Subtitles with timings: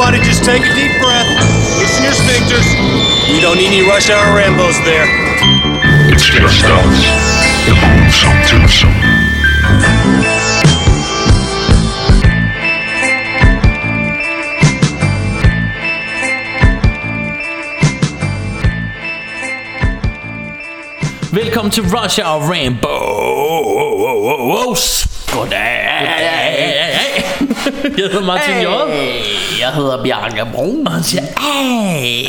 [0.00, 1.28] Everybody just take a deep breath.
[1.78, 2.64] Loosen your sphincters.
[3.30, 5.04] We don't need any rush hour Rambos there.
[6.10, 7.04] It's just us,
[7.66, 8.94] the Boomsome Twosome.
[21.32, 23.88] Velkommen til Russia og Rainbows.
[25.32, 26.99] Goddag.
[27.84, 28.66] Jeg hedder Martin J.
[29.60, 30.86] Jeg hedder Bjarke Brun.
[30.86, 32.26] Og han siger, Ej.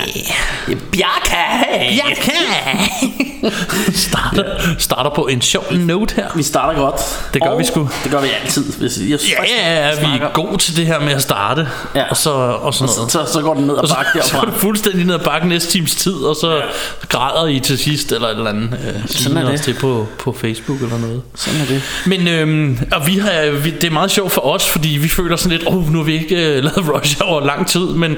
[0.92, 1.42] Bjarke!
[1.96, 2.32] Bjarke.
[3.94, 4.44] starter,
[4.78, 6.28] starter på en sjov note her.
[6.36, 6.96] Vi starter godt.
[7.34, 7.90] Det gør Og vi sgu.
[8.04, 8.74] Det gør vi altid.
[8.74, 11.68] Hvis jeg Ja, ja, ja, vi er gode til det her med at starte.
[11.96, 12.10] Ja.
[12.10, 13.12] Og så, og sådan Så, noget.
[13.12, 14.52] så, så går den ned og Og så, bakke så er derfra.
[14.52, 16.62] det fuldstændig ned ad bakken næste times tid, og så ja.
[17.10, 18.80] græder I til sidst, eller et eller andet.
[18.96, 19.62] Øh, Sådan er det.
[19.62, 21.22] til på, på Facebook eller noget.
[21.36, 21.82] Sådan er det.
[22.06, 25.36] Men øhm, og vi har, vi, det er meget sjovt for os, fordi vi føler
[25.36, 28.18] sådan lidt, åh, oh, nu har vi ikke øh, lavet Rush over lang tid, men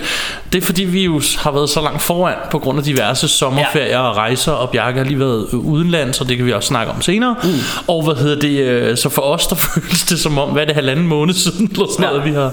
[0.53, 3.87] det er fordi, vi jo har været så langt foran på grund af diverse sommerferier
[3.99, 3.99] ja.
[4.09, 7.01] og rejser, og Bjarke har lige været udenlands, og det kan vi også snakke om
[7.01, 7.35] senere.
[7.43, 7.49] Mm.
[7.87, 10.65] Og hvad hedder det, øh, så for os, der føles det som om, hvad er
[10.65, 12.09] det, halvanden måned siden, eller sådan Ja.
[12.11, 12.51] noget, vi har...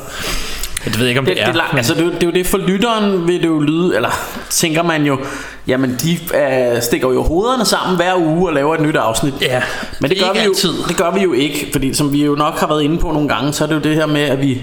[0.85, 1.47] Det ved jeg ikke, om det, Det, er.
[1.53, 3.59] det, men- altså, det, er jo- det er jo det for lytteren vil det jo
[3.59, 4.11] lyde Eller
[4.51, 5.19] tænker man jo
[5.67, 9.63] Jamen de øh, stikker jo hovederne sammen hver uge Og laver et nyt afsnit Ja,
[10.01, 10.73] Men det, det gør vi jo, altid.
[10.89, 13.29] det gør vi jo ikke Fordi som vi jo nok har været inde på nogle
[13.29, 14.63] gange Så er det jo det her med at vi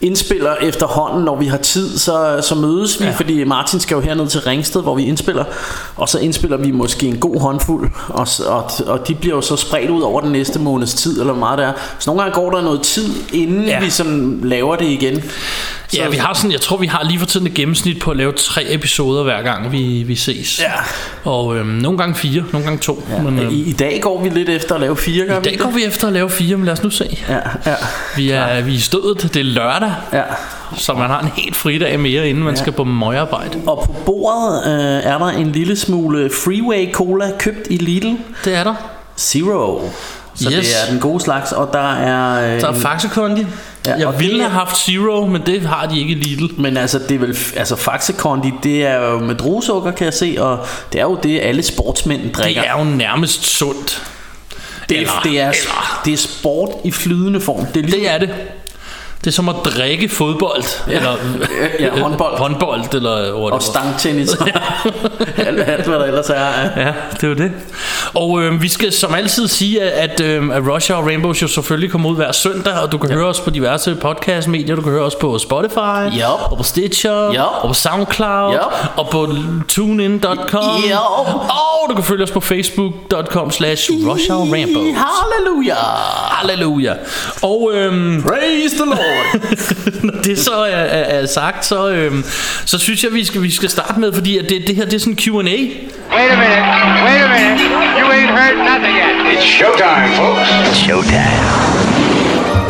[0.00, 3.10] indspiller efterhånden Når vi har tid så, så mødes vi Ja.
[3.10, 3.16] ja.
[3.16, 5.44] Fordi Martin skal jo herned til Ringsted Hvor vi indspiller
[5.96, 9.56] Og så indspiller vi måske en god håndfuld og, og, og de bliver jo så
[9.56, 12.34] spredt ud over den næste måneds tid Eller hvor meget det er Så nogle gange
[12.34, 13.70] går der noget tid Inden Ja.
[13.70, 13.80] ja.
[13.80, 15.22] vi sådan laver det igen
[15.88, 18.10] så, Ja, vi har sådan, jeg tror vi har lige for tiden et gennemsnit på
[18.10, 20.60] at lave tre episoder hver gang vi, vi ses.
[20.60, 20.72] Ja.
[21.30, 23.04] Og øhm, nogle gange fire, nogle gange to.
[23.10, 25.42] Ja, men, øhm, i, I dag går vi lidt efter at lave fire, gør I
[25.42, 27.18] dag går vi efter at lave fire, men lad os nu se.
[27.28, 27.74] Ja, ja,
[28.16, 30.22] Vi er, vi er stødet, det er lørdag, ja.
[30.76, 32.60] så man har en helt fridag mere, inden man Ja.
[32.60, 33.58] skal på møgarbejde.
[33.66, 38.14] Og på bordet øh, er der en lille smule Freeway Cola købt i Lidl
[38.44, 38.74] Det er der.
[39.18, 39.90] Zero.
[40.34, 40.66] Så Yes.
[40.66, 42.54] det er den gode slags, og der er...
[42.54, 43.46] Øh, Der er Faxe Kondi.
[43.86, 46.60] Ja, Jeg ville det have haft Zero, men det har de ikke i Lidl.
[46.60, 50.14] men altså, det er vel, altså Faxe Kondi, det er jo med druesukker, kan jeg
[50.14, 50.58] se, og
[50.92, 52.62] det er jo det, alle sportsmænd Det drikker.
[52.62, 54.02] er jo nærmest sundt.
[54.88, 57.66] det, eller- det, er, eller- det er sport i flydende form.
[57.66, 58.30] Det er ligesom, Det er det.
[59.26, 60.96] Det er som at drikke fodbold, ja.
[60.96, 61.10] eller
[61.80, 62.38] Ja, håndbold.
[62.38, 63.50] håndbold eller whatever.
[63.50, 64.30] og stangtennis.
[65.46, 66.34] alt, alt, hvad der ellers er.
[66.34, 66.80] Ja.
[66.86, 67.52] Ja, det er jo det.
[68.14, 71.90] Og øh, vi skal som altid sige, at, øh, at Russia og Rainbow jo selvfølgelig
[71.90, 73.16] kommer ud hver søndag, og du kan ja.
[73.16, 74.76] høre os på diverse podcastmedier.
[74.76, 76.30] Du kan høre os på Spotify, Ja.
[76.50, 77.42] og på Stitcher, Ja.
[77.42, 78.58] og på Soundcloud, Ja.
[78.96, 79.28] og på
[79.68, 80.82] tunein.com.
[80.88, 80.98] Ja.
[81.50, 84.34] Og du kan følge os på facebook.com slash Russia.
[84.34, 85.74] Halleluja!
[86.30, 86.92] Halleluja.
[87.42, 89.15] Og øhm, Praise the Lord!
[90.06, 92.24] når det så er, er, er sagt, så, øhm,
[92.64, 94.94] så synes jeg, vi skal, vi skal starte med, fordi at det, det her det
[94.94, 95.40] er sådan en Q&A.
[95.40, 96.64] Wait a minute.
[97.06, 97.60] Wait a minute.
[97.98, 99.14] You ain't heard nothing yet.
[99.32, 100.78] It's showtime, folks.
[100.86, 101.42] Showtime.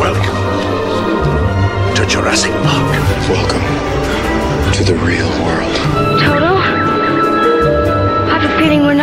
[0.05, 0.37] Welcome
[1.95, 2.91] to Jurassic Park.
[3.29, 3.65] Welcome
[4.73, 5.96] to the real world.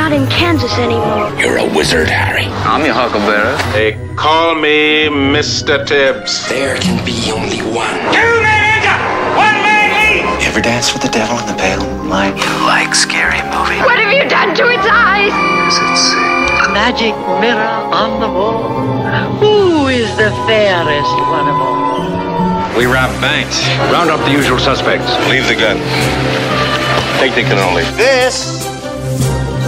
[0.05, 1.33] Not in Kansas anymore.
[1.41, 2.45] You're a wizard, Harry.
[2.69, 3.57] I'm your huckleberry.
[3.73, 5.81] They call me Mr.
[5.81, 6.47] Tibbs.
[6.47, 7.97] There can be only one.
[8.13, 8.99] Two men enter,
[9.33, 10.29] one man leave.
[10.45, 12.37] You ever dance with the devil in the pale moonlight?
[12.37, 13.81] You like scary movies?
[13.81, 15.33] What have you done to its eyes?
[15.73, 16.21] Does it say?
[16.77, 18.69] magic mirror on the wall.
[19.41, 22.77] Who is the fairest one of all?
[22.77, 23.57] We rob banks.
[23.89, 25.09] Round up the usual suspects.
[25.31, 25.79] Leave the gun.
[27.21, 27.89] Take the cannoli.
[27.97, 28.64] This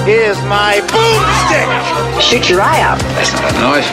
[0.08, 1.68] is my boomstick.
[2.20, 2.98] Shoot your eye out.
[3.16, 3.90] That's not a knife.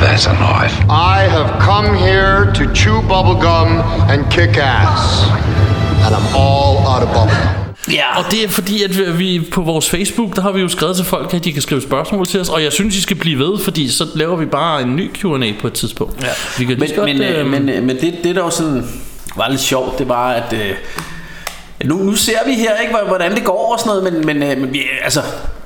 [0.00, 0.76] That's a knife.
[0.90, 3.68] I have come here to chew bubblegum
[4.12, 5.02] and kick ass.
[6.04, 7.48] And I'm all out of bubblegum.
[7.92, 8.18] Ja.
[8.18, 11.04] Og det er fordi, at vi- på vores Facebook, der har vi jo skrevet til
[11.04, 13.58] folk, at de kan skrive spørgsmål til os, og jeg synes, I skal blive ved,
[13.64, 16.22] fordi så laver vi bare en ny Q&A på et tidspunkt.
[16.22, 16.28] Ja.
[16.58, 18.84] Vi kan Men, godt, men, øh, øhm, men, øh, men det, det der jo sådan
[19.36, 20.70] var lidt sjovt, det var at øh,
[21.84, 24.42] nu, nu ser vi her ikke hvor- hvordan det går og sådan noget, men, men,
[24.50, 25.22] øh, men vi, altså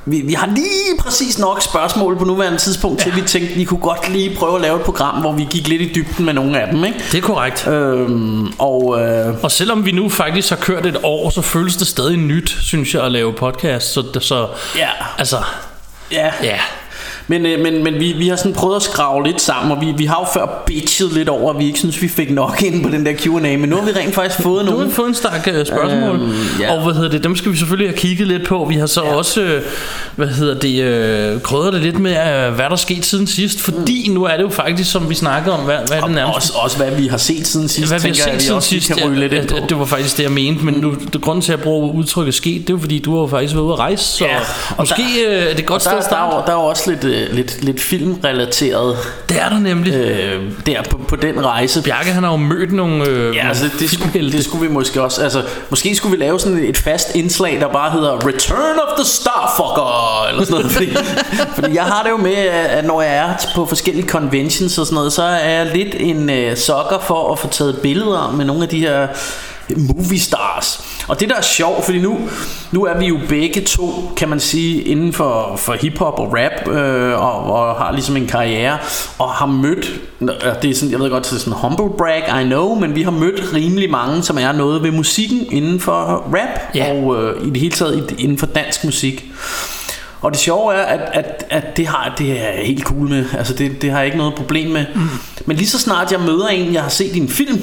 [0.08, 3.80] vi, vi har lige præcis nok spørgsmål på nuværende tidspunkt til, vi tænkte, vi kunne
[3.80, 6.60] godt lige prøve at lave et program, hvor vi gik lidt i dybden med nogle
[6.60, 6.98] af dem, ikke?
[7.12, 7.66] Det er korrekt.
[7.66, 11.86] Øhm, og øh, Og selvom vi nu faktisk har kørt et år, så føles det
[11.86, 13.92] stadig nyt, synes jeg, at lave podcast.
[13.92, 14.88] Så, så ja,
[15.18, 15.36] altså,
[16.12, 16.30] ja.
[16.42, 16.58] ja.
[17.28, 19.92] Men, øh, men, men vi, vi har sådan prøvet at skrave lidt sammen, og vi,
[19.96, 22.82] vi har jo før bitchet lidt over, at vi ikke synes, vi fik nok ind
[22.84, 24.88] på den der Q&A, men nu har vi rent faktisk fået Nu har nogle.
[24.88, 26.16] vi fået en stak øh, spørgsmål.
[26.16, 26.72] Øhm, ja.
[26.72, 28.66] Og hvad hedder det Dem skal vi selvfølgelig have kigget lidt på.
[28.68, 29.62] Vi har så også øh,
[30.16, 33.60] Hvad hedder det øh, Krydret det lidt med øh, Hvad der er sket siden sidst?
[33.60, 36.36] Fordi nu er det jo faktisk Som vi snakkede om Hvad, hvad er det nærmest?
[36.36, 38.56] Også, også hvad vi har set siden sidst, hvad vi har jeg, set vi siden
[38.56, 39.56] også sidst kan ryge lidt ja, ind på.
[39.68, 42.34] det, var faktisk det jeg mente Men nu, det, grunden til at jeg bruger udtrykket
[42.34, 44.36] sket Det er jo fordi du har jo faktisk været ude at rejse Så Ja,
[44.70, 46.36] og måske der- øh, er det et godt sted at der, der, starte?
[46.36, 48.96] jo, der er jo også lidt, øh, lidt, lidt filmrelateret
[49.28, 51.82] Det er der nemlig øh, der på, på den rejse.
[51.82, 54.36] Bjarke han har jo mødt nogle øh, Ja, altså det, skulle, filmhelte.
[54.36, 57.68] det skulle vi måske også Altså måske skulle vi lave sådan et fast indslag Der
[57.68, 60.96] bare hedder Return of the Starfucker Eller sådan noget fordi,
[61.60, 64.94] fordi jeg har det jo med at når jeg er på forskellige conventions Og sådan
[64.94, 68.62] noget Så er jeg lidt en øh, sokker for at få taget billeder Med nogle
[68.62, 69.08] af de her
[69.76, 72.18] movie stars Og det der er sjovt Fordi nu,
[72.72, 76.68] nu er vi jo begge to Kan man sige Inden for, for hiphop og rap
[76.68, 78.78] øh, og, og har ligesom en karriere
[79.18, 80.00] Og har mødt
[80.62, 83.02] Det er sådan, jeg ved godt det er sådan humble brag I know Men vi
[83.02, 85.92] har mødt rimelig mange Som er noget ved musikken Inden for
[86.34, 86.92] rap Ja.
[86.92, 89.24] Og øh, i det hele taget inden for dansk musik
[90.20, 93.24] og det sjove er, at, at, at det, har, det er helt cool med.
[93.38, 94.84] Altså det, det har jeg ikke noget problem med.
[94.94, 95.08] Mm.
[95.46, 97.62] Men lige så snart jeg møder en, jeg har set i en film,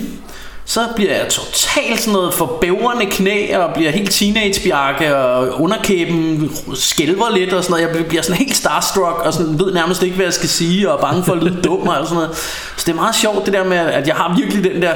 [0.66, 6.52] så bliver jeg totalt sådan noget for bævrende knæ, og bliver helt teenagebjarke, og underkæben
[6.76, 7.98] skælver lidt og sådan noget.
[7.98, 10.98] Jeg bliver sådan helt starstruck, og sådan, ved nærmest ikke, hvad jeg skal sige, og
[10.98, 12.38] er bange for at lyde dum og sådan noget.
[12.78, 14.94] Så det er meget sjovt det der med, at jeg har virkelig den der,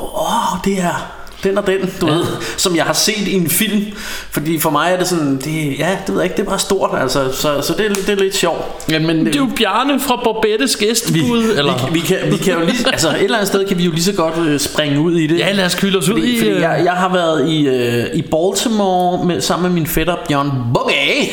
[0.00, 2.12] åh, det er den og den, du ja.
[2.12, 2.24] ved,
[2.56, 3.82] som jeg har set i en film.
[4.30, 6.58] Fordi for mig er det sådan, det, ja, det ved jeg ikke, det er bare
[6.58, 7.32] stort, altså.
[7.32, 8.64] Så, så det, er, det er lidt sjovt.
[8.90, 11.86] Ja, men, Det er jo Bjarne fra Borbettes gæstebud vi, eller?
[11.92, 13.90] vi, vi, kan, vi kan jo lige, altså et eller andet sted kan vi jo
[13.90, 15.38] lige så godt øh, springe ud i det.
[15.38, 17.66] Ja lad os kylde os ud Fordi, i fordi øh, jeg, jeg har været i,
[17.68, 21.28] øh, i Baltimore med, sammen med min fætter Bjørn Boogie,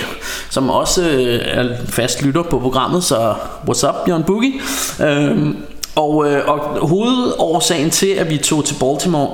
[0.50, 3.34] som også øh, er fast lytter på programmet, så
[3.70, 4.54] what's up Bjørn Boogie?
[5.02, 5.58] Øhm,
[5.96, 9.30] og, øh, og hovedårsagen til, at vi tog til Baltimore,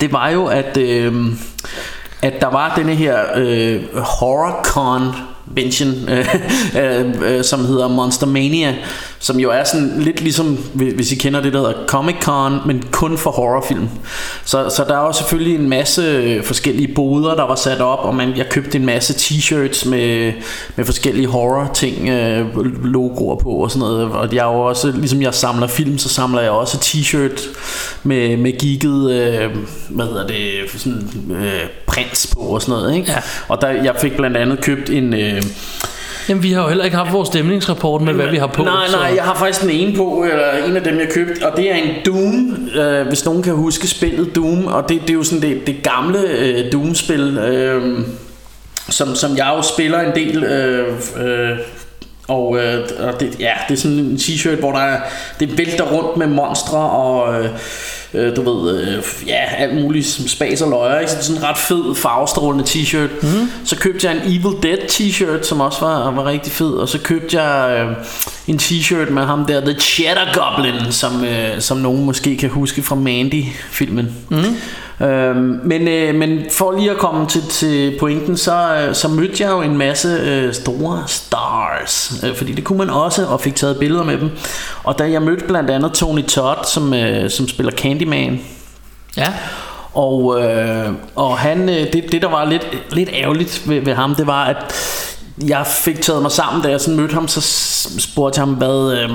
[0.00, 1.14] det var jo, at, øh,
[2.22, 5.14] at der var denne her øh, HorrorCon
[5.48, 6.34] convention, øh,
[6.82, 8.74] øh, øh, som hedder Monster Mania,
[9.18, 12.84] som jo er sådan lidt ligesom, hvis I kender det, der hedder Comic Con, men
[12.90, 13.88] kun for horrorfilm.
[14.44, 17.98] Så, så der er jo selvfølgelig en masse øh, forskellige boder, der var sat op,
[17.98, 20.32] og man, jeg købte en masse t-shirts med,
[20.76, 22.46] med forskellige horror-ting, øh,
[22.84, 24.12] logoer på og sådan noget.
[24.12, 27.48] Og jeg er jo også, ligesom jeg samler film, så samler jeg også t-shirt
[28.02, 29.56] med, med geeket, øh,
[29.88, 30.36] hvad hedder det,
[30.76, 32.96] sådan, øh, prins på og sådan noget.
[32.96, 33.10] Ikke?
[33.10, 33.18] Ja.
[33.48, 35.14] Og der, jeg fik blandt andet købt en...
[35.14, 35.37] Øh,
[36.28, 38.86] Jamen vi har jo heller ikke haft vores stemningsrapport med hvad vi har på Nej,
[38.86, 41.56] så- nej, jeg har faktisk den ene på, eller en af dem jeg købte, og
[41.56, 45.14] det er en Doom, øh, hvis nogen kan huske spillet Doom, og det, det er
[45.14, 47.98] jo sådan det, det gamle øh, Doom-spil, øh,
[48.88, 50.88] som, som jeg jo spiller en del, øh,
[51.24, 51.58] øh,
[52.28, 55.00] og, øh, og det, ja, det er sådan en t-shirt, hvor der er,
[55.40, 57.50] det vælter rundt med monstre og øh,
[58.14, 61.10] øh, du ved, øh, ja, alt muligt som spas og løjer, ikke?
[61.10, 63.26] Så det er sådan en ret fed farvestrålende t-shirt.
[63.26, 63.50] Mm.
[63.64, 66.98] Så købte jeg en Evil Dead t-shirt, som også var, var rigtig fed, og så
[66.98, 67.96] købte jeg øh,
[68.46, 72.82] en t-shirt med ham der, The Cheddar Goblin, som, øh, som nogen måske kan huske
[72.82, 74.16] fra Mandy-filmen.
[74.28, 74.56] Mm.
[75.00, 79.44] Øhm, men, øh, men for lige at komme til, til pointen Så, øh, så mødte
[79.44, 83.54] jeg jo en masse øh, store stars øh, Fordi det kunne man også Og fik
[83.54, 84.30] taget billeder med dem.
[84.84, 88.40] Og da jeg mødte blandt andet Tony Todd Som, øh, som spiller Candyman.
[89.16, 89.32] Ja.
[89.94, 94.14] Og, øh, og han, øh, det, det der var lidt, lidt ærgerligt ved, ved ham
[94.14, 94.74] Det var at
[95.48, 97.40] Jeg fik taget mig sammen Da jeg sådan mødte ham Så
[97.98, 99.10] spurgte jeg ham hvad øh,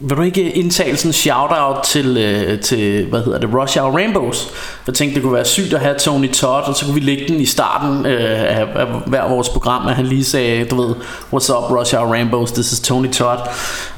[0.00, 3.96] vil du ikke indtale sådan en shout-out til, øh, til, hvad hedder det, Rush Hour
[3.96, 4.48] Rainbows?
[4.86, 7.28] Jeg tænkte, det kunne være sygt at have Tony Todd, og så kunne vi lægge
[7.28, 10.94] den i starten øh, af, af hver vores program, at han lige sagde, du ved,
[11.32, 13.38] what's up Rush Hour Rainbows, this is Tony Todd,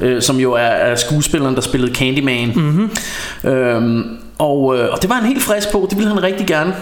[0.00, 2.52] øh, som jo er, er skuespilleren, der spillede Candyman.
[2.54, 2.90] Mm-hmm.
[3.50, 6.74] Øhm, og, øh, og det var en helt frisk på, det ville han rigtig gerne.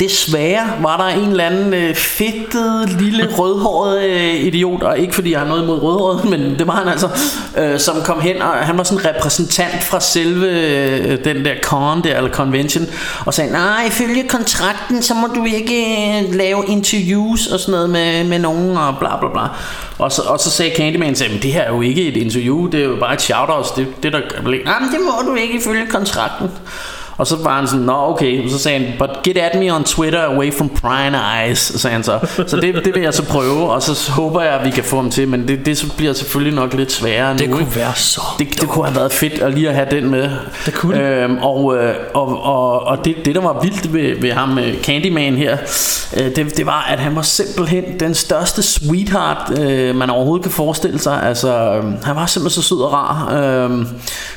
[0.00, 5.32] Desværre var der en eller anden øh, fedtet lille rødhåret øh, idiot Og ikke fordi
[5.32, 7.08] jeg har noget imod rødhåret Men det var han altså
[7.58, 11.54] øh, Som kom hen og han var sådan en repræsentant Fra selve øh, den der
[11.62, 12.86] con der Eller convention
[13.26, 15.84] Og sagde nej ifølge kontrakten Så må du ikke
[16.24, 19.42] øh, lave interviews Og sådan noget med, med nogen Og bla bla bla.
[19.98, 22.66] Og så, og så sagde Candyman sagde, "Men det her er jo ikke et interview
[22.66, 25.54] Det er jo bare et shout-out, Det, det der Nej men det må du ikke
[25.54, 26.50] ifølge kontrakten.
[27.18, 29.84] Og så var han sådan, nå okay, så sagde han, but get at me on
[29.84, 32.18] Twitter away from prying eyes, sagde han så.
[32.46, 34.96] Så det, det vil jeg så prøve, og så håber jeg, at vi kan få
[34.96, 37.52] ham til, men det, det så bliver selvfølgelig nok lidt sværere Det nu.
[37.56, 37.76] kunne ikke?
[37.76, 40.30] være så det, det kunne have været fedt at lige at have den med.
[40.66, 41.02] Det kunne det.
[41.24, 44.74] øhm, og, øh, og, og, og det, det der var vildt ved, ved ham øh,
[44.82, 45.56] Candyman her
[46.16, 50.52] øh, det, det var at han var simpelthen den største sweetheart øh, Man overhovedet kan
[50.52, 53.86] forestille sig Altså øh, han var simpelthen så sød og rar øh,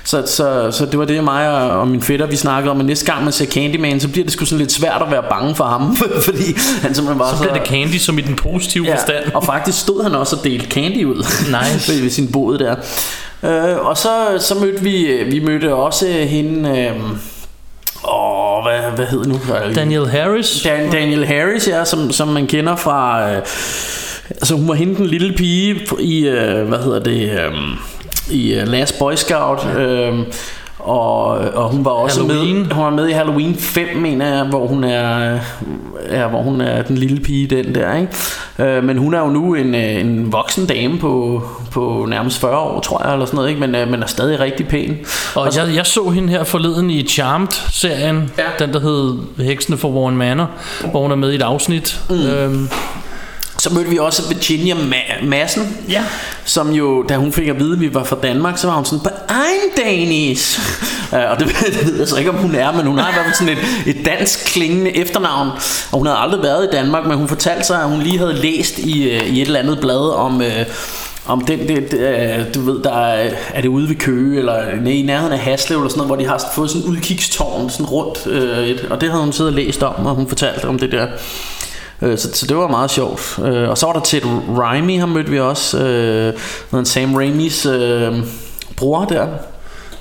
[0.03, 2.85] så, så, så det var det mig og, og min fætter vi snakkede om at
[2.85, 5.55] næste gang man ser Candyman Så bliver det sgu sådan lidt svært at være bange
[5.55, 5.95] for ham
[6.27, 6.43] Fordi
[6.81, 9.31] han simpelthen var Så bliver det candy som i den positive Ja, forstand.
[9.33, 11.87] og faktisk stod han også og delte candy ud Nice.
[11.91, 12.75] ved, ved sin båd der.
[13.43, 14.09] Øh, og så,
[14.39, 16.95] så mødte vi, vi mødte også hende, øh,
[18.13, 19.39] åh, hvad, hvad hed nu?
[19.75, 20.61] Daniel Harris.
[20.63, 23.37] Dan, Daniel Harris, ja, som, som man kender fra, øh,
[24.29, 27.51] altså hun var hende den lille pige i, øh, hvad hedder det, øh,
[28.31, 30.13] i uh, Last Boy Scout, øh,
[30.79, 32.55] og, og hun var også Halloween.
[32.57, 35.39] med Hun var med i Halloween 5 mener jeg Hvor hun er,
[36.11, 38.77] ja, hvor hun er den lille pige den der ikke?
[38.77, 42.57] Øh, Men hun er jo nu en, øh, en voksen dame på, på nærmest 40
[42.57, 43.61] år tror jeg eller sådan noget, ikke?
[43.61, 44.97] Men, øh, men er stadig rigtig pæn
[45.35, 48.65] Og jeg, jeg så hende her forleden i Charmed-serien, Ja.
[48.65, 50.49] den der hed Heksene for Warren Manor,
[50.91, 52.01] hvor hun er med i et afsnit.
[52.09, 52.15] Mm.
[52.15, 52.69] Øhm,
[53.59, 56.03] Så mødte vi også Virginia Ma- Madsen Ja.
[56.45, 58.85] Som jo, da hun fik at vide, at vi var fra Danmark Så var hun
[58.85, 60.59] sådan, but I'm Danish
[61.11, 63.13] uh, Og det, det ved jeg så ikke, om hun er Men hun har i
[63.13, 65.47] hvert fald sådan et, et dansk klingende efternavn
[65.91, 68.33] Og hun havde aldrig været i Danmark Men hun fortalte sig, at hun lige havde
[68.33, 70.41] læst i, øh, i et eller andet blad Om...
[70.41, 70.65] Øh,
[71.25, 74.75] om den, det, det, øh, du ved, der er, er det ude ved Køge, eller
[74.81, 77.69] nej, i nærheden af Haslev, eller sådan noget, hvor de har fået sådan en udkigstårn,
[77.69, 80.65] sådan rundt, øh, et, og det havde hun siddet og læst om, og hun fortalte
[80.65, 81.07] om det der.
[82.01, 83.39] Øh, Så, så det var meget sjovt.
[83.45, 84.21] Øh, Og så var der Ted
[84.57, 85.79] Raimi, ham mødte vi også.
[85.79, 88.13] Øh, Sam Raimis øh,
[88.77, 89.27] bror der.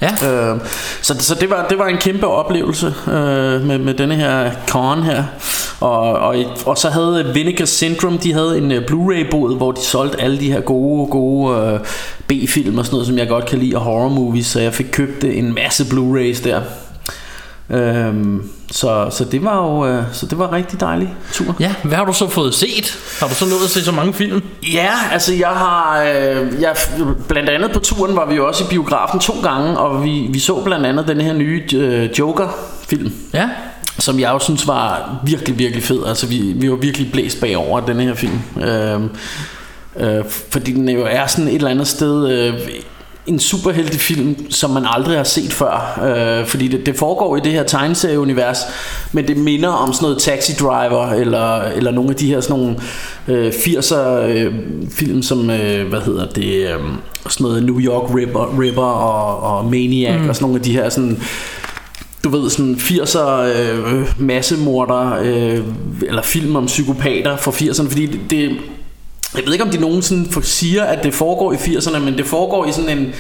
[0.00, 0.11] ja.
[0.31, 0.61] Øh,
[1.02, 5.02] så, så det var det var en kæmpe oplevelse øh, med, med denne her con
[5.02, 5.25] her
[5.81, 6.37] og, og,
[6.67, 10.40] og så havde Vinegar Syndrome De havde en uh, Blu-ray bod Hvor de solgte alle
[10.40, 11.81] de her gode gode uh,
[12.26, 14.87] B-film og sådan noget Som jeg godt kan lide Og horror movies Så jeg fik
[14.93, 16.61] købt øh, en masse Blu-rays der
[17.71, 21.57] Øhm, så, så det var jo øh, så det var en rigtig dejlig tur.
[21.61, 22.99] ja, hvad har du så fået set?
[23.21, 24.43] Har du så nået at se så mange film?
[24.73, 26.77] Ja, altså jeg har øh, jeg,
[27.29, 30.39] blandt andet på turen var vi jo også i biografen to gange og vi, vi
[30.39, 32.49] så blandt andet den her nye øh, Joker
[32.89, 33.49] film, Ja.
[33.99, 36.07] som jeg jo synes var virkelig virkelig fed.
[36.07, 38.41] Altså vi, vi var virkelig blæst bagover den her film.
[38.63, 39.01] Øh,
[39.97, 42.55] øh, fordi den jo er sådan et eller andet sted øh,
[43.28, 46.00] en superheltefilm, som man aldrig har set før.
[46.40, 48.58] Øh, fordi det, det foregår i det her tegneserieunivers,
[49.12, 52.56] men det minder om sådan noget Taxi Driver, eller, eller nogle af de her sådan
[52.58, 52.76] nogle
[53.28, 54.52] øh, 80'er øh,
[54.90, 56.78] film, som, øh, hvad hedder det, øh,
[57.28, 60.28] sådan noget New York Ripper, Ripper og, og Maniac, mm.
[60.28, 61.23] og sådan nogle af de her sådan
[62.25, 65.61] du ved, sådan 80'er øh, massemorder, øh,
[66.06, 68.56] eller film om psykopater fra 80'erne, fordi det, det
[69.37, 72.66] jeg ved ikke om de nogensinde siger at det foregår i 80'erne Men det foregår
[72.66, 73.14] i sådan en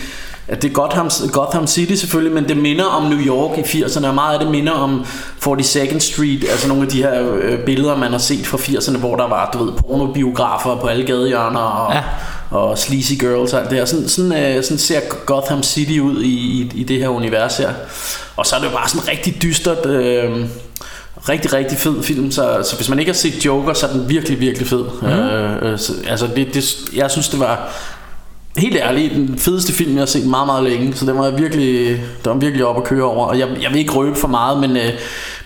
[0.50, 4.06] at det er Gotham, Gotham City selvfølgelig Men det minder om New York i 80'erne
[4.06, 5.04] Og meget af det minder om
[5.46, 9.16] 42nd Street Altså nogle af de her øh, billeder man har set fra 80'erne Hvor
[9.16, 12.02] der var du ved, pornobiografer på alle gadehjørner Og, Ja.
[12.50, 16.22] og sleazy girls og alt det her sådan, sådan, øh, sådan ser Gotham City ud
[16.22, 17.70] i, i, i det her univers her
[18.36, 20.46] Og så er det jo bare sådan rigtig dystert øh,
[21.28, 24.08] Rigtig, rigtig fed film så, så hvis man ikke har set Joker Så er den
[24.08, 24.84] virkelig, virkelig fed.
[25.02, 25.08] Mm.
[25.08, 27.72] øh, så, Altså det, det, jeg synes det var
[28.58, 30.94] Helt ærligt, den fedeste film jeg har set meget, meget længe.
[30.94, 31.88] Så den var virkelig,
[32.24, 33.26] den var virkelig op at køre over.
[33.26, 34.92] Og jeg, jeg vil ikke røbe for meget Men, øh,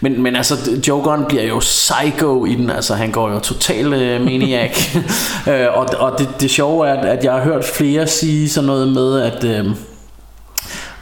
[0.00, 0.54] men, men altså
[0.88, 2.70] Jokeren bliver jo psycho i den.
[2.70, 4.78] Altså han går jo total øh, maniac.
[5.48, 8.66] Øh, Og, og det, det sjove er at, at jeg har hørt flere sige sådan
[8.66, 9.66] noget med At øh,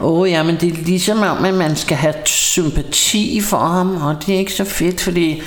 [0.01, 4.01] Åh oh, ja, men det er ligesom om, at man skal have sympati for ham,
[4.01, 5.41] og det er ikke så fedt, fordi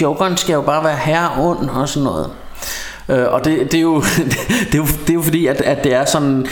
[0.00, 2.30] Jokeren skal jo bare være herre ond og sådan noget.
[3.08, 4.02] Øh, og det, det, er jo,
[4.72, 6.46] det, er jo, det er jo fordi, at, at det er sådan...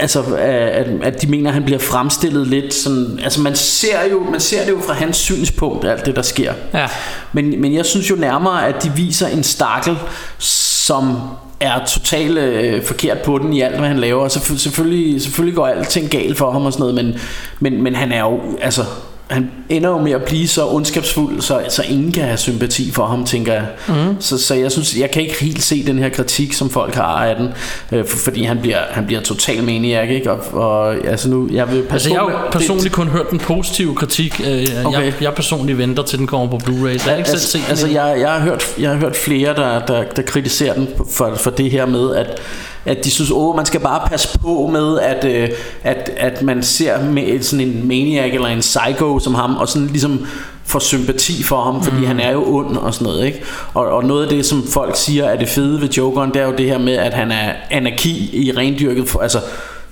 [0.00, 3.20] Altså, at, at de mener, at han bliver fremstillet lidt sådan...
[3.24, 6.52] Altså, man ser, jo, man ser det jo fra hans synspunkt, alt det, der sker.
[6.74, 6.86] Ja.
[7.32, 9.98] Men, men jeg synes jo nærmere, at de viser en stakkel,
[10.38, 11.18] som
[11.60, 14.22] er totalt øh, forkert på den i alt, hvad han laver.
[14.22, 17.20] Og selvfølgelig, selvfølgelig går alting galt for ham og sådan noget, men,
[17.60, 18.82] men, men han er jo, altså,
[19.28, 23.06] han ender jo med at blive så ondskabsfuld, så, så ingen kan have sympati for
[23.06, 23.66] ham, tænker jeg.
[23.88, 24.20] Mm.
[24.20, 27.26] Så, så jeg synes, jeg kan ikke helt se den her kritik, som folk har
[27.26, 27.48] af den,
[27.92, 30.32] øh, for, fordi han bliver, han bliver total maniac, ikke?
[30.32, 34.40] Og, og altså nu, jeg vil Altså jeg har personligt kun hørt den positive kritik
[34.46, 35.04] øh, Okay.
[35.04, 37.50] jeg, jeg personligt venter til den kommer på Blu-ray Så jeg har ikke selv altså,
[37.50, 40.74] set den altså jeg, jeg, har hørt, jeg har hørt flere der, der, der kritiserer
[40.74, 42.40] den for, for det her med at,
[42.88, 45.48] at de synes, åh, man skal bare passe på med, at, øh,
[45.84, 49.88] at, at man ser med sådan en maniac eller en psycho som ham, og sådan
[49.88, 50.26] ligesom
[50.64, 52.06] får sympati for ham, fordi mm.
[52.06, 53.42] han er jo ond og sådan noget, ikke?
[53.74, 56.46] Og, og noget af det, som folk siger er det fede ved Jokeren, det er
[56.46, 59.38] jo det her med, at han er anarki i rendyrket, for, altså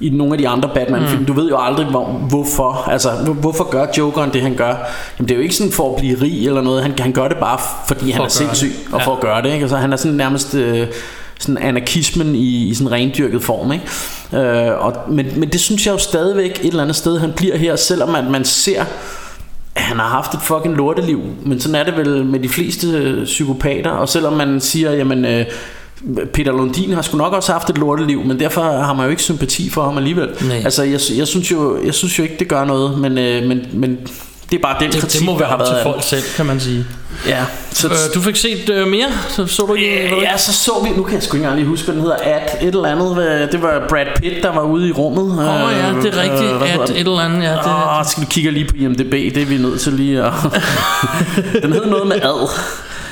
[0.00, 1.20] i nogle af de andre Batman-film.
[1.20, 1.26] Mm.
[1.26, 2.84] Du ved jo aldrig, hvor, hvorfor.
[2.90, 4.74] Altså, hvor- hvorfor gør Jokeren det, han gør?
[5.18, 6.82] Jamen, det er jo ikke sådan for at blive rig eller noget.
[6.82, 8.32] Han, han gør det bare, fordi han er gøre det.
[8.32, 9.06] sindssyg, og Ja.
[9.06, 9.48] for at gøre det.
[9.52, 9.62] Ikke?
[9.62, 10.54] Altså, han er sådan nærmest...
[10.54, 10.86] Øh,
[11.38, 13.84] sådan anarkismen i, i sådan rendyrket form ikke?
[14.34, 17.56] Øh, og, men, men det synes jeg jo stadigvæk et eller andet sted han bliver
[17.56, 18.84] her Selvom at man ser
[19.74, 22.86] at han har haft et fucking lorteliv Men sådan er det vel med de fleste
[22.86, 25.46] øh, psykopater Og selvom man siger Jamen øh,
[26.34, 29.22] Peter Lundin har sgu nok også haft et lorteliv Men derfor har man jo ikke
[29.22, 30.62] sympati for ham alligevel Nej.
[30.64, 33.60] Altså jeg, jeg, synes jo, jeg synes jo ikke det gør noget Men, øh, men,
[33.72, 33.98] men
[34.50, 36.60] det er bare den Det, kritik det må være op til folk selv, kan man
[36.60, 36.86] sige.
[37.26, 39.06] Ja, så, Øh, du fik set øh, mere?
[39.28, 40.02] Så, så du ikke?
[40.02, 40.20] ikke?
[40.20, 42.16] Ja, så så vi, nu kan jeg sgu ikke engang lige huske, hvad den hedder,
[42.16, 45.24] At et eller andet, øh, det var Brad Pitt, der var ude i rummet.
[45.24, 46.52] Åh oh, ja, det er rigtigt.
[46.52, 47.50] hvad hedder At et eller andet, ja.
[47.52, 50.32] Det, Åh, skal vi kigge lige på IMDb, det er vi nødt til lige at...
[51.62, 52.50] den hedder noget med ad.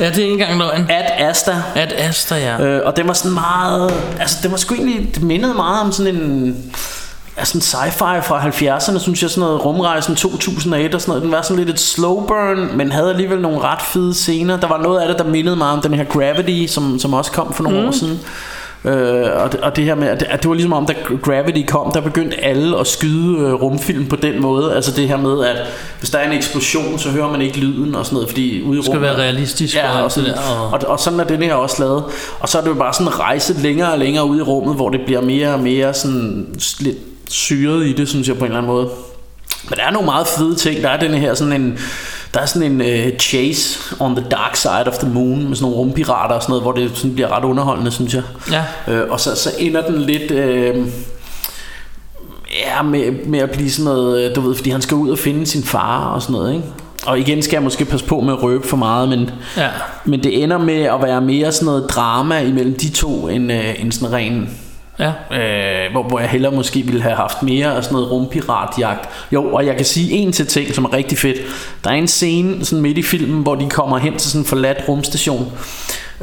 [0.01, 0.87] ja, det er ikke engang løgn.
[0.91, 1.63] Ad Asta.
[1.75, 2.65] At Asta, ja.
[2.65, 3.95] Øh, og den var sådan meget...
[4.21, 5.15] Altså, det var sgu egentlig...
[5.15, 6.57] Det mindede meget om sådan en...
[7.37, 11.23] Altså en sci-fi fra 70'erne, synes jeg, sådan noget rumrejsen 2008 og sådan noget.
[11.23, 14.57] Den var sådan lidt et slow burn, men havde alligevel nogle ret fede scener.
[14.61, 17.33] Der var noget af det, der mindede meget om den her Gravity, som, som også
[17.33, 17.87] kom for nogle mm.
[17.87, 18.21] år siden.
[18.85, 20.95] Øh, og, det, og det her med, at det, at det var ligesom om, da
[21.23, 24.75] Gravity kom, der begyndte alle at skyde øh, rumfilm på den måde.
[24.75, 25.57] Altså det her med, at
[25.99, 28.73] hvis der er en eksplosion, så hører man ikke lyden og sådan noget, fordi ude
[28.73, 29.11] i Det skal rummet...
[29.11, 29.77] være realistisk.
[29.77, 30.31] Ja, og sådan.
[30.33, 32.05] Og, og, og sådan er den her også lavet.
[32.41, 34.75] Og så er det jo bare sådan en rejse længere og længere ud i rummet,
[34.75, 36.47] hvor det bliver mere og mere sådan
[36.81, 38.89] lidt syret i det, synes jeg på en eller anden måde.
[39.69, 40.83] Men der er nogle meget fede ting.
[40.83, 41.79] Der er den her sådan en
[42.35, 45.63] der er sådan en uh, chase on the dark side of the moon med sådan
[45.63, 48.23] nogle rumpirater og sådan noget, hvor det sådan bliver ret underholdende, synes jeg.
[48.51, 48.93] ja.
[48.93, 50.77] Øh, og så, så ender den lidt øh,
[52.67, 55.47] ja, med, med at blive sådan noget, du ved, fordi han skal ud og finde
[55.47, 56.65] sin far og sådan noget, ikke?
[57.07, 59.69] Og igen skal jeg måske passe på med at røbe for meget, men, Ja.
[60.05, 63.81] men det ender med at være mere sådan noget drama imellem de to, end, øh,
[63.81, 64.59] end sådan ren
[64.99, 65.13] Ja.
[65.33, 69.09] Øh, hvor, hvor jeg hellere måske ville have haft mere af sådan noget rumpiratjagt.
[69.33, 71.39] Jo, og jeg kan sige en til ting, som er rigtig fedt.
[71.85, 74.47] Der er en scene sådan midt i filmen, hvor de kommer hen til sådan en
[74.47, 75.53] forladt rumstation.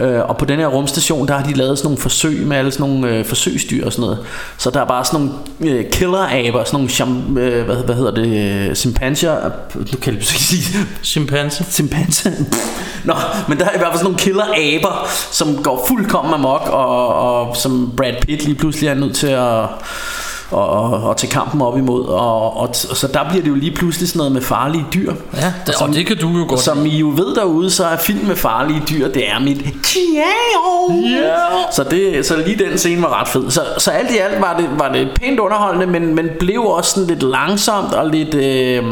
[0.01, 2.71] Øh, og på den her rumstation, der har de lavet sådan nogle forsøg med alle
[2.71, 4.19] sådan nogle øh, forsøgsdyr og sådan noget.
[4.57, 8.11] Så der er bare sådan nogle øh, killer-aber, sådan nogle cham, øh, hvad, hvad hedder
[8.11, 9.51] det, øh, chimpanser.
[9.75, 11.65] Nu kan jeg lige sige Chimpanse.
[11.71, 12.31] chimpanse.
[13.05, 13.13] Nå,
[13.47, 17.55] men der er i hvert fald sådan nogle killer-aber, som går fuldkommen amok, og, og
[17.55, 19.65] som Brad Pitt lige pludselig er nødt til at
[20.51, 23.55] og, og, og til kampen op imod og, og, og så der bliver det jo
[23.55, 26.59] lige pludselig sådan noget med farlige dyr Ja, det, og det kan du jo godt.
[26.59, 29.61] som I jo ved derude så er film med farlige dyr det er mit
[31.17, 31.73] yeah.
[31.73, 34.57] så, det, så lige den scene var ret fed så, så alt i alt var
[34.57, 38.83] det, var det pænt underholdende men, men blev også sådan lidt langsomt og lidt øh,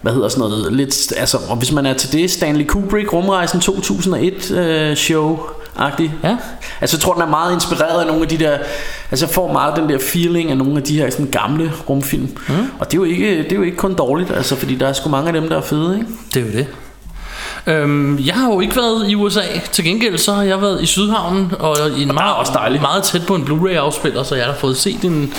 [0.00, 3.60] hvad hedder sådan noget lidt, altså, og hvis man er til det Stanley Kubrick Rumrejsen
[3.60, 5.38] 2001 øh, show
[5.76, 6.36] agtig Ja.
[6.80, 8.58] Altså jeg tror den er meget inspireret af nogle af de der
[9.10, 12.28] Altså jeg får meget den der feeling af nogle af de her sådan gamle rumfilm
[12.48, 12.54] mm.
[12.78, 14.92] Og det er, jo ikke, det er jo ikke kun dårligt Altså fordi der er
[14.92, 16.08] sgu mange af dem der er fede ikke?
[16.34, 16.66] Det er jo det.
[17.66, 19.40] Øhm, jeg har jo ikke været i USA.
[19.72, 22.80] Til gengæld så har jeg været i Sydhavnen og i en meget, også dejligt.
[22.82, 25.34] meget tæt på en Blu-ray afspiller, så jeg har fået set en,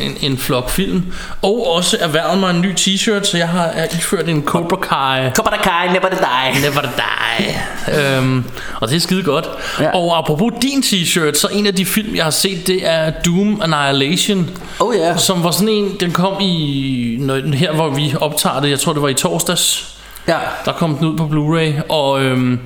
[0.00, 1.02] en, en flok film.
[1.42, 5.30] Og også erhvervet mig en ny t-shirt, så jeg har iført en Cobra Kai.
[5.34, 8.16] Cobra Kai, never die Never die.
[8.18, 8.44] øhm,
[8.80, 9.48] og det er skide godt.
[9.80, 9.90] Ja.
[9.96, 13.62] Og apropos din t-shirt, så en af de film, jeg har set, det er Doom
[13.62, 14.50] Annihilation.
[14.80, 18.70] Oh ja Som var sådan en, den kom i, når- her hvor vi optager det,
[18.70, 19.94] jeg tror det var i torsdags.
[20.28, 22.58] Ja Der kom den ud på Blu-ray, og øhm,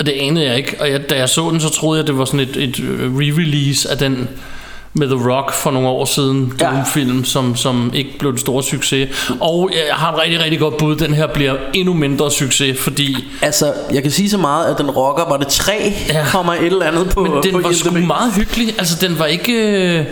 [0.00, 0.76] det anede jeg ikke.
[0.80, 3.14] Og jeg, da jeg så den, så troede jeg, det var sådan et, et øh,
[3.16, 4.28] re-release af den
[4.96, 6.66] med The Rock for nogle år siden, Ja.
[6.66, 9.30] Doom-film, som, som ikke blev en stor succes.
[9.40, 10.96] Og jeg har et rigtig, rigtig godt bud.
[10.96, 14.90] Den her bliver endnu mindre succes, fordi Altså jeg kan sige så meget at den
[14.90, 16.24] rocker Var det 3 ja.
[16.30, 18.06] Kommer et eller andet på men på den var sgu IMDb.
[18.06, 18.74] meget hyggelig.
[18.78, 19.52] Altså, den var ikke...
[19.98, 20.04] Øh,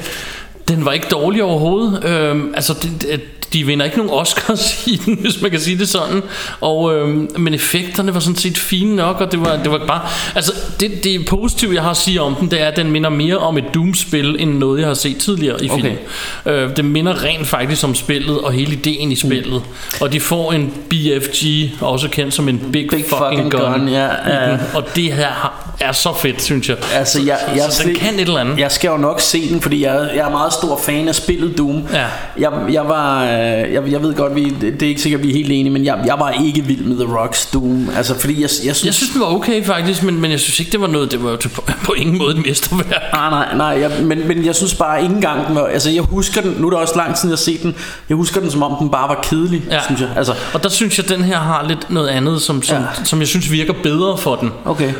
[0.69, 2.05] den var ikke dårlig overhovedet.
[2.05, 3.21] Øhm, altså, det, det,
[3.53, 6.23] de vinder ikke nogen Oscars i den, hvis man kan sige det sådan.
[6.61, 10.01] Og, øhm, men effekterne var sådan set fine nok, og det var, det var bare...
[10.35, 13.11] Altså, det, det positive, jeg har at sige om den, det er, at den minder
[13.11, 15.83] mere om et Doom-spil, end noget, jeg har set tidligere i Okay.
[15.83, 15.99] filmen.
[16.47, 19.63] Øh, det minder rent faktisk om spillet, og hele ideen i spillet.
[19.65, 20.01] Mm.
[20.01, 23.89] Og de får en BFG, også kendt som en Big, Big fucking, fucking gun, gun,
[23.89, 24.51] ja, ja.
[24.51, 24.61] den.
[24.75, 26.77] Og det her har er så fedt, synes jeg.
[26.95, 28.59] Altså, jeg, så, jeg, så den kan et eller andet.
[28.59, 31.59] Jeg skal jo nok se den, fordi jeg, jeg er meget stor fan af spillet
[31.59, 31.85] Doom.
[31.93, 32.07] Ja.
[32.39, 33.31] Jeg, jeg var, øh,
[33.73, 35.99] jeg, jeg ved godt, vi, det er ikke sikkert, vi er helt enige, men jeg,
[36.07, 37.89] jeg var ikke vild med The Rocks Doom.
[37.97, 38.85] Altså, fordi jeg, jeg synes...
[38.85, 41.25] Jeg synes, den var okay faktisk, men, men jeg synes ikke, det var noget, det
[41.25, 43.03] var på, på ingen måde et mesterværk.
[43.13, 46.03] Nej, nej, nej, jeg, men, men jeg synes bare ikke engang den var, altså jeg
[46.03, 47.75] husker den, nu er det også lang tid siden jeg har set den,
[48.09, 49.81] jeg husker den som om den bare var kedelig, ja.
[49.85, 50.09] synes jeg.
[50.17, 53.05] Altså, Og der synes jeg, den her har lidt noget andet, som, som, ja.
[53.05, 54.51] som jeg synes virker bedre for den.
[54.65, 54.93] okay.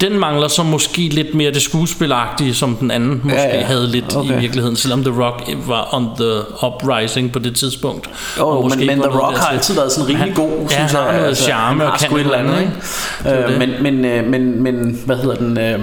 [0.00, 3.64] Den mangler så måske lidt mere det skuespilagtige, som den anden måske Ja, ja.
[3.64, 4.36] havde lidt Okay.
[4.36, 8.10] i virkeligheden, selvom The Rock var on the uprising på det tidspunkt.
[8.38, 9.54] Jo, Og måske men, men The Rock har dertil.
[9.56, 11.12] altid været sådan rimelig Han- god, ja, synes han jeg.
[11.12, 13.52] har noget charme han og har kan et eller andet, ikke?
[13.52, 15.58] Øh, men, men, øh, men, men, hvad hedder den...
[15.58, 15.80] Øh,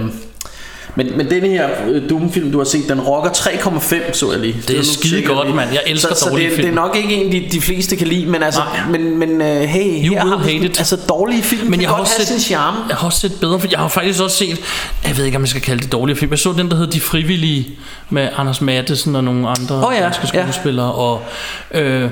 [0.96, 4.56] men, men den her øh, Doom-film, du har set, den rocker 3,5, så jeg lige.
[4.68, 5.70] er nu skide godt, mand.
[5.72, 6.66] Jeg elsker så, så dårlige det, film.
[6.68, 8.98] det er nok ikke en, de, de fleste kan lide, men altså, Nej.
[8.98, 10.78] men, men øh, hey, You her will har hate it.
[10.78, 12.78] Altså, dårlige film Men jeg har godt set, sin charme.
[12.88, 14.60] jeg har også set bedre, for jeg har faktisk også set,
[15.06, 16.30] jeg ved ikke, om jeg skal kalde det dårlige film.
[16.30, 17.68] Jeg så den, der hed De Frivillige,
[18.10, 20.42] med Anders Mattesen og nogle andre Åh ja, danske ja.
[20.42, 20.92] skuespillere.
[20.92, 21.22] Og,
[21.70, 22.10] øh,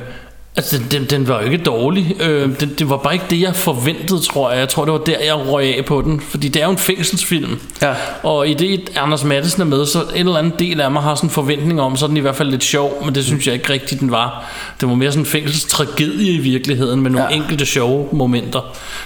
[0.57, 2.17] altså, den, den, den var jo ikke dårlig.
[2.21, 4.59] Øh, den, det var bare ikke det, jeg forventede, tror jeg.
[4.61, 6.21] Jeg tror, det var der, jeg røg af på den.
[6.21, 7.61] Fordi det er jo en fængselsfilm.
[7.83, 7.95] Ja.
[8.23, 11.15] Og i det, Anders Mattesen er med, så en eller anden del af mig har
[11.15, 13.47] sådan en forventning om, så er den i hvert fald lidt sjov, men det synes
[13.47, 14.45] jeg ikke rigtigt, den var.
[14.81, 17.37] Det var mere sådan en fængselstragedie i virkeligheden, med nogle Ja.
[17.37, 18.61] enkelte sjove momenter.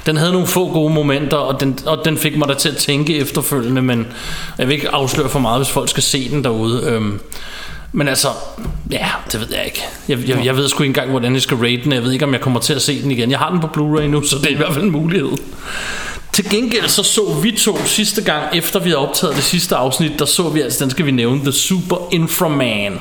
[0.06, 2.76] Den havde nogle få gode momenter, og den, og den fik mig da til at
[2.76, 4.06] tænke efterfølgende, men
[4.58, 6.82] jeg vil ikke afsløre for meget, hvis folk skal se den derude.
[6.86, 7.20] Øhm,
[7.96, 8.28] men altså,
[8.90, 9.84] ja, det ved jeg ikke.
[10.08, 11.92] Jeg, jeg, jeg ved sgu ikke engang, hvordan jeg skal rate den.
[11.92, 13.30] Jeg ved ikke, om jeg kommer til at se den igen.
[13.30, 15.30] Jeg har den på Blu-ray nu, så det er i hvert fald en mulighed.
[16.32, 20.18] Til gengæld så så vi to sidste gang, efter vi havde optaget det sidste afsnit,
[20.18, 23.00] der så vi altså, den skal vi nævne, The Super Inframan.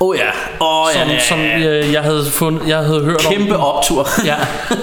[0.00, 0.30] Oh, ja.
[0.60, 4.08] Oh, ja, Som, som jeg, jeg, havde fundet, jeg havde hørt om Kæmpe optur.
[4.24, 4.34] ja,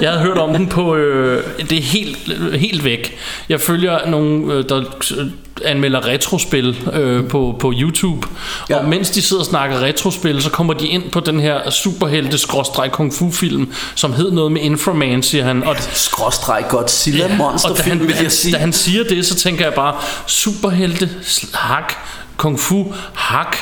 [0.02, 2.18] jeg havde hørt om den på øh, Det er helt,
[2.60, 3.18] helt væk
[3.50, 4.78] Jeg følger nogle øh, Der
[5.18, 5.26] øh,
[5.66, 8.28] anmelder retrospil øh, på, på YouTube
[8.70, 8.78] Ja.
[8.78, 12.38] Og mens de sidder og snakker retrospil Så kommer de ind på den her superhelte
[12.38, 17.38] skråstreg kung fu film Som hed noget med Inframan siger han Og Skråstreg Godzilla ja,
[17.38, 18.54] monster og da film, han, vil jeg sige.
[18.54, 19.96] da han siger det, så tænker jeg bare,
[20.28, 21.10] superhelte,
[21.54, 21.94] hak,
[22.38, 23.58] kung fu, hak,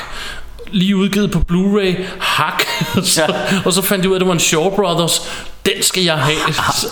[0.72, 2.62] lige udgivet på Blu-ray, hak.
[3.02, 3.60] så, Ja.
[3.64, 5.22] Og så fandt jeg ud af, at det var en Shaw Brothers.
[5.66, 6.36] Den skal jeg have.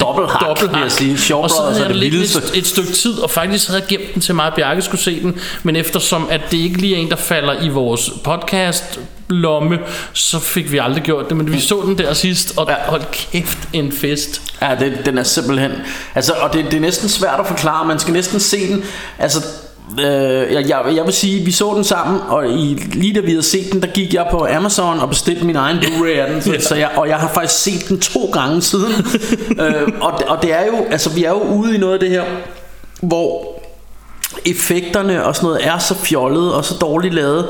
[0.01, 1.19] dobbelt hak, Dobbelt vil jeg sige.
[1.19, 2.39] Shaw og så havde jeg det vildeste.
[2.39, 5.01] et, et stykke tid, og faktisk havde jeg gemt den til mig, at Bjarke skulle
[5.01, 5.39] se den.
[5.63, 9.79] Men eftersom at det ikke lige er en, der falder i vores podcast lomme,
[10.13, 11.37] så fik vi aldrig gjort det.
[11.37, 12.75] Men vi så den der sidst, og Ja.
[12.91, 14.43] hold kæft, en fest.
[14.63, 15.71] Ja, det, den er simpelthen...
[16.15, 17.87] Altså, og det, det er næsten svært at forklare.
[17.87, 18.85] Man skal næsten se den.
[19.19, 19.45] Altså,
[19.99, 23.31] øh, jeg, jeg, jeg vil sige, vi så den sammen, og i, lige da vi
[23.31, 26.43] havde set den, der gik jeg på Amazon og bestilte min egen Blu-ray af den.
[26.61, 28.93] Så, så jeg, og jeg har faktisk set den to gange siden.
[29.61, 30.87] øh, og, det- og det er jo...
[30.91, 32.25] Altså, vi er jo ude i noget af det her,
[33.03, 33.61] hvor
[34.47, 37.49] effekterne og sådan noget er så fjollet og så dårligt lavet,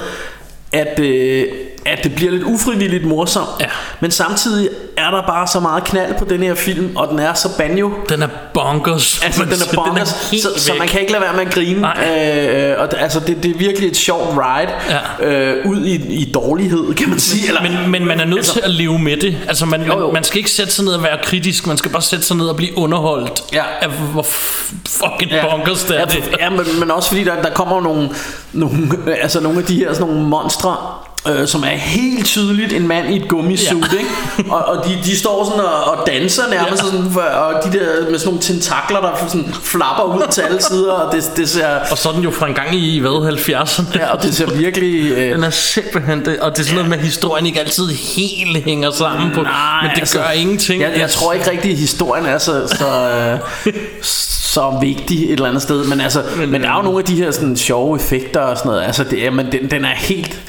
[0.72, 1.46] at, øh,
[1.86, 3.48] at det bliver lidt ufrivilligt morsomt.
[3.60, 3.66] Ja.
[4.00, 7.34] Men samtidig er der bare så meget knald på den her film, og den er
[7.34, 7.90] så banjo.
[8.08, 9.20] Den er bonkers.
[9.24, 10.78] Altså, den er bonkers, helt så, så væk.
[10.78, 11.80] man kan ikke lade være med at grine.
[11.80, 12.70] Nej.
[12.72, 14.70] Øh, og det, altså, det, det er virkelig et sjovt ride
[15.20, 15.26] Ja.
[15.26, 17.48] øh, ud i, i dårlighed, kan man sige.
[17.48, 19.36] Eller, Men, men man er nødt Altså- til at leve med det.
[19.48, 20.04] Altså man, Jo, jo.
[20.04, 21.66] man, man skal ikke sætte sig ned og være kritisk.
[21.66, 23.42] Man skal bare sætte sig ned og blive underholdt.
[23.52, 23.62] Ja.
[23.80, 24.26] Af hvor
[24.88, 25.44] fucking ja.
[25.50, 26.00] bonkers det er.
[26.00, 26.36] ja, det.
[26.40, 28.10] ja men, men også fordi der, der kommer nogle,
[28.52, 28.88] nogle,
[29.22, 30.76] altså nogle af de her sådan nogle monstre
[31.28, 33.96] øh, som er helt tydeligt en mand i et gummisuit, Ja.
[33.96, 33.98] ja.
[33.98, 34.52] ikke?
[34.52, 36.86] Og, og de, de står sådan og, og danser nærmest, Ja.
[36.88, 36.92] ja.
[36.92, 40.62] sådan, for, og de der med sådan nogle tentakler, der sådan flapper ud til alle
[40.62, 41.66] sider, og det, det ser...
[41.90, 43.98] Og så den jo fra en gang i, hvad, 70'erne.
[43.98, 45.12] Ja, og det ser virkelig...
[45.12, 47.86] Øh, Den er simpelthen det, og det er sådan noget med, at historien ikke altid
[47.88, 50.82] helt hænger sammen på, Nej, men det altså, gør ingenting.
[50.82, 53.10] Jeg, jeg tror ikke rigtig, at historien er så, så,
[53.66, 55.84] øh, så vigtig et eller andet sted.
[55.84, 58.56] Men, altså, men, men der er jo nogle af de her sådan, sjove effekter og
[58.58, 58.82] sådan noget.
[58.84, 60.40] Altså, det, er, men den, den er helt...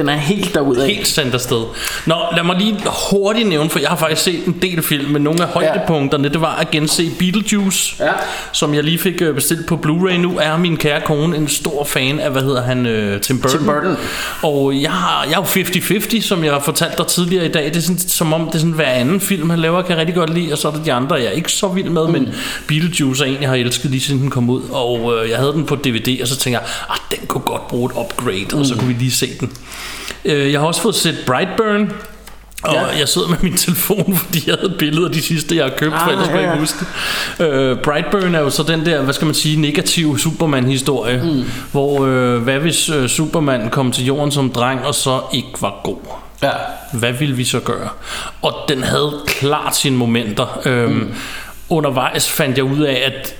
[0.00, 0.86] Den er helt derudad.
[0.86, 1.64] Helt sendt afsted.
[2.06, 2.76] Nå, lad mig lige
[3.10, 6.40] hurtigt nævne, for jeg har faktisk set en del film, men nogle af højdepunkterne, det
[6.40, 8.12] var at gense Beetlejuice, Ja.
[8.52, 10.16] som jeg lige fik øh, bestilt på Blu-ray.
[10.16, 13.58] Nu er min kære kone en stor fan af, hvad hedder han, øh, Tim Burton.
[13.58, 13.96] Tim Burton.
[14.42, 17.64] Og jeg, har, jeg er jo 50-50, som jeg har fortalt dig tidligere i dag.
[17.64, 19.98] Det er sådan, som om, det er sådan hver anden film, han laver, kan jeg
[19.98, 22.06] rigtig godt lide, og så er der de andre, jeg er ikke så vild med,
[22.06, 22.12] mm.
[22.12, 22.28] men
[22.66, 25.52] Beetlejuice er en, jeg har elsket lige siden den kom ud, og øh, jeg havde
[25.52, 28.58] den på DVD, og så tænker jeg, ah, den kunne godt bruge et upgrade, mm.
[28.58, 29.52] og så kunne vi lige se den.
[30.24, 31.92] Øh, jeg har også fået set Brightburn,
[32.62, 32.80] og ja.
[32.80, 32.98] Ja.
[32.98, 36.00] jeg sidder med min telefon, fordi jeg havde billeder de sidste, jeg har købt, ah,
[36.00, 36.58] for ellers jeg ja, ikke ja.
[36.58, 36.78] huske
[37.38, 37.44] det.
[37.44, 41.44] Øh, Brightburn er jo så den der, hvad skal man sige, negative Superman-historie, mm.
[41.72, 45.80] hvor øh, hvad hvis øh, Superman kom til jorden som dreng, og så ikke var
[45.84, 45.98] god?
[46.42, 46.50] Ja.
[46.92, 47.88] Hvad ville vi så gøre?
[48.42, 50.60] Og den havde klart sine momenter.
[50.64, 51.14] Øhm, mm.
[51.68, 53.34] Undervejs fandt jeg ud af, at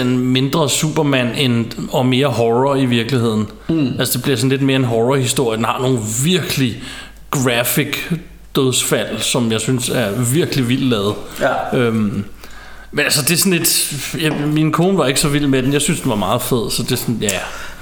[0.00, 3.46] den mindre Superman end, og mere horror i virkeligheden.
[3.68, 3.92] Mm.
[3.98, 5.56] Altså det bliver sådan lidt mere en horror-historie.
[5.56, 6.82] Den har nogle virkelig
[7.30, 7.96] graphic
[8.56, 11.14] dødsfald, som jeg synes er virkelig vildt lavet.
[11.40, 11.78] Ja.
[11.78, 12.24] Øhm,
[12.92, 13.92] men altså det er sådan et...
[14.22, 15.72] Jeg, min kone var ikke så vild med den.
[15.72, 17.30] Jeg synes den var meget fed, så det er sådan, ja...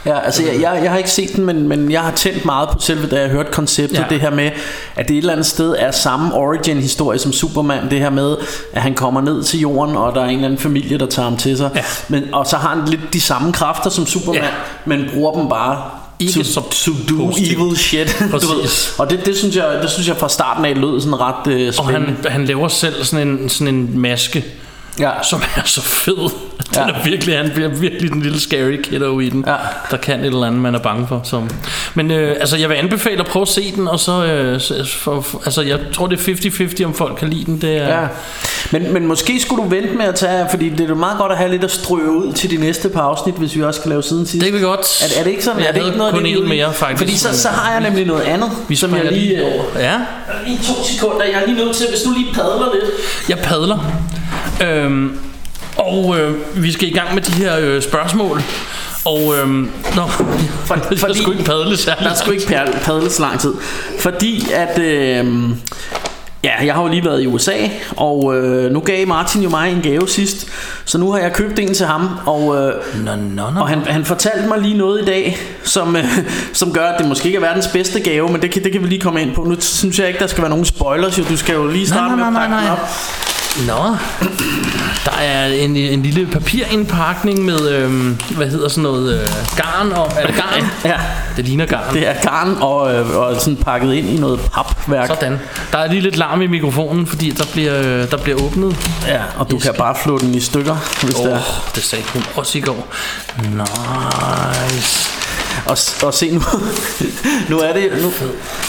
[0.06, 2.68] Ja, altså jeg, jeg, jeg har ikke set den, men, men jeg har tændt meget
[2.68, 4.04] på selve, da jeg hørte konceptet, Ja.
[4.10, 4.50] det her med,
[4.96, 8.36] at det et eller andet sted er samme origin-historie som Superman, det her med,
[8.72, 11.28] at han kommer ned til jorden, og der er en eller anden familie, der tager
[11.28, 11.80] ham til sig, Ja.
[12.08, 14.48] men, og så har han lidt de samme kræfter som Superman, Ja.
[14.84, 15.82] men bruger dem bare
[16.18, 17.58] Ikke to, to do positivt.
[17.60, 18.16] evil shit.
[18.32, 18.98] du ved.
[18.98, 21.68] Og det, det, synes jeg, det synes jeg fra starten af lød sådan ret øh,
[21.68, 22.16] Og spændende.
[22.22, 24.44] han, han laver selv sådan en, sådan en maske,
[24.98, 25.10] ja.
[25.22, 26.16] som er så fed.
[26.74, 26.94] Den Ja.
[26.94, 29.54] er virkelig, han bliver virkelig den lille scary kiddo i den, Ja.
[29.90, 31.20] der kan et eller andet, man er bange for.
[31.24, 31.42] Så.
[31.94, 35.20] Men øh, altså, jeg vil anbefale at prøve at se den, og så, øh, for,
[35.20, 36.34] for, altså, jeg tror det er
[36.80, 37.60] 50-50, om folk kan lide den.
[37.60, 38.06] Det er, Ja.
[38.70, 41.32] Men, men måske skulle du vente med at tage, fordi det er jo meget godt
[41.32, 43.88] at have lidt at strøge ud til de næste par afsnit, hvis vi også skal
[43.88, 44.44] lave siden sidst.
[44.44, 45.02] Det kan vi godt.
[45.02, 45.60] Er, er det ikke sådan?
[45.60, 46.42] Jeg er det ikke noget kun det, i?
[46.48, 49.20] mere, faktisk, Fordi så, så har jeg nemlig noget andet, Vi som jeg lige...
[49.28, 49.64] lige over.
[49.78, 50.00] Ja,
[50.46, 52.84] Lige to sekunder, jeg er lige nødt til, hvis du lige padler lidt.
[53.28, 53.78] jeg padler.
[54.62, 55.18] Øhm,
[55.76, 58.42] og øh, vi skal i gang med de her øh, spørgsmål.
[59.04, 63.22] Og øhm, nå, For, fordi, skulle ikke padle særlig der skulle ikke padle, padle så
[63.22, 63.52] lang tid.
[63.98, 64.78] Fordi at...
[64.78, 65.50] Øh,
[66.44, 67.52] Ja, jeg har jo lige været i USA,
[67.96, 70.48] og øh, nu gav Martin jo mig en gave sidst,
[70.84, 72.72] så nu har jeg købt en til ham, og, øh,
[73.04, 73.60] Nå, nå, nå.
[73.60, 76.04] og han, han fortalte mig lige noget i dag, som, øh,
[76.52, 78.82] som gør, at det måske ikke er verdens bedste gave, men det kan, det kan
[78.82, 79.44] vi lige komme ind på.
[79.44, 81.24] Nu synes jeg ikke, der skal være nogen spoilers, jo.
[81.28, 82.72] du skal jo lige starte nej, med nej, at pakke nej, den nej.
[82.72, 83.33] op.
[83.58, 83.96] Nå,
[85.04, 90.12] der er en, en lille papirindpakning med, øhm, hvad hedder sådan noget, øh, garn og,
[90.20, 90.62] er det garn?
[90.92, 90.96] Ja,
[91.36, 91.94] Det ligner garn.
[91.94, 95.08] det er garn og, øh, og sådan pakket ind i noget papværk.
[95.08, 95.38] Sådan.
[95.72, 98.76] Der er lige lidt larm i mikrofonen, fordi der bliver, øh, der bliver åbnet.
[99.06, 101.36] Ja, og du kan bare flå den i stykker, hvis Åh, det er.
[101.36, 102.86] oh, det sagde hun også i går.
[103.42, 105.10] Nice.
[105.66, 106.42] Og, og se nu,
[107.50, 108.12] nu, er det, nu,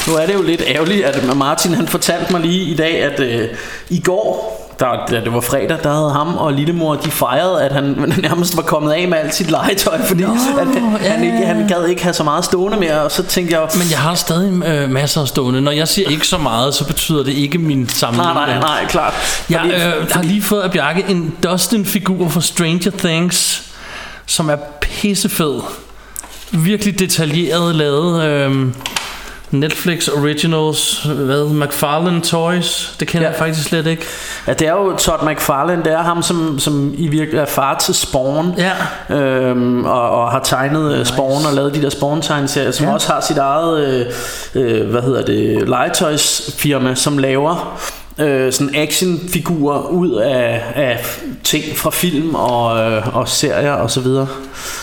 [0.07, 3.19] nu er det jo lidt ærgerligt, at Martin han fortalte mig lige i dag, at
[3.19, 3.47] øh,
[3.89, 7.71] i går, der, da det var fredag, der havde ham og lillemor, de fejrede, at
[7.71, 7.83] han
[8.29, 10.67] nærmest var kommet af med alt sit legetøj, fordi Nå, at,
[11.03, 13.67] ja, han, ikke, han gad ikke have så meget stående mere, og så tænkte jeg,
[13.73, 15.61] Men jeg har stadig øh, masser af stående.
[15.61, 18.23] Når jeg siger ikke så meget, så betyder det ikke min samling.
[18.23, 19.13] nej, nej, nej, klart.
[19.49, 23.63] Jeg Fordi- øh, har lige fået af Bjarke en Dustin-figur fra Stranger Things,
[24.25, 25.59] som er pissefed.
[26.51, 28.23] Virkelig detaljeret lavet.
[28.23, 28.67] Øh,
[29.59, 33.31] Netflix Originals, hvad, McFarlane Toys, det kender Ja.
[33.31, 34.03] jeg faktisk slet ikke.
[34.47, 37.77] Ja, det er jo Todd McFarlane, det er ham, som, som i virkelig er far
[37.77, 39.15] til Spawn, Ja.
[39.15, 41.13] øhm, og, og har tegnet nice.
[41.13, 42.89] Spawn og lavet de der Spawn-tegneserier, som Ja.
[42.89, 42.93] ja.
[42.95, 44.05] også har sit eget, øh,
[44.81, 47.79] øh, hvad hedder det, legetøjsfirma, som laver
[48.19, 51.05] øh, sådan actionfigurer ud af, af
[51.43, 54.27] ting fra film og, øh, og serier og så videre.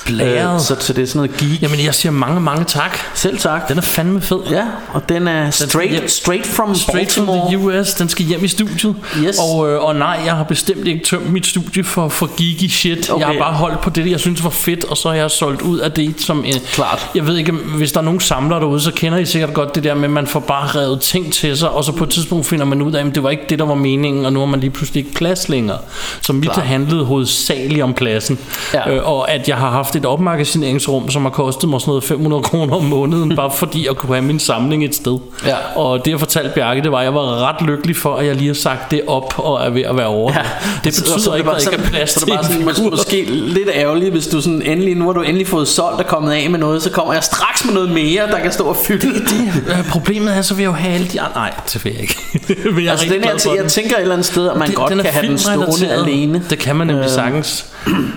[0.07, 0.55] Blæret.
[0.55, 1.63] Øh, så, så det er sådan noget geek.
[1.63, 2.99] Jamen jeg siger mange, mange tak.
[3.15, 3.69] Selv tak.
[3.69, 4.39] Den er fandme fed.
[4.51, 6.09] Ja, og den er skal hjem.
[6.09, 7.49] straight, straight from Straight from Baltimore.
[7.73, 8.95] the US, den skal hjem i studiet.
[9.25, 9.39] Yes.
[9.39, 13.11] Og, øh, og nej, jeg har bestemt ikke tømt mit studie for, for geeky shit.
[13.11, 13.21] Okay.
[13.21, 15.63] Jeg har bare holdt på det, jeg synes var fedt, og så har jeg solgt
[15.63, 16.55] ud af det som en...
[16.73, 17.11] Klart.
[17.15, 19.85] Jeg ved ikke, hvis der er nogen samlere derude, så kender I sikkert godt det
[19.85, 22.47] der med, at man får bare revet ting til sig, og så på et tidspunkt
[22.47, 24.47] finder man ud af, at det var ikke det, der var meningen, og nu har
[24.47, 25.79] man lige pludselig ikke plads længere.
[26.21, 26.67] Så mit Klart.
[26.67, 28.39] handlede hovedsageligt om pladsen.
[28.75, 28.91] Ja.
[28.95, 32.43] Øh, og at jeg har haft et opmagasineringsrum, som har kostet mig sådan noget 500
[32.43, 35.19] kroner om måneden, bare fordi jeg kunne have min samling et sted.
[35.47, 35.55] Ja.
[35.77, 38.35] Og det jeg fortalte Bjarke, det var, at jeg var ret lykkelig for, at jeg
[38.37, 40.33] lige har sagt det op og er ved at være over.
[40.33, 40.43] Ja.
[40.85, 42.45] Det Så- betyder så det ikke, at der ikke er plads så til det bare
[42.45, 42.73] sådan, figur.
[42.73, 46.07] mås- måske lidt ærgerligt, hvis du sådan endelig, nu har du endelig fået solgt og
[46.07, 48.77] kommet af med noget, så kommer jeg straks med noget mere, der kan stå og
[48.87, 49.63] fylde det.
[49.69, 51.35] Øh, Problemet er, så vil jeg jo have alle de andre...
[51.35, 52.17] Nej, det vil jeg ikke.
[52.75, 54.77] Men jeg Altså den her, for jeg tænker et eller andet sted, at man Det-
[54.77, 56.43] godt den er kan have den stående alene.
[56.51, 57.11] Det kan man nemlig Øh.
[57.11, 57.67] sagtens.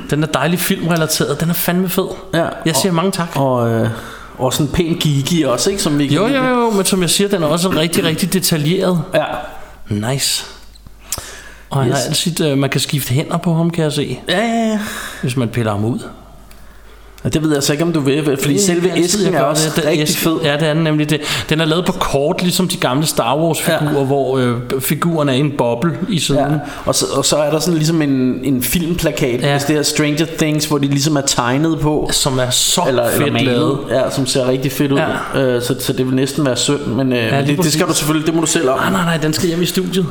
[0.09, 1.41] Den er dejlig filmrelateret.
[1.41, 2.07] Den er fandme fed.
[2.33, 3.27] Ja, Jeg siger mange tak.
[3.35, 3.89] Og, øh,
[4.37, 5.81] og sådan pæn geeky også, ikke?
[5.81, 8.33] Som vi kan Jo, jo, jo, men som jeg siger, den er også rigtig, rigtig
[8.33, 9.01] detaljeret.
[9.13, 9.23] Ja.
[9.89, 10.45] Nice.
[11.69, 11.97] Og han Yes.
[11.97, 14.79] har altid, øh, man kan skifte hænder på ham, kan jeg se, Ja, ja, ja.
[15.21, 15.99] hvis man piller ham ud.
[17.25, 19.69] Og det ved jeg så ikke, om du vil, fordi Det selve æsken er også
[19.75, 19.85] det.
[19.85, 20.35] Rigtig æske- fed.
[20.43, 21.09] Ja, det er den nemlig.
[21.09, 21.21] Det.
[21.49, 24.03] Den er lavet på kort, ligesom de gamle Star Wars figurer, ja.
[24.05, 26.41] hvor øh, figuren er i en boble i siden.
[26.41, 26.47] Ja.
[26.85, 29.51] Og, så, og så er der sådan ligesom en, en filmplakat, Ja.
[29.51, 32.09] hvis det er Stranger Things, hvor de ligesom er tegnet på.
[32.13, 33.79] Som er så eller, fedt eller malet, lavet.
[33.89, 34.99] ja, som ser rigtig fedt ud.
[35.35, 35.39] Ja.
[35.41, 37.87] Øh, så, så det vil næsten være synd, men, øh, Ja, men det, det skal
[37.87, 38.77] du selvfølgelig, det må du selv om.
[38.79, 40.05] Nej, nej, nej, den skal hjem i studiet.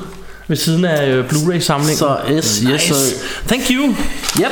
[0.49, 1.97] Ved siden af øh, Blu-ray-samlingen.
[1.97, 2.95] Så yes, yes, nice.
[2.95, 3.15] så-
[3.49, 3.85] Thank you.
[4.41, 4.51] Yep.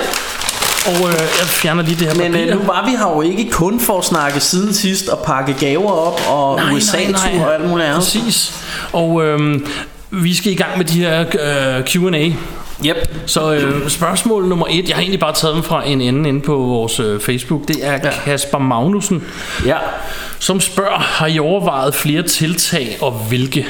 [0.87, 2.47] Og øh, jeg fjerner lige det her Men papir.
[2.47, 5.55] øh, nu var vi her jo ikke kun for at snakke siden sidst og pakke
[5.61, 7.99] gaver op og USA-tur og alt muligt andet.
[8.03, 8.53] Præcis.
[8.93, 9.67] Og øhm,
[10.11, 11.21] vi skal i gang med de her
[11.79, 12.31] øh, Q&A.
[12.87, 12.97] Yep.
[13.27, 16.41] Så øh, spørgsmål nummer et, jeg har egentlig bare taget dem fra en ende inde
[16.41, 18.11] på vores øh, Facebook, det er ja.
[18.25, 19.23] Kasper Magnussen,
[19.67, 19.77] Ja.
[20.39, 23.67] som spørger, har I overvejet flere tiltag, og hvilke?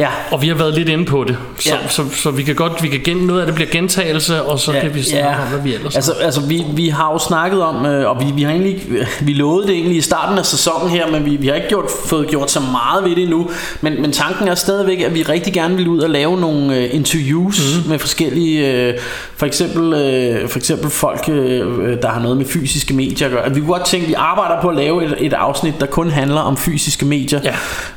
[0.00, 0.08] Ja.
[0.30, 1.88] Og vi har været lidt inde på det, så, Ja.
[1.88, 4.58] så, så, så vi kan godt, vi kan gen, noget af det bliver gentagelse, og
[4.58, 5.42] så ja, kan vi snakke ja.
[5.42, 8.26] om, hvad vi ellers altså, altså vi, vi har jo snakket om, øh, og vi,
[8.34, 8.82] vi har egentlig
[9.20, 11.84] vi lovede det egentlig i starten af sæsonen her, men vi, vi har ikke gjort,
[12.06, 13.50] fået gjort så meget ved det endnu.
[13.80, 16.94] Men, men tanken er stadigvæk, at vi rigtig gerne vil ud og lave nogle øh,
[16.94, 17.90] interviews mm.
[17.90, 18.94] med forskellige, øh,
[19.36, 21.60] for eksempel, øh, for eksempel folk, øh,
[22.02, 23.54] der har noget med fysiske medier at gøre.
[23.54, 26.10] Vi kunne godt tænke, at vi arbejder på at lave et, et afsnit, der kun
[26.10, 27.40] handler om fysiske medier.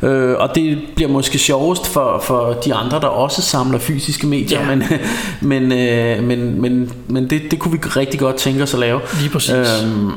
[0.01, 0.07] Ja.
[0.07, 4.59] Øh, og det bliver måske sjovest for, for de andre, der også samler fysiske medier,
[4.61, 4.75] Ja.
[4.75, 4.83] men,
[5.69, 9.01] men, øh, men, men, men det, det kunne vi rigtig godt tænke os at lave.
[9.19, 9.51] Lige præcis.
[9.51, 10.11] Øhm,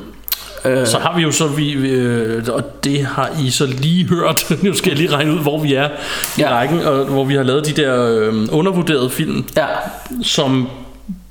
[0.65, 4.47] øh, Så har vi jo så, vi, øh, og det har I så lige hørt,
[4.63, 6.49] nu skal jeg lige regne ud, hvor vi er i Ja.
[6.51, 9.67] rækken, og hvor vi har lavet de der øh, undervurderede film, ja,
[10.23, 10.69] som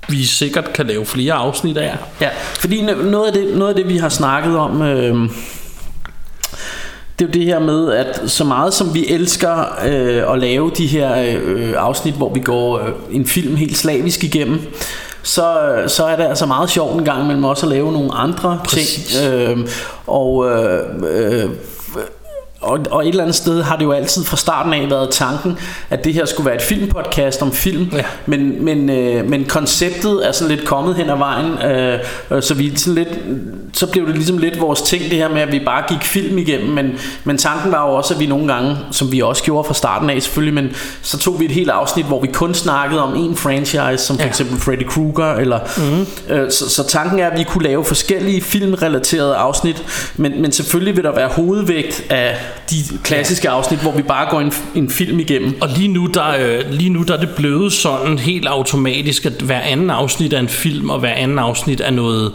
[0.10, 1.98] vi sikkert kan lave flere afsnit af.
[2.22, 2.30] ja,
[2.60, 4.82] fordi no- noget af det, noget af det vi har snakket om...
[4.82, 5.30] Øh,
[7.20, 10.72] det er jo det her med, at så meget som vi elsker øh, at lave
[10.78, 14.60] de her øh, afsnit, hvor vi går øh, en film helt slavisk igennem,
[15.24, 18.60] så, så er det altså meget sjovt en gang imellem også at lave nogle andre
[18.64, 19.06] Præcis.
[19.06, 19.34] ting.
[19.34, 19.58] Øh,
[20.08, 21.50] og øh, øh,
[22.66, 25.58] og, og et eller andet sted har det jo altid fra starten af været tanken,
[25.90, 28.04] at det her skulle være et filmpodcast om film, Ja.
[28.26, 32.00] men, men, øh, men konceptet er sådan lidt kommet hen ad vejen, øh,
[32.32, 33.10] øh, så vi sådan lidt,
[33.74, 36.38] så blev det ligesom lidt vores ting det her med, at vi bare gik film
[36.38, 36.92] igennem, men,
[37.24, 40.10] men tanken var jo også, at vi nogle gange, som vi også gjorde fra starten
[40.10, 40.70] af selvfølgelig, men
[41.02, 44.24] så tog vi et helt afsnit, hvor vi kun snakkede om en franchise, som for
[44.24, 44.30] Ja.
[44.30, 46.36] eksempel Freddy Krueger, eller, mm-hmm.
[46.36, 49.84] øh, så, så tanken er, at vi kunne lave forskellige filmrelaterede afsnit,
[50.16, 52.38] men, men selvfølgelig vil der være hovedvægt af
[52.70, 55.62] de klassiske afsnit, hvor vi bare går en, en film igennem.
[55.62, 59.34] Og lige nu, der, øh, lige nu der er det blevet sådan helt automatisk, at
[59.34, 62.34] hver anden afsnit er en film, og hver anden afsnit er noget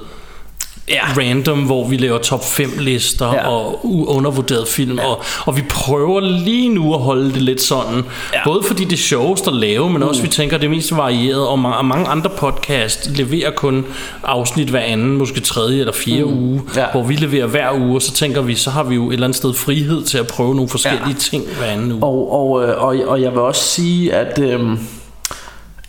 [0.91, 1.23] Ja.
[1.23, 3.49] random, hvor vi laver top 5 lister Ja.
[3.49, 5.07] og undervurderet film, ja.
[5.07, 8.39] og, og vi prøver lige nu at holde det lidt sådan, Ja.
[8.45, 11.47] både fordi det er sjovest at lave, men også vi tænker, det er mest varieret,
[11.49, 13.85] og ma- og mange andre podcast leverer kun
[14.25, 16.39] afsnit hver anden, måske tredje eller fjerde mm.
[16.39, 16.85] uge, Ja.
[16.93, 19.27] hvor vi leverer hver uge, og så tænker vi, så har vi jo et eller
[19.27, 21.15] andet sted frihed til at prøve nogle forskellige Ja.
[21.31, 22.03] ting hver anden uge.
[22.05, 24.39] Og, og, øh, og, og jeg vil også sige, at...
[24.39, 24.79] Øhm,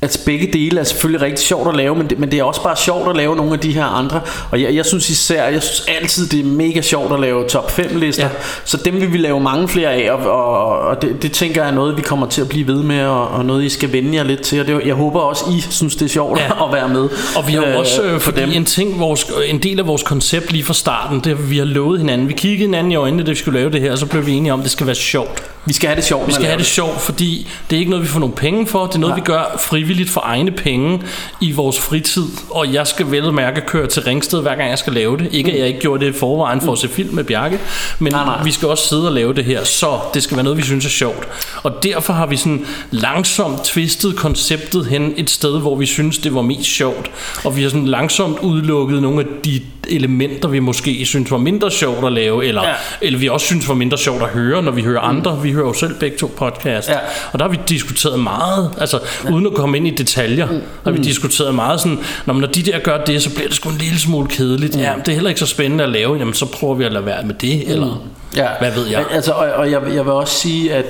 [0.04, 2.64] at begge dele er selvfølgelig rigtig sjovt at lave, men det, men det er også
[2.64, 4.22] bare sjovt at lave nogle af de her andre.
[4.52, 7.72] Og jeg, jeg synes især, jeg synes altid, det er mega sjovt at lave top
[7.72, 8.24] 5 lister.
[8.24, 8.30] Ja.
[8.66, 11.72] Så dem vil vi lave mange flere af, og, og, og det, det tænker jeg
[11.72, 14.16] er noget, vi kommer til at blive ved med, og, og noget, I skal vende
[14.16, 14.62] jer lidt til.
[14.62, 16.64] Og det, jeg håber også, I synes, det er sjovt ja.
[16.66, 17.10] At være med.
[17.36, 18.50] Og vi har jo også, øh, for dem.
[18.54, 22.00] en, ting, vores, en del af vores koncept lige fra starten, det vi har lovet
[22.00, 24.26] hinanden, vi kiggede hinanden i øjnene, da vi skulle lave det her, og så blev
[24.26, 25.44] vi enige om, at det skal være sjovt.
[25.66, 26.28] Vi skal have det sjovt.
[26.28, 28.68] Vi skal have lave det sjovt, fordi det er ikke noget, vi får nogle penge
[28.68, 29.20] for, det er noget, Nej.
[29.20, 31.01] vi gør frivilligt for egne penge
[31.41, 34.93] i vores fritid, og jeg skal vel mærke køre til Ringsted, hver gang jeg skal
[34.93, 35.27] lave det.
[35.32, 37.60] Ikke at jeg ikke gjorde det i forvejen for at se film med Bjarke,
[37.99, 38.43] men Nej, nej.
[38.43, 40.86] vi skal også sidde og lave det her, så det skal være noget, vi synes
[40.86, 41.27] er sjovt.
[41.63, 46.36] Og derfor har vi sådan langsomt twistet konceptet hen et sted, hvor vi synes, det
[46.36, 47.12] var mest sjovt.
[47.43, 51.71] Og vi har sådan langsomt udelukket nogle af de elementer, vi måske synes var mindre
[51.71, 52.73] sjovt at lave, eller, Ja.
[53.01, 55.39] eller vi også synes var mindre sjovt at høre, når vi hører andre.
[55.41, 56.89] Vi hører jo selv begge to podcast.
[56.89, 56.95] Ja.
[57.32, 59.32] Og der har vi diskuteret meget, altså ja.
[59.32, 60.62] uden at komme ind i detaljer, mm.
[60.84, 63.70] har vi diskuteret meget sådan, når, når de der gør det, så bliver det sgu
[63.70, 64.76] en lille smule kedeligt.
[64.76, 64.82] Mm.
[64.82, 67.06] Ja, det er heller ikke så spændende at lave, jamen så prøver vi at lade
[67.06, 68.38] være med det, eller Mm.
[68.38, 68.48] Ja.
[68.60, 69.06] hvad ved jeg.
[69.12, 70.86] Altså, og, og jeg, jeg vil også sige, at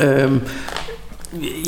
[0.00, 0.40] øhm,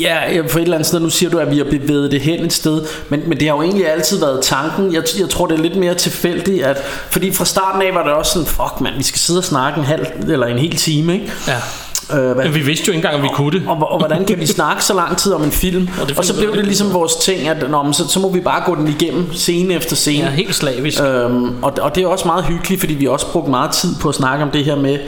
[0.01, 2.21] Ja, ja, for et eller andet sted, nu siger du, at vi har bevæget det
[2.21, 4.93] hen et sted, men, men det har jo egentlig altid været tanken.
[4.93, 6.77] Jeg, jeg tror, det er lidt mere tilfældigt, at,
[7.09, 9.79] fordi fra starten af var det også sådan, fuck mand, vi skal sidde og snakke
[9.79, 11.31] en halv eller en hel time, ikke?
[11.47, 11.53] Ja.
[12.13, 13.67] Øh, hvad, vi vidste jo ikke engang, at vi kunne det.
[13.67, 15.89] og, og hvordan kan vi snakke så lang tid om en film?
[16.01, 18.63] Og Og, så blev det ligesom vores ting, at nå, så, så må vi bare
[18.65, 20.23] gå den igennem scene efter scene.
[20.23, 21.01] Ja, helt slavisk.
[21.01, 24.09] Øhm, og, og det er også meget hyggeligt, fordi vi også brugte meget tid på
[24.09, 24.99] at snakke om det her med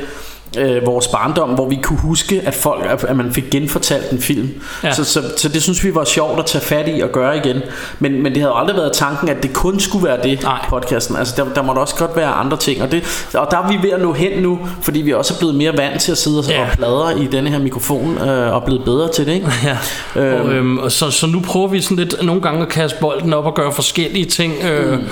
[0.58, 4.20] øh, vores barndom, hvor vi kunne huske, at folk at, at man fik genfortalt en
[4.22, 4.50] film.
[4.84, 4.94] Ja.
[4.94, 7.62] Så, så, så det synes vi var sjovt at tage fat i og gøre igen.
[8.00, 10.66] Men, men det havde aldrig været tanken, at det kun skulle være det, Nej.
[10.70, 11.16] podcasten.
[11.16, 12.82] Altså der, der måtte også godt være andre ting.
[12.82, 15.38] Og, det, og der er vi ved at nå hen nu, fordi vi også er
[15.38, 16.62] blevet mere vant til at sidde og, Ja.
[16.62, 19.34] og pladre i denne her mikrofon, øh, og blevet bedre til det.
[19.34, 19.48] Ikke?
[19.64, 19.78] Ja,
[20.22, 20.42] Øhm.
[20.48, 23.46] og, øhm, så, så nu prøver vi sådan lidt nogle gange at kaste bolden op
[23.46, 25.06] og gøre forskellige ting, øh, mm.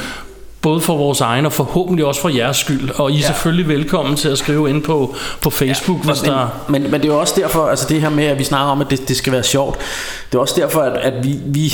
[0.67, 2.89] Både for vores egen og forhåbentlig også for jeres skyld.
[2.95, 3.25] Og I er Ja.
[3.25, 6.47] selvfølgelig velkommen til at skrive ind på, på Facebook, ja, hvis men, der...
[6.67, 8.82] men, men det er jo også derfor, altså det her med, at vi snakker om,
[8.82, 9.77] at det, det skal være sjovt.
[10.32, 11.73] Det er også derfor, at, at vi, vi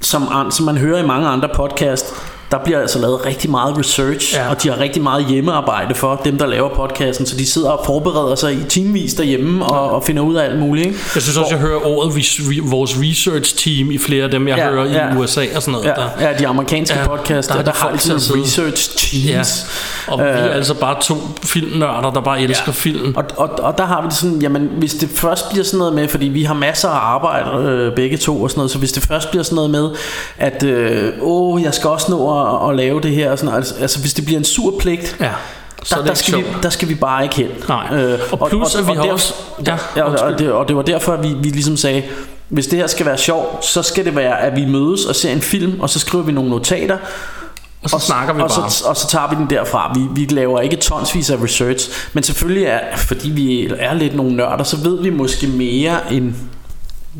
[0.00, 2.14] som, som man hører i mange andre podcast,
[2.52, 4.50] der bliver altså lavet rigtig meget research, ja.
[4.50, 7.86] og de har rigtig meget hjemmearbejde for dem, der laver podcasten, så de sidder og
[7.86, 10.86] forbereder sig i timevis derhjemme og, og finder ud af alt muligt.
[10.86, 10.98] Ikke?
[11.14, 14.56] Jeg synes også, jeg hører ordet res- vores research team i flere af dem, jeg
[14.56, 15.14] Ja, hører ja.
[15.14, 15.86] i USA og sådan noget.
[15.86, 18.42] Ja, der, ja, de amerikanske Ja, podcasts, der der, er der, de har sidde.
[18.42, 19.66] research teams.
[20.08, 20.12] Ja.
[20.12, 22.72] Og vi er Øh, altså bare to filmnørder, der bare elsker ja.
[22.72, 23.14] film.
[23.16, 25.94] Og, og, og der har vi det sådan, jamen hvis det først bliver sådan noget
[25.94, 28.92] med, fordi vi har masser af arbejde øh, begge to og sådan noget, så hvis
[28.92, 29.90] det først bliver sådan noget med,
[30.38, 33.74] at øh, åh, jeg skal også nå at, at lave det her, og sådan altså,
[33.80, 35.30] altså hvis det bliver en sur pligt, ja.
[35.84, 37.48] Så er der, der, skal vi, der skal vi bare ikke hen.
[37.68, 38.16] Nej.
[38.32, 39.34] Og plus, at vi har også-
[39.66, 42.02] ja, ja, og, og, det, og det var derfor, at vi, vi ligesom sagde,
[42.48, 45.32] hvis det her skal være sjovt, så skal det være, at vi mødes og ser
[45.32, 46.98] en film, og så skriver vi nogle notater,
[47.82, 48.70] Og så snakker vi og bare.
[48.70, 49.92] Så, og så tager vi den derfra.
[49.94, 54.36] Vi, vi laver ikke tonsvis af research, men selvfølgelig er, fordi vi er lidt nogle
[54.36, 56.34] nørder, så ved vi måske mere end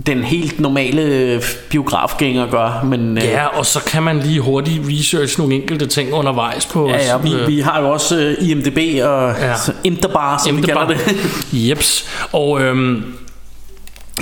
[0.06, 1.40] den helt normale
[1.70, 2.84] biografgænger gør.
[2.84, 6.88] Men, øh, Ja, og så kan man lige hurtigt research nogle enkelte ting undervejs på
[6.88, 9.54] ja, ja, vi, øh, vi har jo også øh, IMDB og Ja.
[9.84, 10.98] Interbar, som vi kalder det.
[11.68, 12.08] Jeps.
[12.32, 13.04] Og øhm,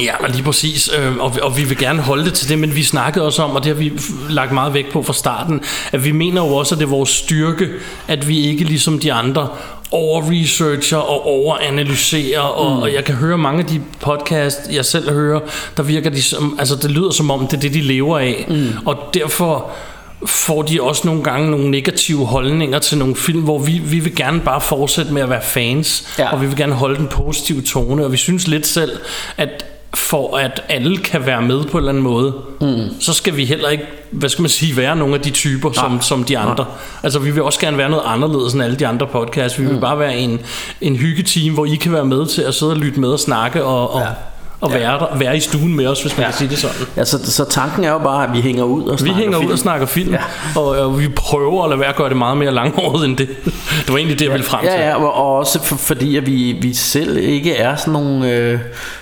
[0.01, 0.91] ja, og lige præcis.
[0.99, 3.43] Øh, og, vi- og vi vil gerne holde det til det, men vi snakkede også
[3.43, 3.93] om, og det har vi
[4.29, 5.61] lagt meget vægt på fra starten,
[5.93, 7.69] at vi mener jo også, at det er vores styrke,
[8.09, 9.49] at vi ikke ligesom de andre
[9.93, 12.83] over-researcher og over-analyserer, og, Mm.
[12.83, 15.41] og jeg kan høre mange af de podcast, jeg selv hører,
[15.77, 18.47] der virker de som, altså det lyder som om, det er det, de lever af,
[18.49, 18.67] Mm.
[18.87, 19.71] og derfor
[20.27, 24.17] får de også nogle gange nogle negative holdninger til nogle film, hvor vi, vi vil
[24.17, 26.33] gerne bare fortsætte med at være fans, Ja.
[26.33, 28.99] og vi vil gerne holde den positive tone, og vi synes lidt selv,
[29.37, 29.65] at
[29.95, 33.01] for at alle kan være med på en eller anden måde, mm.
[33.01, 36.01] så skal vi heller ikke, hvad skal man sige, være nogle af de typer, som,
[36.01, 36.65] som de andre.
[37.03, 39.59] Altså vi vil også gerne være noget anderledes end alle de andre podcasts.
[39.61, 39.81] Vi vil Mm.
[39.81, 40.41] bare være en,
[40.81, 43.65] en hyggeteam, hvor I kan være med til at sidde og lytte med og snakke,
[43.65, 44.03] og, og,
[44.61, 46.31] og være, der, være i stuen med os, hvis man ja.
[46.31, 46.87] kan sige det sådan.
[46.97, 49.39] Ja, så, så tanken er jo bare, at vi hænger ud og Vi snakker hænger
[49.39, 49.53] ud film.
[49.53, 50.21] og snakker film, ja.
[50.57, 53.29] og, og vi prøver at lade være at gøre det meget mere langhåret end det.
[53.85, 54.69] Det var egentlig det, jeg ville frem til.
[54.71, 58.31] Ja, ja, og og også for, fordi at vi, vi selv ikke er sådan nogle,
[58.33, 58.59] øh,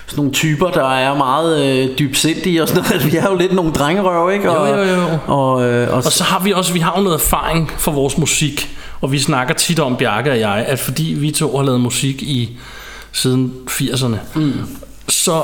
[0.07, 3.05] sådan nogle typer, der er meget øh, dybsindige og sådan noget.
[3.11, 4.51] Vi er jo lidt nogle drengerøv, ikke?
[4.51, 5.17] Og, Jo, jo, jo.
[5.27, 8.17] Og, øh, og, Og så har vi også vi har jo noget erfaring for vores
[8.17, 8.69] musik,
[9.01, 12.23] og vi snakker tit om, Bjarke og jeg, at fordi vi to har lavet musik
[12.23, 12.57] i
[13.11, 14.53] siden 80'erne, mm.
[15.09, 15.43] Så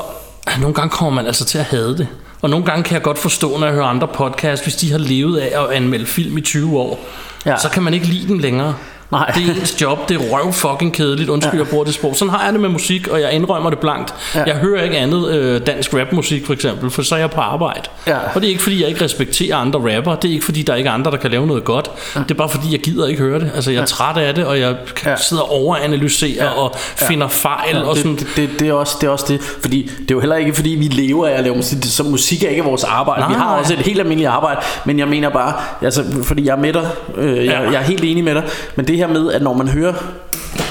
[0.60, 2.08] nogle gange kommer man altså til at hade det.
[2.42, 4.98] Og nogle gange kan jeg godt forstå, når jeg hører andre podcasts, hvis de har
[4.98, 6.98] levet af at anmelde film i 20 år,
[7.46, 7.58] Ja.
[7.58, 8.74] så kan man ikke lide den længere.
[9.10, 9.32] Nej.
[9.34, 11.64] Det er ens job, det er røv fucking kedeligt, undskyld ja.
[11.64, 12.16] jeg bruger det sprog.
[12.16, 14.14] Sådan har jeg det med musik, og jeg indrømmer det blankt.
[14.34, 14.40] Ja.
[14.40, 14.44] Ja.
[14.46, 17.80] Jeg hører ikke andet øh, dansk rapmusik for eksempel, for så er jeg på arbejde.
[18.06, 18.16] Ja.
[18.34, 20.72] Og det er ikke fordi, jeg ikke respekterer andre rapper, det er ikke fordi, der
[20.72, 21.90] er ikke andre, der kan lave noget godt.
[22.16, 22.20] Ja.
[22.20, 23.50] Det er bare fordi, jeg gider ikke høre det.
[23.54, 25.10] Altså jeg er træt af det, og jeg ja.
[25.10, 25.16] Ja.
[25.16, 26.50] sidder og overanalyserer ja.
[26.50, 27.76] og finder fejl.
[27.76, 28.16] Ja, og sådan.
[28.16, 30.54] det, det, det, er også, det er også det Fordi det er jo heller ikke
[30.54, 33.34] fordi vi lever af at lave musik Så musik er ikke vores arbejde Nej, Vi
[33.34, 36.72] har også et helt almindeligt arbejde Men jeg mener bare altså, Fordi jeg er med
[36.72, 37.60] dig øh, jeg, Ja.
[37.60, 38.42] jeg er helt enig med dig
[38.76, 39.92] Men det her med at når man hører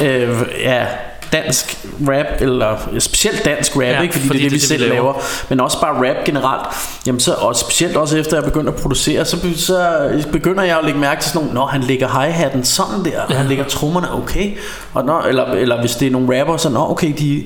[0.03, 0.29] øh,
[0.63, 0.85] Ja
[1.33, 1.77] dansk
[2.09, 4.77] rap eller specielt dansk rap Ja, ikke fordi, fordi det er det, vi det er
[4.77, 4.93] det, vi selv laver.
[5.13, 5.13] laver
[5.49, 6.67] men også bare rap generelt
[7.07, 9.99] jamen så og specielt også efter jeg begyndte at producere så, så
[10.31, 13.35] begynder jeg at lægge mærke til sådan nogle når han lægger hi-hatten sådan der Ja.
[13.35, 14.57] han lægger trommerne okay
[14.93, 17.43] og når, eller, eller hvis det er nogle rapper så nå okay de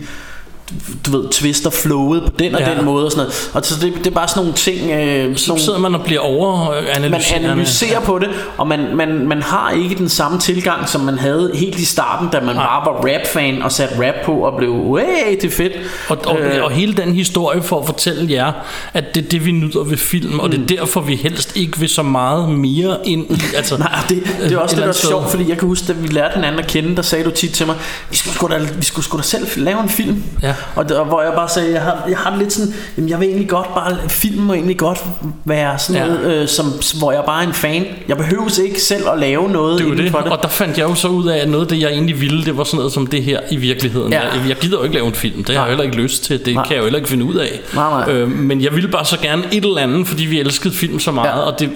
[1.05, 2.76] du ved, twister flowet på den og Ja.
[2.76, 3.49] den måde og sådan noget.
[3.53, 5.95] Og så det, det er bare sådan nogle ting, øh, Så sådan nogle, sidder man
[5.95, 7.47] og bliver man overanalyserende.
[7.49, 11.51] analyserer på det, og man, man, man har ikke den samme tilgang, som man havde
[11.55, 15.36] helt i starten, da man bare var rap-fan og satte rap på og blev, hey,
[15.41, 15.74] det er fedt.
[16.09, 18.51] Og, og, Øh, og hele den historie for at fortælle jer,
[18.93, 21.80] at det er det, vi nyder ved film, og det er derfor, vi helst ikke
[21.80, 23.41] vil så meget mere ind i...
[23.57, 23.82] Altså, Mm.
[23.82, 25.09] Nej, det, det er også et det, er sted.
[25.09, 27.51] sjovt, fordi jeg kan huske, da vi lærte hinanden at kende, der sagde du tit
[27.51, 27.76] til mig,
[28.11, 30.24] vi skulle sgu da, vi skulle sgu da selv lave en film.
[30.41, 30.53] Ja.
[30.76, 33.20] Og, og hvor jeg bare sagde, jeg har, jeg har det lidt sådan, jamen jeg
[33.20, 35.03] vil egentlig godt bare, film må egentlig godt
[35.45, 36.07] være sådan Ja.
[36.07, 36.66] noget, øh, som,
[36.99, 37.86] hvor jeg bare er en fan.
[38.07, 40.12] Jeg behøver ikke selv at lave noget Det er det.
[40.12, 40.32] for det.
[40.32, 42.45] Og der fandt jeg jo så ud af, at noget af det, jeg egentlig ville,
[42.45, 44.14] det var sådan noget som det her i virkeligheden.
[44.14, 44.22] Ja.
[44.22, 45.43] Jeg, jeg gider jo ikke lave en film.
[45.43, 46.45] Det har jeg heller ikke lyst til.
[46.45, 46.64] Det Nej.
[46.64, 47.60] kan jeg jo heller ikke finde ud af.
[47.76, 48.14] Nej, nej.
[48.16, 51.12] Øh, men jeg ville bare så gerne et eller andet, fordi vi elskede film så
[51.12, 51.28] meget.
[51.30, 51.38] Ja.
[51.39, 51.70] Og det,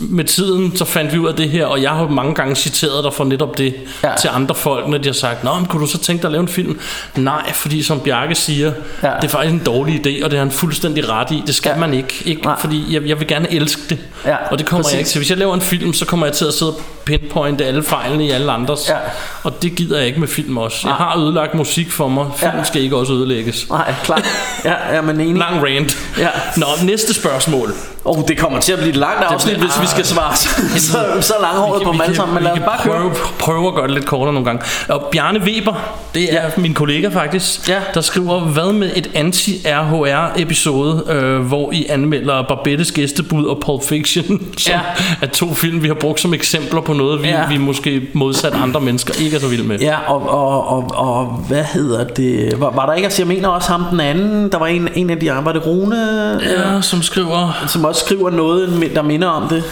[0.00, 3.04] med tiden, så fandt vi ud af det her, og jeg har mange gange citeret
[3.04, 4.10] dig for netop det Ja.
[4.20, 6.32] til andre folk, når de har sagt, Nå, men kunne du så tænke dig at
[6.32, 6.78] lave en film?
[7.16, 8.72] Nej, fordi som Bjarke siger,
[9.02, 9.08] Ja.
[9.20, 11.42] det er faktisk en dårlig idé, og det har han fuldstændig ret i.
[11.46, 11.76] Det skal Ja.
[11.78, 12.22] man ikke.
[12.24, 12.54] ikke Nej.
[12.60, 13.98] fordi jeg, jeg vil gerne elske det.
[14.26, 14.92] Ja, og det kommer præcis.
[14.94, 15.18] jeg ikke til.
[15.18, 18.26] Hvis jeg laver en film, så kommer jeg til at sidde og pinpointe alle fejlene
[18.26, 18.88] i alle andres.
[18.88, 18.94] Ja.
[19.42, 20.78] Og det gider jeg ikke med film også.
[20.88, 22.26] Jeg har ødelagt musik for mig.
[22.36, 22.64] Film Ja.
[22.64, 23.68] skal ikke også ødelægges.
[23.70, 24.24] Nej, klart.
[24.64, 25.36] Ja, ja men enig.
[25.36, 25.96] Lang rant.
[26.18, 26.28] Ja.
[26.56, 27.72] Nå, næste spørgsmål.
[28.08, 30.48] Oh, det kommer til at blive et langt afsnit, bliver- hvis vi skal svare så,
[30.76, 32.34] så, så langhåret på dem alle sammen.
[32.34, 34.62] Men lad os vi bare prøve, prøve at gøre det lidt kortere nogle gange.
[34.88, 35.74] Og Bjarne Weber,
[36.14, 36.50] det er ja.
[36.56, 37.78] min kollega faktisk, Ja.
[37.94, 43.82] der skriver, hvad med et anti-RHR episode, øh, hvor I anmelder Barbettes gæstebud og Pulp
[43.84, 44.24] Fiction,
[44.58, 44.80] som Ja.
[45.22, 47.46] er to film, vi har brugt som eksempler på noget, vi, Ja.
[47.48, 49.78] vi måske modsat andre mennesker ikke er så vilde med.
[49.78, 52.54] Ja, og, og, og, og hvad hedder det?
[52.60, 55.10] Var, var der ikke, altså jeg mener også ham den anden, der var en, en
[55.10, 56.40] af de andre, var det Rune?
[56.42, 57.64] Ja, som skriver...
[57.66, 59.64] Som også skriver noget, der minder om det.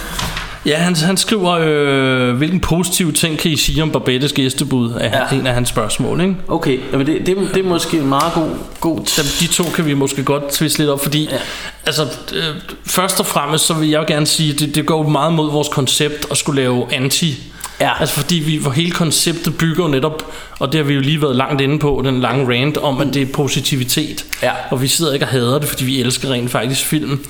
[0.65, 5.27] Ja, han, han skriver, øh, hvilken positiv ting kan I sige om Barbettes gæstebud, er
[5.31, 5.37] ja.
[5.37, 6.35] En af hans spørgsmål, ikke?
[6.47, 8.49] Okay, jamen det, det, det er måske en meget god...
[8.79, 11.37] god Dem, de to kan vi måske godt tviste lidt op, fordi ja.
[11.85, 12.03] altså,
[12.33, 12.43] øh,
[12.85, 16.25] først og fremmest, så vil jeg gerne sige, det, det går meget mod vores koncept
[16.31, 17.43] at skulle lave anti.
[17.81, 17.91] Ja.
[17.99, 21.21] Altså fordi vi, hvor hele konceptet bygger jo netop, og det har vi jo lige
[21.21, 24.25] været langt inde på, den lange rant om, at det er positivitet.
[24.43, 24.51] Ja.
[24.69, 27.25] Og vi sidder ikke og hader det, fordi vi elsker rent faktisk film.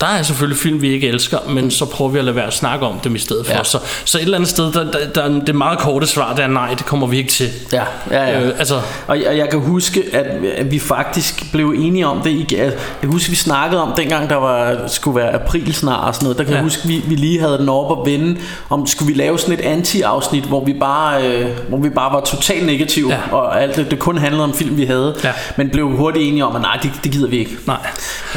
[0.00, 2.54] Der er selvfølgelig film, vi ikke elsker, men så prøver vi at lade være at
[2.54, 3.52] snakke om dem i stedet for.
[3.52, 3.64] Ja.
[3.64, 6.48] Så, så et eller andet sted, der, der, der, det meget korte svar, det er
[6.48, 7.48] nej, det kommer vi ikke til.
[7.72, 8.40] Ja, ja, ja.
[8.42, 10.26] Øh, altså, Og, og jeg kan huske, at,
[10.70, 12.30] vi faktisk blev enige om det.
[12.30, 16.14] i- Jeg kan huske, vi snakkede om, dengang der var, skulle være april snart og
[16.14, 16.38] sådan noget.
[16.38, 16.56] Der kan ja.
[16.56, 18.36] Jeg huske, vi, vi lige havde den op og vende,
[18.70, 22.20] om skulle vi lave sådan et anti-afsnit, hvor vi bare, øh, hvor vi bare var
[22.20, 23.18] totalt negative, ja.
[23.36, 25.16] Og alt det, det kun handlede om film, vi havde.
[25.24, 25.32] Ja.
[25.56, 27.56] Men blev hurtigt enige om, at nej, det, det gider vi ikke.
[27.66, 27.76] nej.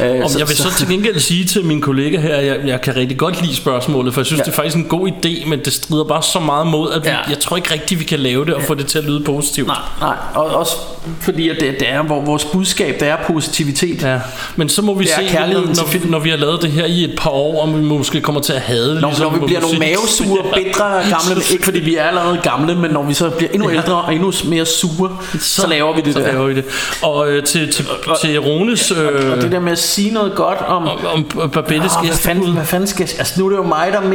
[0.02, 2.96] Øh, Om jeg vil så til gengæld sige til min kollega her, jeg, jeg kan
[2.96, 4.42] rigtig godt lide spørgsmålet, for jeg synes, Ja.
[4.42, 4.44] ja.
[4.44, 7.08] det er faktisk en god idé, men det strider bare så meget mod, at vi,
[7.08, 7.16] Ja.
[7.28, 9.66] jeg tror ikke rigtigt, vi kan lave det og få det til at lyde positivt.
[9.66, 10.76] Nej, nej, og også
[11.20, 14.02] fordi at det, det er hvor vores budskab, det er positivitet.
[14.02, 14.20] Ja,
[14.56, 15.12] men så må vi se,
[15.54, 18.20] når, til når, vi har lavet det her i et par år, om vi måske
[18.20, 19.00] kommer til at hade det.
[19.00, 19.96] Når, ligesom når vi bliver nogle musik.
[19.96, 23.70] mavesure, bitre gamle Ikke fordi vi er allerede gamle Men når vi så bliver endnu
[23.70, 23.76] Ja.
[23.76, 26.64] ældre Og endnu mere sure Så, så laver vi det så der laver vi det.
[27.02, 27.86] Og øh, til, til,
[28.22, 28.90] til Rones...
[28.90, 32.16] Øh, Og det der med at sige noget godt om, om, om Barbettes Åh, hvad,
[32.16, 34.08] fanden, gæstebud, hvad fanden skal jeg Altså nu er det jo mig der er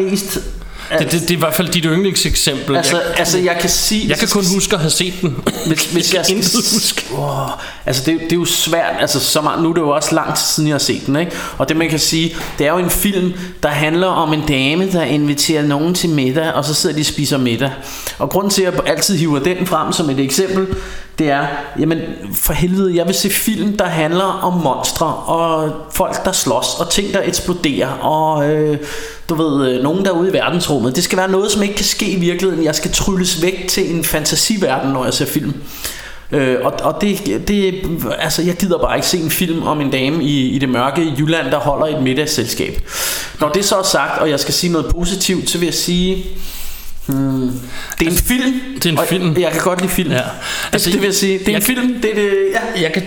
[0.91, 2.75] mest det, det, det, er i hvert fald dit yndlingseksempel.
[2.75, 5.43] Altså, jeg, altså jeg kan sige jeg kan kun huske at have set den.
[5.67, 7.05] hvis, hvis jeg skal intet huske.
[7.13, 7.49] oh,
[7.85, 10.35] Altså det, det er jo svært altså, så meget, Nu er det jo også lang
[10.35, 11.31] tid siden jeg har set den ikke?
[11.57, 13.33] Og det man kan sige Det er jo en film
[13.63, 17.05] der handler om en dame Der inviterer nogen til middag Og så sidder de og
[17.05, 17.71] spiser middag
[18.17, 20.67] Og grunden til at jeg altid hiver den frem som et eksempel
[21.19, 21.47] Det er
[21.79, 22.01] Jamen
[22.35, 26.89] for helvede jeg vil se film der handler om monstre Og folk der slås Og
[26.89, 28.77] ting der eksploderer Og øh,
[29.29, 31.75] du ved, øh, nogen der er ude i verdensrummet Det skal være noget som ikke
[31.75, 35.53] kan ske i virkeligheden Jeg skal trylles væk til en fantasiverden Når jeg ser film
[36.31, 37.81] Øh, og og det, det,
[38.19, 41.03] altså jeg gider bare ikke se en film om en dame i, i det mørke
[41.03, 42.81] i Jylland, der holder et middagsselskab.
[43.39, 46.25] Når det så er sagt, og jeg skal sige noget positivt, så vil jeg sige,
[47.05, 47.61] hmm,
[47.99, 48.61] det er en film.
[48.75, 49.37] det er en film.
[49.39, 50.11] Jeg kan godt lide film.
[50.11, 50.17] Ja.
[50.17, 50.29] Altså,
[50.73, 51.39] Altså, det, det vil jeg sige.
[51.39, 52.01] Det er jeg en film.
[52.01, 52.81] Det er det, ja.
[52.81, 53.03] Jeg kan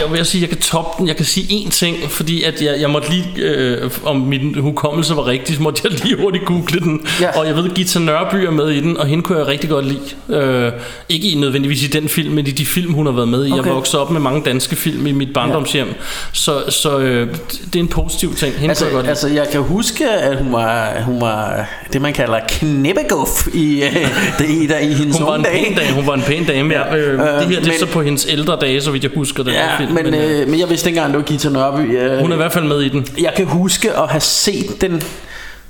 [0.00, 1.08] jeg vil sige, jeg kan toppe den.
[1.08, 5.16] Jeg kan sige én ting, fordi at jeg, jeg måtte lige, øh, om min hukommelse
[5.16, 7.06] var rigtig, så måtte jeg lige hurtigt google den.
[7.20, 7.38] Ja.
[7.38, 9.84] Og jeg ved, Gita Nørby er med i den, og hende kunne jeg rigtig godt
[9.86, 10.40] lide.
[10.40, 10.72] Øh,
[11.08, 13.52] ikke i nødvendigvis i den film, men i de film, hun har været med i.
[13.52, 13.64] Okay.
[13.64, 15.88] Jeg voksede op med mange danske film i mit barndomshjem.
[16.32, 17.28] Så, så øh,
[17.64, 18.54] det er en positiv ting.
[18.54, 19.10] Hende Altså, jeg godt lide.
[19.10, 23.94] altså, jeg kan huske, at hun var, hun var det, man kalder knæppeguff i, øh,
[24.38, 26.74] det, i, der, i hendes Hun var, en pæn dame, hun var en pæn dame,
[26.74, 26.96] ja.
[26.96, 29.10] Øh, Øh, det her det er men- så på hendes ældre dage, så vidt jeg
[29.14, 29.85] husker den her Ja, film.
[29.94, 31.98] Men, øh, men jeg vidste ikke engang, det var Gita Nørby.
[31.98, 33.06] Øh, hun er i hvert fald med i den.
[33.20, 35.02] jeg kan huske at have set den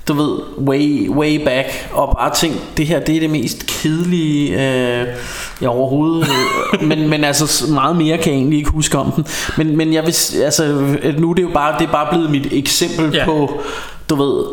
[0.07, 4.51] du ved, way, way back, og bare tænkt, det her, det er det mest kedelige,
[4.51, 5.07] øh,
[5.61, 9.25] jeg overhovedet, øh, men, men altså, meget mere kan jeg egentlig ikke huske om den,
[9.57, 10.63] men, men jeg vil, altså,
[11.17, 13.25] nu er det jo bare, det er bare blevet mit eksempel ja.
[13.25, 13.61] på,
[14.09, 14.43] du ved,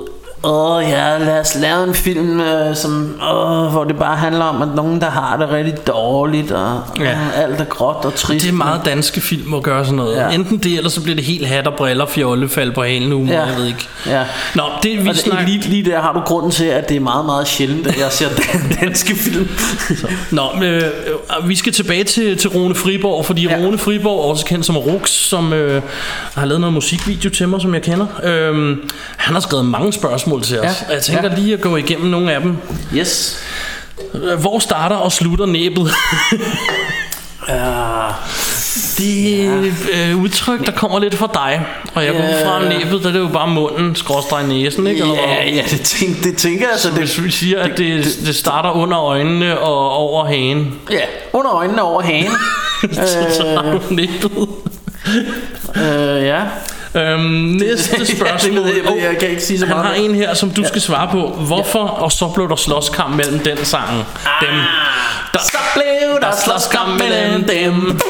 [0.45, 4.63] Åh ja, lad os lave en film, øh, som, åh, hvor det bare handler om,
[4.63, 7.05] at nogen, der har det rigtig dårligt, og Ja.
[7.05, 7.19] ja.
[7.37, 8.43] alt er gråt og trist.
[8.45, 10.17] Det er meget danske film at gøre sådan noget.
[10.17, 10.29] Ja.
[10.31, 13.25] Enten det, eller så bliver det helt hat og briller, fjolle, fald på halen nu,
[13.27, 13.43] ja.
[13.45, 13.89] Jeg ved ikke.
[14.07, 14.23] Ja.
[14.55, 15.47] Nå, det vi snakker...
[15.47, 18.07] lige, lige der har du grunden til, at det er meget, meget sjældent, at jeg
[18.13, 19.49] ser dan- danske film.
[20.31, 23.43] Nå, øh, øh, vi skal tilbage til, til Rune Friborg, fordi.
[23.49, 23.57] Ja.
[23.57, 25.83] Rune Friborg, også kendt som Rux, som øh,
[26.35, 28.07] har lavet noget musikvideo til mig, som jeg kender.
[28.25, 28.77] Øh,
[29.17, 30.87] han har skrevet mange spørgsmål til os, Ja.
[30.89, 31.35] og jeg tænker Ja.
[31.39, 32.57] lige at gå igennem nogle af dem.
[32.95, 33.39] Yes.
[34.15, 35.91] Øh, Hvor starter og slutter næbet?
[37.49, 37.55] Uh,
[38.99, 41.67] Det er øh, udtryk, der kommer lidt fra dig.
[41.95, 42.69] Og jeg går ud fra Ja.
[42.79, 45.01] næbet, der er det jo bare munden, skråstreg næsen, ikke?
[45.01, 46.83] Eller ja, ja, det, tænk, det tænker jeg så.
[46.83, 51.01] Så Det, hvis vi siger, at det, det starter under øjnene og over hagen, ja,
[51.33, 52.31] under øjnene over hagen.
[53.37, 54.31] så har du næbet.
[54.37, 56.41] uh, ja.
[56.95, 58.55] Øhm, næste det spørgsmål.
[58.65, 59.87] ved jeg- jeg kan ikke sige så Han meget.
[59.89, 61.29] har en her, som du skal svare på.
[61.29, 61.79] Hvorfor?
[61.85, 63.91] Og så blev der slåskamp mellem den sang.
[64.41, 64.55] Dem.
[65.33, 68.01] Der, Så blev der slåskamp mellem dem.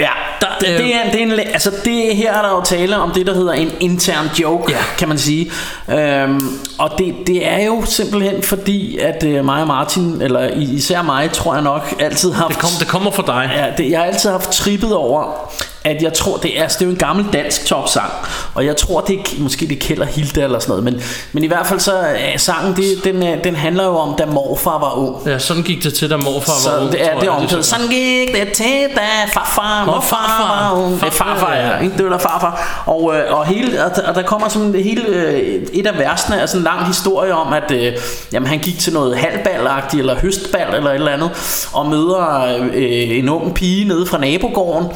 [0.00, 0.08] Ja,
[0.40, 3.10] der, det, det, er, det er en, altså det her er der jo tale om
[3.10, 4.78] det der hedder en intern joke, Ja.
[4.98, 5.50] kan man sige.
[5.90, 11.02] Øhm, og det, det er jo simpelthen fordi at øh, mig og Martin, eller især
[11.02, 13.50] mig, tror jeg nok altid har Det, kom, det kommer fra dig.
[13.56, 15.50] Ja, det, jeg har altid haft trippet over,
[15.86, 18.10] at jeg tror, det er, altså, det er jo en gammel dansk topsang,
[18.54, 21.00] og jeg tror, det er, måske det kælder Hilda eller sådan noget, men,
[21.32, 24.26] men i hvert fald så er sangen, det, den, er- den handler jo om, da
[24.26, 25.16] morfar var ung.
[25.26, 26.92] Ja, sådan gik det til, da morfar Så var ung.
[26.92, 27.64] det er det er omkvædet.
[27.64, 29.00] Sådan gik det til, da
[29.34, 30.72] farfar, morfar farfar.
[30.74, 31.02] var ung.
[31.06, 31.78] Er farfar, ja.
[31.78, 31.96] Ikke?
[31.96, 32.82] Det var der farfar.
[32.86, 35.98] Og, øh, og, hele, og, der, og der kommer sådan det hele, øh, et af
[35.98, 37.92] versene er sådan en lang historie om, at øh,
[38.32, 41.30] jamen, han gik til noget halvballagtigt, eller høstbal, eller et eller andet,
[41.72, 44.86] og møder øh, en ung pige nede fra nabogården,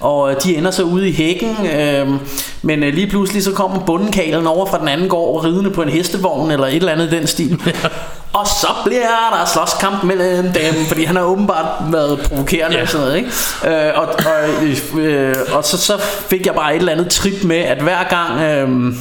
[0.00, 2.08] og de ender så ude i hækken, øh,
[2.62, 5.88] men øh, lige pludselig så kommer bundekalen over fra den anden gård, ridende på en
[5.88, 7.60] hestevogn, eller et eller andet i den stil.
[8.32, 9.00] Og så bliver
[9.32, 12.82] der slåskamp mellem dem, fordi han har åbenbart været provokerende Ja.
[12.82, 13.30] og sådan noget, ikke?
[13.88, 17.56] Øh, og, og, øh, og så, så fik jeg bare et eller andet trip med,
[17.56, 18.40] at hver gang...
[18.40, 18.94] Øh,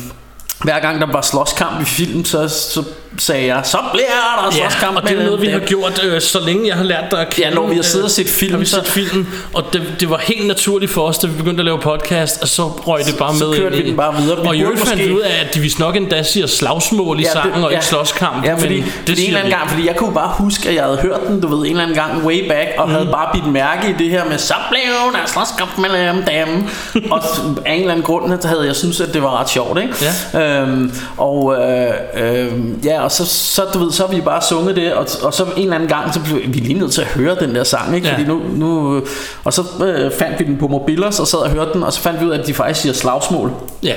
[0.63, 2.83] hver gang der var slåskamp i film, så, så
[3.19, 4.05] sagde jeg, så bliver
[4.41, 6.83] der Ja, slåskamp og det er noget, vi har gjort, øh, så længe jeg har
[6.83, 7.47] lært dig at kende.
[7.49, 9.63] Ja, når vi har siddet og øh, set film, Har vi så- set filmen, og
[9.73, 12.63] det, det var helt naturligt for os, da vi begyndte at lave podcast, og så
[12.63, 14.41] røg det bare så med kørte ind vi den bare videre.
[14.41, 16.47] Vi Og i øvrigt fandt måske- vi ud af, at de vist nok endda siger
[16.47, 18.45] slagsmål i ja, sangen, og ikke slåskamp.
[18.45, 19.55] Ja, fordi, men det det fordi en eller anden vi.
[19.57, 21.83] gang, fordi jeg kunne bare huske, at jeg havde hørt den, du ved, en eller
[21.83, 22.93] anden gang way back, og mm.
[22.93, 24.79] havde bare bidt mærke i det her med, så blev
[25.13, 26.63] der slåskamp mellem dem.
[27.11, 27.21] og
[27.65, 29.93] af en eller anden grund, så havde jeg synes at det var ret sjovt, ikke?
[30.33, 30.61] Ja.
[30.61, 32.51] Øhm, og øh, øh,
[32.85, 35.43] ja, og så, så, du ved, så har vi bare sunget det, og, og så
[35.43, 37.95] en eller anden gang, så blev vi lige nødt til at høre den der sang,
[37.95, 38.07] ikke?
[38.07, 38.13] Ja.
[38.13, 39.01] Fordi nu, nu,
[39.43, 42.01] og så øh, fandt vi den på Mobilos, og sad og hørte den, og så
[42.01, 43.51] fandt vi ud af, at de faktisk siger slagsmål.
[43.83, 43.95] Ja,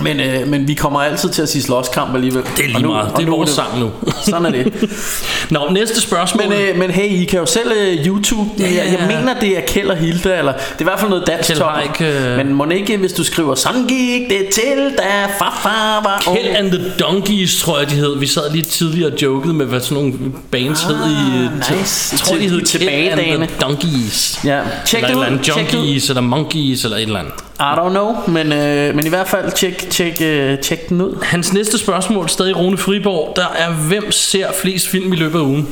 [0.00, 2.42] Men, øh, men vi kommer altid til at sige slåskamp alligevel.
[2.56, 3.12] det er lige nu- meget.
[3.16, 3.90] Det er nu vores sang nu.
[4.24, 4.72] Sådan er det.
[5.50, 6.48] Nå, næste spørgsmål.
[6.48, 8.50] Men, øh, men hey, I kan jo selv øh, YouTube.
[8.58, 11.10] Ja, Ja, jeg, mener, det er Kjeld og Hilda, eller det er i hvert fald
[11.10, 11.70] noget dansk top.
[11.70, 12.36] Haik, øh.
[12.36, 16.38] Men må ikke, hvis du skriver, sådan gik det til, da farfar var ung.
[16.38, 18.18] Hell and the Donkeys, tror jeg, de hed.
[18.18, 20.14] Vi sad lige tidligere og jokede med, hvad sådan nogle
[20.50, 21.44] bands hed i...
[21.46, 22.08] Ah, nice.
[22.14, 24.40] Jeg tror, de hed i Hell and the Donkeys.
[24.44, 25.74] Ja, tjek eller det et eller andet.
[25.74, 27.32] Junkies, eller Monkeys, eller et eller andet.
[27.60, 31.24] I don't know, men, øh, men i hvert fald tjek, tjek, øh, tjek den ud.
[31.24, 35.42] Hans næste spørgsmål, stadig Rune Friborg, der er, hvem ser flest film i løbet af
[35.42, 35.68] ugen?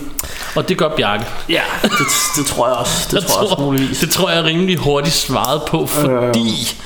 [0.55, 1.25] Og det gør Bjarke.
[1.49, 1.91] Ja, det,
[2.37, 3.07] det tror jeg også.
[3.07, 3.99] Det Jeg tror jeg også muligvis.
[3.99, 6.77] det tror jeg rimelig hurtigt svaret på, fordi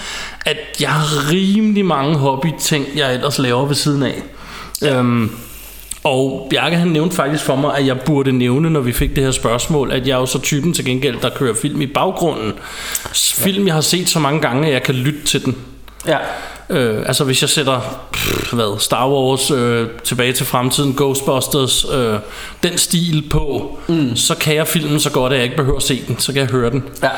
[0.46, 4.22] at jeg har rimelig mange hobbyting, jeg ellers laver ved siden af.
[4.82, 5.30] Øhm,
[6.04, 9.24] og Bjarke han nævnte faktisk for mig, at jeg burde nævne, når vi fik det
[9.24, 12.52] her spørgsmål, at jeg er jo så typen til gengæld, der kører film i baggrunden.
[13.14, 15.56] Film, jeg har set så mange gange, at jeg kan lytte til den.
[16.06, 16.16] Ja.
[16.70, 17.80] Øh, altså hvis jeg sætter
[18.12, 22.18] pff, hvad, Star Wars, øh, Tilbage til Fremtiden, Ghostbusters, øh,
[22.62, 24.16] den stil på, mm.
[24.16, 26.42] så kan jeg filmen så godt, at jeg ikke behøver at se den, så kan
[26.42, 26.84] jeg høre den.
[27.02, 27.08] Ja.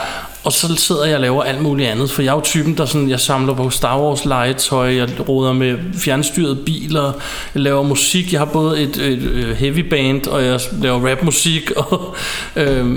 [0.45, 2.85] Og så sidder jeg og laver alt muligt andet, for jeg er jo typen, der
[2.85, 7.13] sådan, jeg samler på Star Wars legetøj, jeg råder med fjernstyrede biler,
[7.55, 11.71] jeg laver musik, jeg har både et, et, et heavy band, og jeg laver rapmusik,
[11.83, 12.17] og
[12.57, 12.97] øh,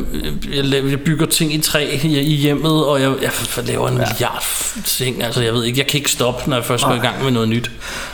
[0.55, 3.31] jeg, laver, jeg bygger ting i træ i, hjemmet, og jeg, jeg
[3.67, 4.43] laver en milliard
[4.85, 7.23] ting, altså jeg ved ikke, jeg kan ikke stoppe, når jeg først går i gang
[7.23, 7.71] med noget nyt.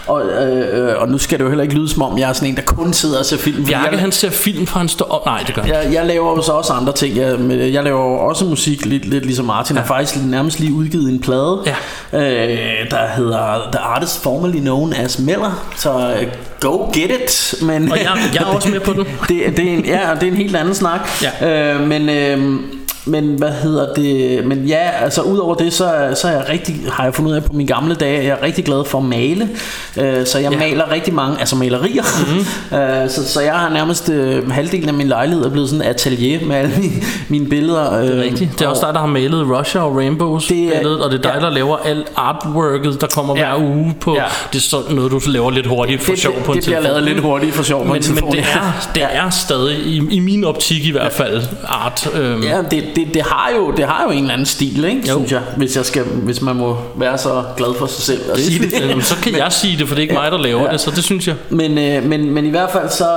[0.07, 2.33] Og, øh, øh, og nu skal det jo heller ikke lyde som om, jeg er
[2.33, 3.65] sådan en, der kun sidder og ser film.
[3.65, 5.71] Bjarke jeg, han ser film, fra han står op, nej det gør han.
[5.71, 7.17] jeg, jeg laver jo så også andre ting.
[7.17, 7.39] Jeg,
[7.73, 9.75] jeg laver også musik, lidt, lidt ligesom Martin.
[9.75, 11.75] Jeg har faktisk nærmest lige udgivet en plade, Ja.
[12.19, 15.71] øh, der hedder The Artist Formerly Known as Miller.
[15.77, 16.27] Så øh,
[16.59, 17.55] go get it.
[17.61, 19.05] Men, Og jeg, jeg er også med på den.
[19.29, 20.99] det, det er en, ja, det er en helt anden snak.
[21.41, 21.73] Ja.
[21.75, 22.59] Øh, men, øh,
[23.05, 24.45] men hvad hedder det?
[24.45, 27.43] Men ja, altså udover det, så, så er jeg rigtig, har jeg fundet ud af
[27.43, 29.49] på mine gamle dage, jeg er rigtig glad for at male.
[29.97, 30.57] Øh, så jeg Ja.
[30.57, 32.03] maler rigtig mange, altså malerier.
[32.27, 32.77] Mm-hmm.
[32.77, 35.89] øh, så, så jeg har nærmest øh, halvdelen af min lejlighed er blevet sådan et
[35.89, 36.93] atelier med alle mine,
[37.29, 37.93] mine billeder.
[37.99, 38.59] Øh, Det er rigtigt.
[38.59, 41.21] Det er også dig, der har malet Russia og Rainbows Det billedet, og det er
[41.21, 41.45] dig, ja.
[41.45, 43.55] der laver alt artworket, der kommer Ja.
[43.57, 44.15] hver uge på.
[44.15, 44.23] Ja.
[44.53, 46.79] Det er sådan noget, du laver lidt hurtigt for det, sjov på en det bliver
[46.79, 46.83] telefon.
[47.01, 48.29] lavet lidt hurtigt for sjov på Men, en telefon.
[48.29, 52.09] men det, er, det er stadig, i, i min optik i hvert fald, art.
[52.15, 55.01] Øhm, Ja, det, det, det, har jo, det har jo en eller anden stil, ikke,
[55.09, 55.15] Jo.
[55.17, 58.37] synes jeg, hvis, jeg skal, hvis man må være så glad for sig selv og
[58.37, 58.73] det, sige det.
[58.89, 60.71] Jamen, så kan jeg sige det, for det er ikke mig, der laver Ja.
[60.71, 61.35] det, så det synes jeg.
[61.49, 63.07] Men, øh, men, men i hvert fald så,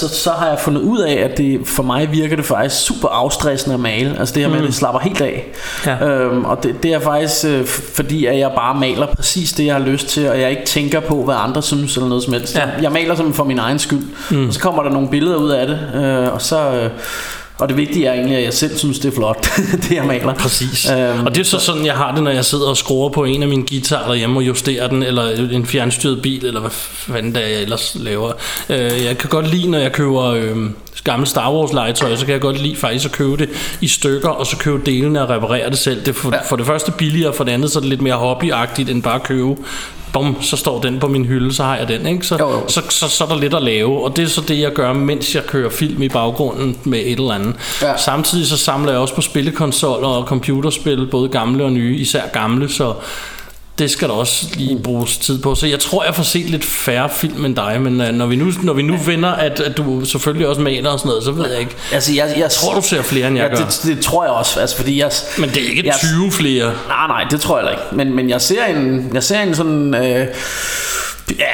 [0.00, 3.08] så, så har jeg fundet ud af, at det for mig virker det faktisk super
[3.08, 4.16] afstressende at male.
[4.18, 5.46] Altså det her med, at det slapper helt af.
[5.86, 6.08] Ja.
[6.08, 9.74] Øhm, og det, det er faktisk øh, fordi, at jeg bare maler præcis det, jeg
[9.74, 12.54] har lyst til, og jeg ikke tænker på, hvad andre synes eller noget som helst.
[12.54, 12.60] Ja.
[12.60, 14.02] Jeg, jeg maler simpelthen for min egen skyld.
[14.30, 14.48] Mm.
[14.48, 16.70] Og så kommer der nogle billeder ud af det, øh, og så...
[16.70, 16.90] Øh,
[17.62, 19.46] og det vigtige er egentlig, at jeg selv synes, det er flot,
[19.82, 20.34] det jeg maler.
[20.34, 20.90] Præcis.
[20.90, 23.24] Øhm, og det er så sådan, jeg har det, når jeg sidder og skruer på
[23.24, 27.34] en af mine guitarer derhjemme og justerer den, eller en fjernstyret bil, eller hvad fanden
[27.34, 28.32] det er, jeg ellers laver.
[28.68, 30.56] Øh, jeg kan godt lide, når jeg køber øh,
[31.04, 33.48] gamle Star Wars legetøj, så kan jeg godt lide faktisk at købe det
[33.80, 36.00] i stykker, og så købe delene og reparere det selv.
[36.00, 36.42] Det er for, ja.
[36.48, 39.14] for det første billigere, for det andet så er det lidt mere hobbyagtigt, end bare
[39.14, 39.56] at købe
[40.12, 42.26] bum, så står den på min hylde, så har jeg den, ikke?
[42.26, 42.68] Så, Jo, jo.
[42.68, 44.92] så, så, så er der lidt at lave, og det er så det, jeg gør,
[44.92, 47.54] mens jeg kører film i baggrunden med et eller andet.
[47.82, 47.96] Ja.
[47.96, 52.68] Samtidig så samler jeg også på spillekonsoller og computerspil, både gamle og nye, især gamle,
[52.68, 52.94] så
[53.78, 55.54] det skal der også lige bruges tid på.
[55.54, 58.36] Så jeg tror, jeg får set lidt færre film end dig, men uh, når vi
[58.36, 61.30] nu, når vi nu vinder, at, at du selvfølgelig også maler og sådan noget, så
[61.30, 61.76] ved jeg ikke.
[61.92, 63.64] Altså, jeg, jeg tror, du ser flere, end jeg ja, gør.
[63.64, 65.10] Det, det tror jeg også, altså, fordi jeg...
[65.38, 66.72] Men det er ikke jeg, 20 flere.
[66.88, 67.82] Nej, nej, det tror jeg ikke.
[67.92, 69.94] Men, men jeg ser en, jeg ser en sådan...
[69.94, 70.26] Øh,
[71.38, 71.46] ja,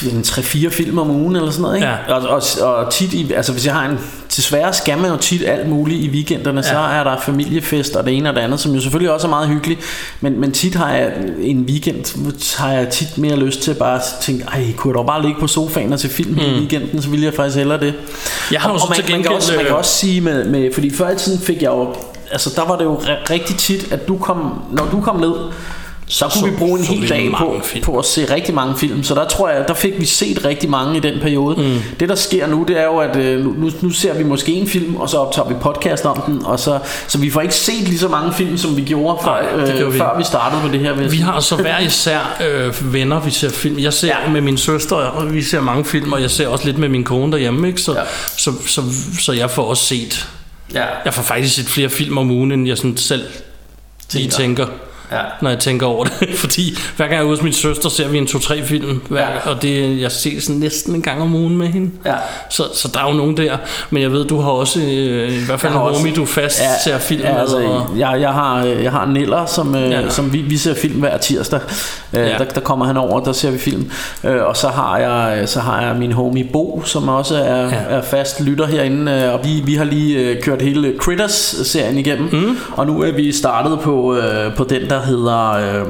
[0.00, 1.88] hvad, en 3-4 film om ugen eller sådan noget, ikke?
[1.88, 2.14] Ja.
[2.14, 3.98] Og, og, og tit, i, altså hvis jeg har en...
[4.36, 6.72] Desværre skal man jo tit alt muligt i weekenderne, ja.
[6.72, 9.30] så er der familiefest og det ene og det andet, som jo selvfølgelig også er
[9.30, 9.80] meget hyggeligt.
[10.20, 14.02] Men, men tit har jeg en weekend, har jeg tit mere lyst til bare at
[14.20, 16.38] tænke, ej, kunne jeg dog bare ligge på sofaen og se film mm.
[16.38, 17.94] i weekenden, så ville jeg faktisk hellere det.
[18.52, 20.44] Jeg har og, og man, til man, kan også, man kan øh, også sige med,
[20.44, 21.94] med, fordi før i tiden fik jeg jo
[22.30, 25.32] altså der var det jo ri- rigtig tit at du kom når du kom ned
[26.08, 27.84] så kunne så- vi bruge en så hel dag på, film.
[27.84, 30.70] på at se rigtig mange film Så der tror jeg Der fik vi set rigtig
[30.70, 31.78] mange i den periode mm.
[32.00, 34.68] Det der sker nu Det er jo at øh, nu, nu ser vi måske en
[34.68, 36.78] film Og så optager vi podcast om den og så,
[37.08, 39.92] så vi får ikke set lige så mange film Som vi gjorde før, Nej, øh,
[39.92, 43.30] vi før vi startede på det her Vi har så hver især øh, venner, vi
[43.30, 43.78] ser film.
[43.78, 44.30] Jeg ser ja.
[44.30, 47.04] med min søster, og vi ser mange film, og jeg ser også lidt med min
[47.04, 47.80] kone derhjemme, ikke?
[47.80, 48.00] Så, ja.
[48.36, 48.82] så, så,
[49.20, 50.28] så jeg får også set...
[50.74, 50.84] Ja.
[51.04, 53.22] Jeg får faktisk set flere film om ugen, end jeg sådan selv
[54.12, 54.36] lige Tænker.
[54.36, 54.66] tænker.
[55.12, 55.18] Ja.
[55.42, 58.08] Når jeg tænker over det Fordi hver gang jeg er ude hos min søster Ser
[58.08, 59.50] vi en 2-3 film hver, Ja.
[59.50, 62.14] Og det, jeg ser sådan næsten en gang om ugen med hende Ja.
[62.50, 63.56] så, så der er jo nogen der
[63.90, 66.98] Men jeg ved du har også øh, I hvert fald en homie du fast ser
[66.98, 69.88] film ja, altså, og, jeg, jeg, har, jeg har Neller, som, ja.
[70.00, 70.08] Ja.
[70.10, 71.60] som vi, vi ser film hver tirsdag.
[72.12, 72.20] Ja.
[72.26, 72.38] Ja.
[72.38, 73.90] Der, der kommer han over, der ser vi film.
[74.24, 77.62] Øh, og så har jeg så har jeg min homie Bo, som også er, ja.
[77.68, 77.74] Ja.
[77.88, 79.12] er fast lytter herinde.
[79.12, 82.28] øh, Og vi, vi har lige øh, kørt hele Critters-serien igennem.
[82.32, 82.56] Mm.
[82.72, 85.50] Og nu er vi startet på, øh, på den, der hedder...
[85.52, 85.86] Øh,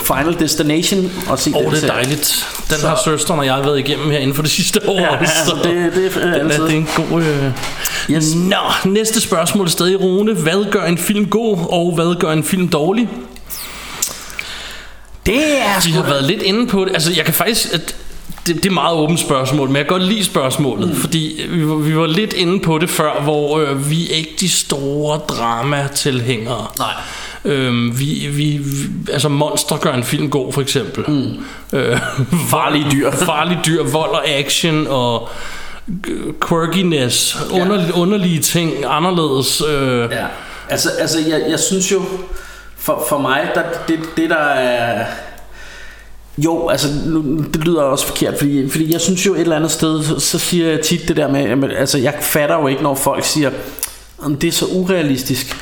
[0.00, 2.46] Final Destination og se Åh, den det er dejligt.
[2.70, 5.00] Den Så- har søsteren og jeg været igennem her inden for det sidste år.
[5.00, 7.22] Ja, altså, så det- det er den er, det er en god...
[7.22, 7.52] Øh...
[8.10, 8.34] Yes.
[8.34, 10.34] Nå, næste spørgsmål er stadig Rune.
[10.34, 13.08] Hvad gør en film god, og hvad gør en film dårlig?
[15.26, 16.92] Det er Vi har været lidt inde på det.
[16.94, 17.72] Altså, jeg kan faktisk...
[17.74, 17.94] At
[18.46, 20.96] det, det er meget åbent spørgsmål, men jeg kan godt lide spørgsmålet, mm.
[20.96, 24.34] fordi vi var, vi var lidt inde på det før, hvor øh, vi er ikke
[24.40, 26.66] de store drama-tilhængere.
[26.78, 26.92] Nej.
[27.44, 28.60] Øhm, vi, vi,
[29.12, 31.78] altså Monster gør en film god for eksempel mm.
[31.78, 31.98] øh,
[32.50, 33.10] Farlige dyr.
[33.26, 35.28] Farlige dyr, vold og action Og
[36.08, 40.26] øh, quirkiness under, Underlige ting Anderledes øh, Ja.
[40.68, 42.02] Altså, altså jeg, jeg synes jo,
[42.76, 45.06] for, for mig, der, det, det der er...
[46.38, 49.70] Jo, altså nu, det lyder også forkert, fordi, fordi jeg synes jo et eller andet
[49.70, 52.82] sted, så, så siger jeg tit det der med, jamen, altså jeg fatter jo ikke,
[52.82, 53.50] når folk siger,
[54.18, 55.56] om det er så urealistisk.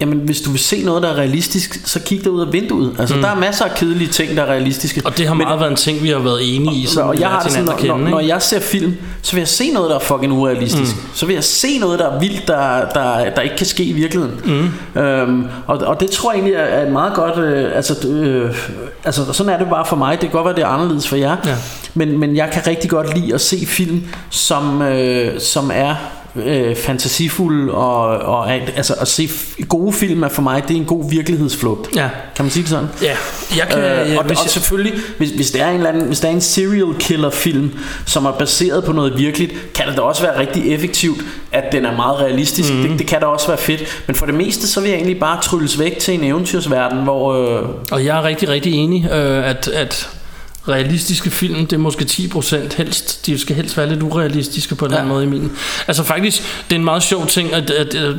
[0.00, 2.96] Jamen hvis du vil se noget, der er realistisk, så kig dig ud af vinduet.
[2.98, 3.22] Altså mm.
[3.22, 5.02] der er masser af kedelige ting, der er realistiske.
[5.04, 7.20] Og det har meget været en ting Vi har været enige i Så, siden og
[7.20, 9.90] jeg har sådan, når, kende, når, når jeg ser film, så vil jeg se noget,
[9.90, 10.96] der er fucking urealistisk.
[10.96, 11.02] Mm.
[11.14, 13.92] Så vil jeg se noget, der er vildt, der, der, der ikke kan ske i
[13.92, 14.40] virkeligheden.
[14.94, 15.00] Mm.
[15.00, 17.38] Øhm, og, og det tror jeg egentlig er, er et meget godt...
[17.38, 18.54] Øh, altså, øh,
[19.04, 20.12] altså, sådan er det bare for mig.
[20.12, 21.36] Det kan godt være, det er anderledes for jer.
[21.46, 21.56] Ja.
[21.94, 25.94] Men, men jeg kan rigtig godt lide at se film, som, øh, som er
[26.36, 29.28] øh, fantasifulde og, og altså at se
[29.68, 31.96] gode film er for mig det er en god virkelighedsflugt.
[31.96, 32.08] Ja.
[32.36, 32.86] kan man sige det sådan?
[33.02, 33.16] Ja,
[33.56, 35.88] jeg kan, Øh, ja, og, hvis og jeg- selvfølgelig hvis, hvis, det er en eller
[35.88, 37.70] anden, hvis der er en serial killer film
[38.06, 41.18] Som er baseret på noget virkeligt Kan det da også være rigtig effektivt
[41.52, 42.72] At den er meget realistisk.
[42.74, 42.82] Mm.
[42.82, 44.02] det, det kan da også være fedt.
[44.06, 47.34] Men for det meste så vil jeg egentlig bare trylles væk Til en eventyrsverden Hvor
[47.58, 50.08] øh, Og jeg er rigtig, rigtig enig, øh, at, at
[50.70, 53.26] realistiske film, det er måske 10% helst.
[53.26, 55.00] De skal helst være lidt urealistiske på den Ja.
[55.00, 55.06] ja.
[55.06, 55.52] måde i min.
[55.88, 58.14] Altså faktisk, det er en meget sjov ting, at, at, at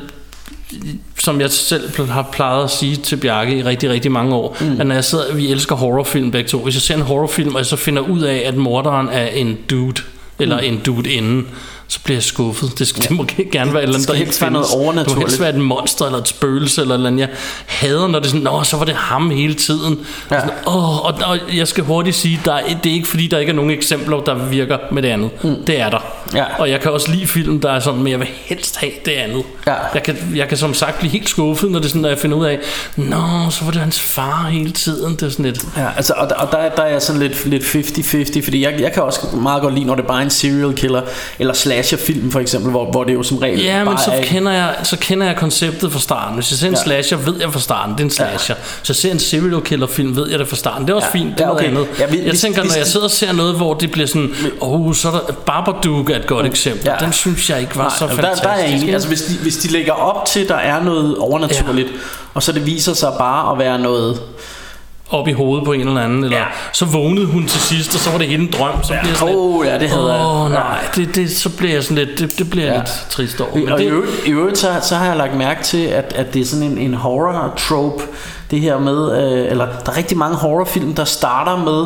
[1.20, 4.82] som jeg selv har plejet at sige til Bjarke i rigtig, rigtig mange år, mm.
[4.82, 7.58] at når jeg sidder, vi elsker horrorfilm begge to, hvis jeg ser en horrorfilm, og
[7.58, 10.02] jeg så finder ud af, at morderen er en dude,
[10.39, 10.64] eller Mm.
[10.66, 11.47] en dude inden,
[11.92, 12.80] så bliver jeg skuffet.
[12.80, 13.08] Det, skal, ja.
[13.10, 14.72] det må gerne være et eller andet, der ikke helst være noget findes.
[14.72, 15.28] Det må overnaturligt.
[15.28, 17.22] helst være et monster, eller et spøgelse, eller et eller andet.
[17.22, 17.30] Jeg
[17.66, 20.00] hader, når det er sådan, Nå, så var det ham hele tiden.
[20.32, 20.39] Ja.
[20.39, 23.38] Sådan, Åh, og, og jeg skal hurtigt sige, der er, det er ikke fordi, der
[23.38, 25.44] ikke er nogen eksempler, der virker med det andet.
[25.44, 25.66] Mm.
[25.68, 26.00] Det er der.
[26.36, 26.46] Ja.
[26.60, 29.12] Og jeg kan også lide film, der er sådan, men jeg vil helst have det
[29.12, 29.44] andet.
[29.68, 29.76] Ja.
[29.94, 32.18] Jeg, kan, jeg kan som sagt blive helt skuffet, når, det er sådan, når jeg
[32.18, 32.60] finder ud af,
[32.96, 35.16] Nå, så var det hans far hele tiden.
[35.16, 35.66] Det er sådan lidt...
[35.78, 38.94] Ja, altså, og, og der, der er jeg sådan lidt, lidt 50-50 Fordi jeg, jeg
[38.94, 41.02] kan også meget godt lide Når det bare er en serial killer
[41.39, 44.24] Eller slasher slasherfilm for eksempel, hvor, hvor det jo som regel Ja, men så er,
[44.24, 46.36] kender, jeg, så kender jeg konceptet fra starten.
[46.36, 46.84] Hvis jeg ser en Ja.
[46.84, 48.56] slasher, ved jeg fra starten, det er en slasher.
[48.56, 48.62] Ja.
[48.84, 50.86] Så jeg ser en serial killer film, ved jeg det fra starten.
[50.88, 51.20] Det er også Ja.
[51.20, 51.70] fint, det er Ja, okay.
[51.72, 52.00] noget andet.
[52.00, 53.92] Ja, vi- jeg hvis- tænker, hvis når jeg de- sidder og ser noget, hvor det
[53.92, 56.82] bliver sådan, åh, oh, så er der Babadook er et godt eksempel.
[56.86, 57.06] Ja.
[57.06, 58.44] Den synes jeg ikke var Nej, så altså, fantastisk.
[58.44, 58.94] der, der er jeg enig.
[58.94, 61.94] Altså, hvis, de, hvis de lægger op til, der er noget overnaturligt, ja.
[62.34, 64.20] og så det viser sig bare at være noget...
[65.12, 66.43] op i hovedet på en eller anden, eller Ja.
[66.43, 66.49] ja.
[66.74, 68.84] så vågnede hun til sidst, og så var det hele en drøm.
[68.84, 70.03] Så bliver jeg sådan Åh, ja, det havde.
[70.26, 70.55] Åh, Ja.
[70.55, 72.78] nej, det, det, så bliver jeg sådan lidt, det, det bliver Ja.
[72.78, 73.55] lidt trist over.
[73.55, 76.14] Men og i det, øvrigt, i øvrigt så, så har jeg lagt mærke til, at,
[76.16, 78.03] at det er sådan en, en horror-trope,
[78.51, 81.86] det her med, øh, eller der er rigtig mange horrorfilm, der starter med,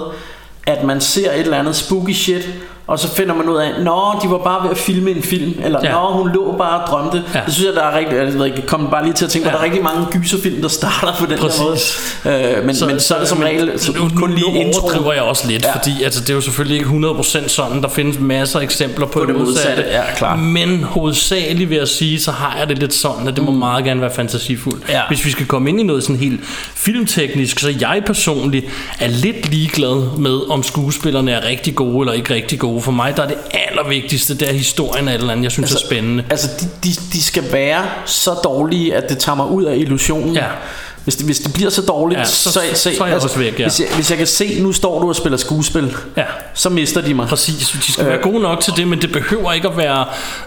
[0.68, 2.50] at man ser et eller andet spooky shit,
[2.88, 5.54] og så finder man ud af, nå, de var bare ved at filme en film,
[5.64, 5.92] eller ja.
[5.92, 7.24] Nå, hun lå bare og drømte.
[7.34, 7.40] Ja.
[7.46, 9.46] Det synes jeg, der er rigtig, jeg ved ikke, kom bare lige til at tænke
[9.46, 9.54] på, Ja.
[9.56, 12.20] der er rigtig mange gyserfilm, der starter på den Præcis.
[12.24, 12.58] der måde.
[12.58, 15.14] Øh, men, så, men så er det som regel så, nu, kun lige nu overdriver
[15.14, 15.76] jeg også lidt, Ja.
[15.76, 17.82] fordi altså, det er jo selvfølgelig ikke 100% sådan.
[17.82, 20.40] Der findes masser af eksempler på, På det modsatte, ja, klart.
[20.40, 23.86] Men hovedsageligt vil jeg sige, så har jeg det lidt sådan, at det må meget
[23.86, 24.78] gerne være fantasifuldt.
[24.84, 24.90] Mm.
[24.90, 25.02] Ja.
[25.08, 26.40] Hvis vi skal komme ind i noget sådan helt
[26.86, 28.66] filmteknisk, så jeg personligt
[29.00, 32.84] er lidt ligeglad med, om skuespillerne er rigtig gode eller ikke rigtig gode.
[32.84, 35.72] For mig der er det allervigtigste, det er historien af et eller andet, jeg synes
[35.72, 36.24] altså, er spændende.
[36.30, 40.36] Altså, de, de, de skal være så dårlige, at det tager mig ud af illusionen.
[40.36, 40.46] Ja.
[41.04, 43.40] Hvis det, hvis det bliver så dårligt, Ja, så, så- så, så er jeg også
[43.40, 43.66] væk, ja.
[43.68, 46.24] hvis, jeg, hvis jeg kan se, nu står du og spiller skuespil, Ja.
[46.54, 47.28] så mister de mig.
[47.28, 48.10] Præcis, de skal Øh.
[48.12, 50.06] være gode nok til det, men det behøver ikke at være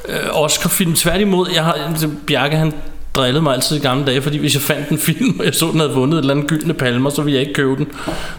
[0.09, 0.95] øh, Oscar-film.
[0.95, 1.79] Tværtimod, jeg har,
[2.26, 2.72] Bjarke han
[3.15, 5.67] drillede mig altid i gamle dage, fordi hvis jeg fandt en film, og jeg så,
[5.73, 7.89] den havde vundet et eller andet gyldne palmer, så ville jeg ikke købe den.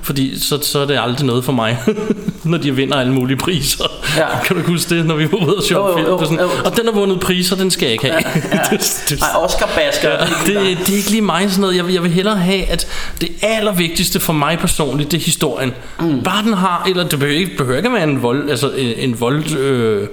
[0.01, 1.79] Fordi så, så er det aldrig noget for mig,
[2.43, 3.83] når de vinder alle mulige priser.
[4.17, 4.25] Ja.
[4.45, 6.07] Kan du huske det, når vi var ude og shoppe film?
[6.07, 6.49] jo, sådan, jo.
[6.65, 8.23] Og den har vundet priser, den skal jeg ikke have.
[8.71, 10.09] det, det, Nej, Oscar Basker.
[10.09, 11.75] Ja, det, det er ikke lige mig sådan noget.
[11.75, 12.87] Jeg vil, jeg vil hellere have, at
[13.21, 15.73] det allervigtigste for mig personligt, det er historien.
[15.99, 16.23] Mm.
[16.23, 18.93] Bare den har, eller det behøver ikke, behøver ikke at være en vold, altså en,
[18.97, 20.07] en vold, øh,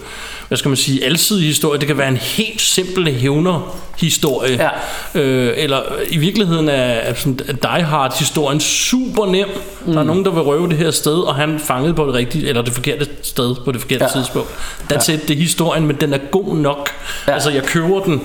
[0.48, 1.78] hvad skal man sige, alsidig historie.
[1.80, 4.70] Det kan være en helt simpel hævner historie.
[5.14, 5.20] Ja.
[5.20, 9.48] Øh, eller i virkeligheden er, sådan, Die Hard historien super nem.
[9.86, 9.92] Mm.
[9.92, 12.48] Der er nogen, der vil røve det her sted, og han fangede på det rigtige,
[12.48, 14.10] eller det forkerte sted på det forkerte Ja.
[14.20, 14.48] tidspunkt.
[14.92, 15.14] That's ja.
[15.14, 16.90] it, det er historien, men den er god nok.
[17.28, 17.32] Ja.
[17.32, 18.22] Altså, jeg køber den.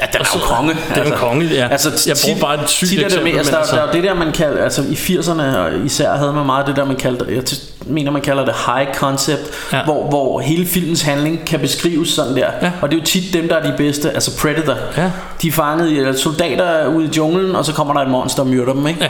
[0.00, 0.74] Ja, den er jo konge.
[0.94, 1.68] Det er en konge, ja.
[1.68, 3.86] Altså, jeg bruger bare et sygt tit det eksempel, med, altså, der, altså, der, er
[3.86, 6.84] jo det der, man kalder, altså i 80'erne og især havde man meget det der,
[6.84, 7.42] man kaldte, jeg
[7.86, 9.42] mener, man kalder det high concept,
[9.72, 9.84] ja.
[9.84, 12.50] Hvor, hvor hele filmens handling kan beskrives sådan der.
[12.62, 12.72] Ja.
[12.80, 14.76] Og det er jo tit dem, der er de bedste, altså Predator.
[14.96, 15.10] Ja.
[15.42, 18.42] De er fanget i altså, soldater ude i junglen, og så kommer der et monster
[18.42, 19.04] og myrder dem, ikke?
[19.04, 19.08] Ja.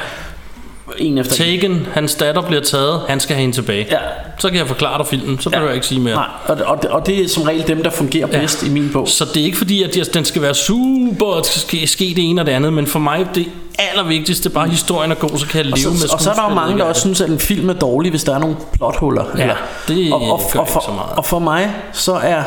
[0.97, 1.61] En efter en.
[1.61, 3.86] Taken, hans datter bliver taget, han skal have hende tilbage.
[3.91, 3.99] Ja.
[4.39, 6.14] Så kan jeg forklare dig filmen, så behøver jeg ikke sige mere.
[6.14, 9.09] Nej, og, og, og det er som regel dem, der fungerer bedst i min bog.
[9.09, 12.30] Så det er ikke fordi, at den skal være super, og skal ske, ske det
[12.30, 13.47] ene og det andet, men for mig, det
[13.78, 16.34] allervigtigste, bare historien er god, så kan jeg leve Og så, med og så er
[16.34, 18.57] der jo mange, der også synes, at en film er dårlig, hvis der er nogle
[18.72, 19.24] plothuller.
[19.39, 19.51] Ja,
[19.89, 21.11] det og, og, og, for, så meget.
[21.16, 22.43] og for mig, så er...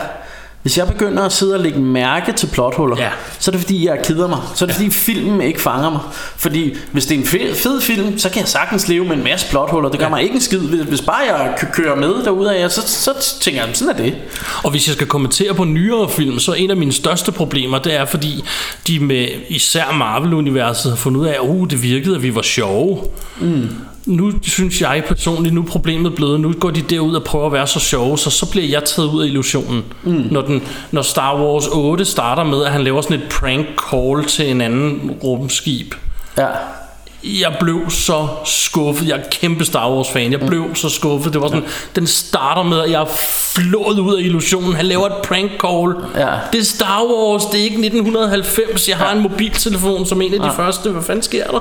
[0.62, 3.10] Hvis jeg begynder at sidde og lægge mærke til plothuller, Ja.
[3.40, 4.40] så er det fordi, jeg keder mig.
[4.56, 6.00] Så er det fordi, filmen ikke fanger mig.
[6.38, 9.24] Fordi hvis det er en fed, fed film, så kan jeg sagtens leve med en
[9.24, 9.90] masse plothuller.
[9.90, 10.10] Det gør Ja.
[10.10, 10.60] mig ikke en skid.
[10.60, 14.16] Hvis, bare jeg kører med derudad, så, så tænker jeg, sådan er det.
[14.64, 17.94] Og hvis jeg skal kommentere på nyere film, så en af mine største problemer, det
[17.96, 18.44] er fordi,
[18.88, 22.42] de med især Marvel-universet har fundet ud af, at uh, det virkede, at vi var
[22.42, 23.00] sjove.
[23.40, 23.70] Mm.
[24.06, 27.52] Nu synes jeg personligt, nu er problemet blevet, nu går de derud og prøver at
[27.52, 29.84] være så sjove, så så bliver jeg taget ud af illusionen.
[30.04, 30.28] Mm.
[30.32, 34.26] Når, den, når Star Wars 8 starter med, at han laver sådan et prank call
[34.26, 35.94] til en anden rumskib.
[36.38, 36.48] Ja.
[37.24, 39.08] Jeg blev så skuffet.
[39.08, 40.32] Jeg er kæmpe Star Wars fan.
[40.32, 41.34] Jeg blev så skuffet.
[41.34, 41.64] Det var sådan,
[41.96, 43.06] den starter med, at jeg er
[43.56, 44.74] flået ud af illusionen.
[44.76, 45.96] Han laver et prank call.
[46.26, 46.30] Ja.
[46.54, 47.46] Det er Star Wars.
[47.46, 48.90] Det er ikke 1990.
[48.90, 50.52] Jeg har en mobiltelefon som en af de Ja.
[50.66, 50.90] første.
[50.92, 51.60] Hvad fanden sker der?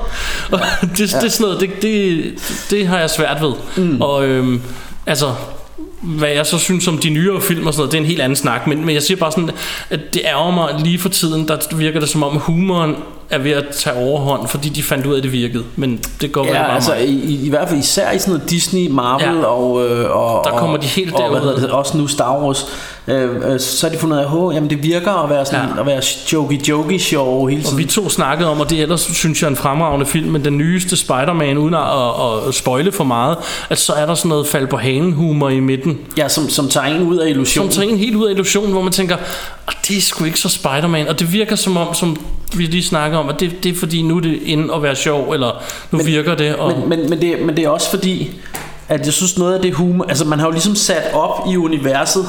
[0.51, 1.59] Og det, det er sådan noget.
[1.59, 2.33] Det, det,
[2.69, 3.53] det har jeg svært ved.
[3.77, 4.01] Mm.
[4.01, 4.61] Og øhm,
[5.05, 5.33] altså
[6.01, 8.21] hvad jeg så synes om de nyere film og sådan noget, det er en helt
[8.21, 9.49] anden snak, men, men jeg siger bare sådan,
[9.89, 12.95] at det ærger mig lige for tiden, der virker det som om humoren
[13.31, 16.31] er ved at tage overhånd, fordi de fandt ud af, at det virkede, men det
[16.31, 17.07] går Ja, bare altså mig.
[17.09, 19.43] i, i, hvert fald især i sådan noget Disney, Marvel Ja.
[19.45, 21.53] og, øh, og Der kommer de helt og, og, hvad derud.
[21.53, 22.65] hedder det, også nu Star Wars.
[23.07, 25.65] Øh, øh, så har de fundet ud af, at jamen, det virker at være sådan
[25.75, 25.79] Ja.
[25.79, 26.01] at være
[26.33, 27.77] jokey jokey show hele Og tiden.
[27.77, 30.57] vi to snakkede om, og det ellers synes jeg er en fremragende film, men den
[30.57, 33.37] nyeste Spider-Man, uden at, at, at spoile for meget,
[33.69, 36.69] at så er der sådan noget fald på hanen humor i midten, Ja, som, som
[36.69, 37.71] tager en ud af som illusionen.
[37.71, 39.21] tager en helt ud af illusionen, hvor man tænker, "Ah,
[39.87, 42.17] det er sgu ikke så Spider-Man, og det virker som om, som
[42.55, 44.95] vi lige snakker om, at det, det er fordi, nu er det inde at være
[44.95, 47.89] sjov, eller nu men, virker det, og Men, men, men, det, men det er også
[47.89, 48.31] fordi,
[48.87, 51.57] at jeg synes noget af det humor, altså man har jo ligesom sat op i
[51.57, 52.25] universet,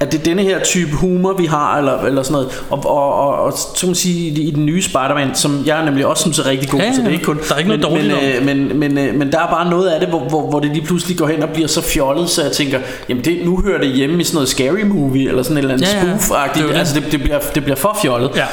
[0.00, 2.62] at det er denne her type humor, vi har, eller, eller sådan noget.
[2.70, 6.06] Og, og, og, og så kan man sige, i, den nye Spider-Man, som jeg nemlig
[6.06, 7.38] også synes er rigtig god, Ja, så det er ikke kun...
[7.48, 9.70] Der er ikke noget men, dårligt men, øh, men, men, øh, men der er bare
[9.70, 12.30] noget af det, hvor, hvor, hvor det lige pludselig går hen og bliver så fjollet,
[12.30, 15.42] så jeg tænker, jamen det, nu hører det hjemme i sådan noget scary movie, eller
[15.42, 16.16] sådan et eller andet Ja, ja.
[16.16, 16.68] spoof-agtigt.
[16.68, 18.30] Det altså det, det, bliver, det bliver for fjollet.
[18.36, 18.46] Ja.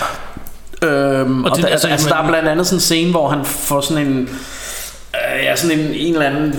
[0.87, 3.29] Øhm, og Og det- det, altså, altså, der er blandt andet sådan en scene, hvor
[3.29, 4.19] han får sådan en...
[4.19, 6.55] Øh, ja, sådan en, en eller anden...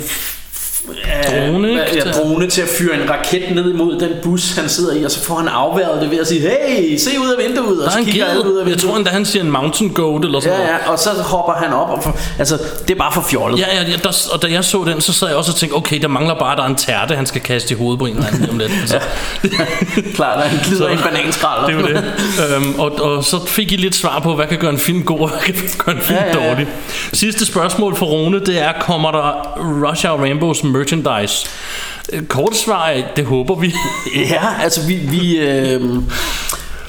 [1.28, 1.82] Drone, ikke?
[1.94, 5.10] Ja, drone til at fyre en raket ned imod den bus, han sidder i, og
[5.10, 7.98] så får han afværet det ved at sige, hey, se ud af vinduet, og så
[8.04, 8.56] kigger alle ud af ged.
[8.58, 8.80] Jeg vinduet.
[8.90, 10.78] tror endda, han siger en mountain goat eller sådan Ja, noget.
[10.86, 13.58] ja, og så hopper han op, og for, altså, det er bare for fjollet.
[13.60, 15.74] Ja, ja, ja der, og da jeg så den, så sad jeg også og tænkte,
[15.76, 18.06] okay, der mangler bare, at der er en tærte, han skal kaste i hovedet på
[18.06, 18.72] en eller anden om lidt.
[18.80, 19.00] Altså.
[20.14, 21.66] Klart, at han glider Så- en bananskrald.
[21.66, 22.56] Det er det.
[22.56, 25.20] øhm, og, og så fik I lidt svar på, hvad kan gøre en film god,
[25.20, 26.50] og hvad kan gøre en film Ja, ja, ja.
[26.50, 26.66] dårlig.
[27.12, 29.58] Sidste spørgsmål for Rune, det er, kommer der
[29.90, 31.46] Rush Hour Rainbows merchandise?
[32.28, 33.74] Kort svar det håber vi.
[34.30, 35.82] Ja, altså vi, vi, øh,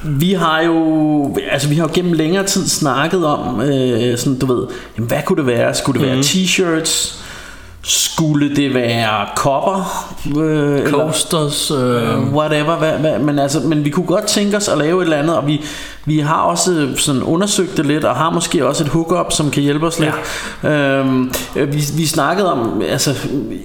[0.03, 4.45] vi har jo altså vi har jo gennem længere tid snakket om øh, sådan du
[4.45, 4.67] ved,
[4.97, 5.73] jamen, hvad kunne det være?
[5.75, 6.23] Skulle det være Mhm.
[6.25, 7.18] t-shirts?
[7.81, 10.05] Skulle det være kopper?
[10.37, 11.71] Øh, eller- Coasters.
[11.71, 15.03] Øh, whatever, hvad, hvad, men, altså, men vi kunne godt tænke os at lave et
[15.05, 15.61] eller andet, og vi,
[16.05, 19.63] vi har også sådan undersøgt det lidt, og har måske også et hookup, som kan
[19.63, 20.13] hjælpe os lidt.
[20.63, 20.69] Ja.
[20.69, 23.15] Øhm, øh, vi, vi snakkede om, altså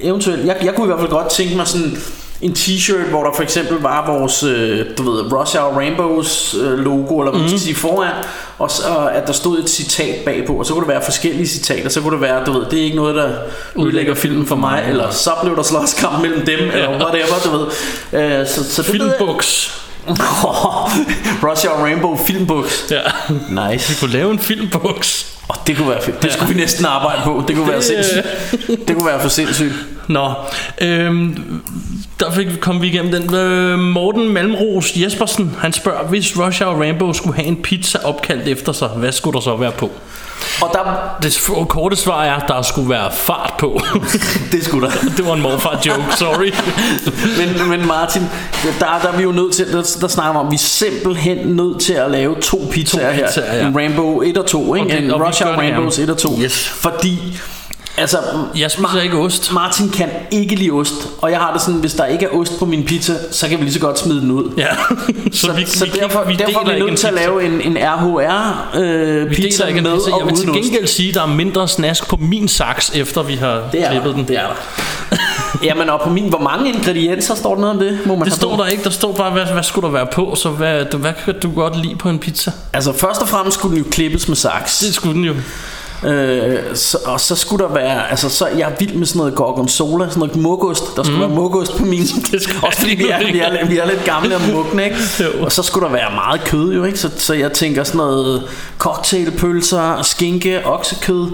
[0.01, 1.97] eventuelt, jeg, jeg kunne i hvert fald godt tænke mig sådan
[2.45, 6.79] en t-shirt, hvor der for eksempel var vores, øh, du ved, Rush Hour Rainbows øh,
[6.79, 8.13] logo, eller hvad man skal sige, foran,
[8.59, 11.89] og så, at der stod et citat bagpå, og så kunne der være forskellige citater,
[11.89, 13.31] så kunne det være, du ved, det er ikke noget, der
[13.75, 17.67] udlægger filmen for mig, eller så blev der slåskamp mellem dem, eller whatever, du ved.
[18.41, 19.84] Øh, så, så det Filmbuks.
[21.45, 22.85] Rush Hour Rainbow filmbuks.
[22.91, 23.01] Ja.
[23.71, 23.89] Nice.
[23.89, 25.27] Vi kunne lave en filmbuks.
[25.49, 26.23] Oh, det kunne være fedt.
[26.23, 27.45] Det skulle vi næsten arbejde på.
[27.49, 28.27] Det kunne være sindssygt.
[28.89, 29.73] Det kunne være for sindssygt.
[30.09, 30.33] Nå,
[30.81, 31.63] øhm,
[32.21, 33.35] der fik, kom vi igennem den.
[33.35, 38.49] Øh, Morten Malmros Jespersen, han spørger, hvis Rush Hour Rainbow skulle have en pizza opkaldt
[38.49, 39.91] efter sig, hvad skulle der så være på?
[40.63, 41.39] Og der, Det
[41.69, 43.81] korte svar er, at der skulle være fart på.
[44.53, 44.93] det skulle der.
[45.17, 46.53] det var en morfar joke, sorry.
[47.39, 48.23] Men, men Martin,
[48.81, 51.81] der, der er vi jo nødt til, der, der snakker om, vi er simpelthen nødt
[51.81, 53.59] til at lave to pizzaer, To pizzaer, her.
[53.59, 53.67] ja.
[53.69, 54.89] En Rainbow 1 og 2, ikke?
[54.89, 55.87] Det- en Rush Hour gerne.
[56.03, 56.39] 1 og 2.
[56.43, 56.69] Yes.
[56.69, 57.39] Fordi,
[57.97, 58.19] altså...
[58.57, 59.53] Jeg spiser ikke ost.
[59.53, 62.59] Martin kan ikke lide ost, og jeg har det sådan, hvis der ikke er ost
[62.59, 64.51] på min pizza, så kan vi lige så godt smide den ud.
[64.59, 64.67] Ja,
[65.33, 67.27] Så, så, vi, så vi, derfor, vi derfor er vi en nødt til at pizza.
[67.27, 70.11] lave en, en RHR øh, Vi pizza ikke en med pizza.
[70.13, 73.23] og Jeg vil til gengæld sige, at der er mindre snask på min saks, efter
[73.23, 74.17] vi har Det er klippet der.
[74.17, 74.29] den.
[74.29, 74.55] Det er der.
[75.65, 77.99] Jamen og på min, hvor mange ingredienser står der noget om det?
[78.07, 78.63] Må man Det står på?
[78.63, 78.85] der ikke.
[78.85, 81.51] Der står bare, hvad, hvad skulle der være på, så hvad, du- hvad kan du
[81.55, 82.53] godt lide på en pizza?
[82.73, 84.79] Altså først og fremmest skulle den jo klippes med saks.
[84.79, 85.35] Det skulle den jo.
[86.03, 89.35] Øh, så, og så skulle der være, altså så jeg er vild med sådan noget
[89.35, 90.97] gorgonzola, sådan noget mugost.
[90.97, 91.21] Der skulle mm.
[91.21, 92.03] være mugost på min.
[92.33, 94.85] Det skulle Også fordi vi er, vi, er, lidt- vi er lidt gamle og mugne,
[94.85, 94.97] ikke?
[95.21, 95.45] Jo.
[95.45, 96.99] Og så skulle der være meget kød jo, ikke?
[96.99, 98.43] Så, så jeg tænker sådan noget
[98.79, 101.27] cocktailpølser, skinke, oksekød.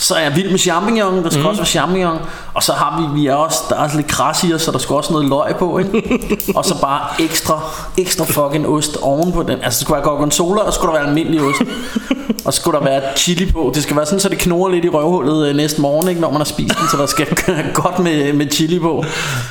[0.00, 1.46] Så er jeg vild med champignon, der skal mm.
[1.48, 2.18] også være champignon.
[2.54, 4.72] Og så har vi, vi er også, der er også lidt græs i os, så
[4.72, 6.02] der skal også noget løg på, ikke?
[6.56, 7.60] og så bare ekstra,
[7.98, 9.50] ekstra fucking ost ovenpå den.
[9.62, 11.60] Altså, det skulle være gorgonzola, og så skulle der være almindelig ost.
[12.44, 13.72] og så skulle der være chili på.
[13.74, 16.30] Det skal være sådan, så det knurrer lidt i røvhullet øh, næste morgen, ikke, når
[16.30, 17.26] man har spist den, så der skal
[17.82, 19.04] godt med, med chili på.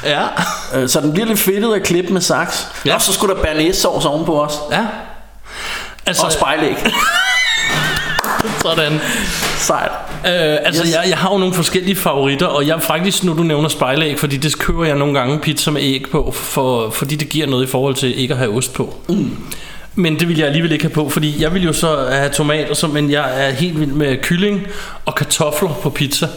[0.03, 0.23] Ja.
[0.75, 2.67] Øh, Så den bliver lidt fedtet at klippe med saks.
[2.85, 2.95] Ja.
[2.95, 4.57] Og så skulle der bearnaise sauce ovenpå også.
[4.71, 4.85] Ja.
[6.05, 6.75] Altså, Og spejlæg.
[8.61, 8.99] sådan.
[9.59, 9.91] Sejt.
[10.25, 10.93] Øh, altså, Yes.
[10.95, 14.37] jeg, jeg har jo nogle forskellige favoritter, og jeg faktisk, nu du nævner spejlæg, fordi
[14.37, 17.67] det køber jeg nogle gange pizza med æg på, for, fordi det giver noget i
[17.67, 18.95] forhold til ikke at have ost på.
[19.09, 19.29] Mm.
[19.95, 22.73] Men det vil jeg alligevel ikke have på, fordi jeg vil jo så have tomater,
[22.73, 24.61] så, men jeg er helt vild med kylling
[25.05, 26.27] og kartofler på pizza.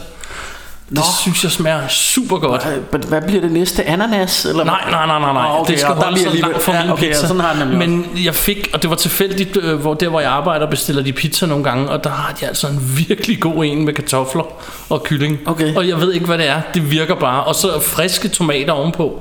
[0.93, 1.05] Det Nå.
[1.23, 2.67] synes jeg smager super godt.
[2.91, 3.85] Hvad, hvad bliver det næste?
[3.85, 4.45] Ananas?
[4.45, 4.65] Eller?
[4.65, 5.47] Nej, nej, nej, nej, nej.
[5.59, 7.27] Okay, det skal der holde sig langt fra ja, min okay, pizza.
[7.27, 10.31] sådan har nemlig Men jeg fik, og det var tilfældigt, øh, hvor der hvor jeg
[10.31, 13.85] arbejder, bestiller de pizza nogle gange, og der har de altså en virkelig god en
[13.85, 14.45] med kartofler
[14.89, 15.39] og kylling.
[15.47, 15.75] Okay.
[15.75, 16.61] Og jeg ved ikke, hvad det er.
[16.75, 17.45] Det virker bare.
[17.45, 19.21] Og så friske tomater ovenpå.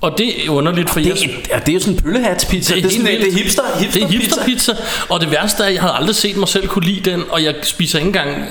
[0.00, 1.14] Og det er underligt, for jeg...
[1.14, 2.74] Det, er, det er jo sådan en pøllehatspizza.
[2.74, 4.72] Det er, det er, sådan, det er hipster, hipster, Det er hipsterpizza.
[5.08, 7.44] Og det værste er, at jeg havde aldrig set mig selv kunne lide den, og
[7.44, 8.44] jeg spiser ikke engang...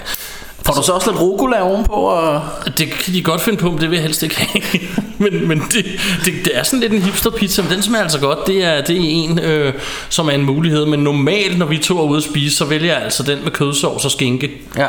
[0.69, 1.93] Får du så også lidt rucola ovenpå?
[1.93, 2.41] Og...
[2.77, 4.63] Det kan de godt finde på, men det vil jeg helst ikke have.
[5.17, 5.85] men men det,
[6.25, 8.47] det, det er sådan lidt en hipsterpizza, men den smager altså godt.
[8.47, 9.73] Det er, det er en, øh,
[10.09, 10.85] som er en mulighed.
[10.85, 13.51] Men normalt, når vi to er ude at spise, så vælger jeg altså den med
[13.51, 14.51] kødsovs og skinke.
[14.77, 14.87] Ja.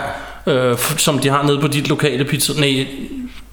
[0.53, 2.53] Øh, som de har nede på dit lokale pizza.
[2.61, 2.87] Nej,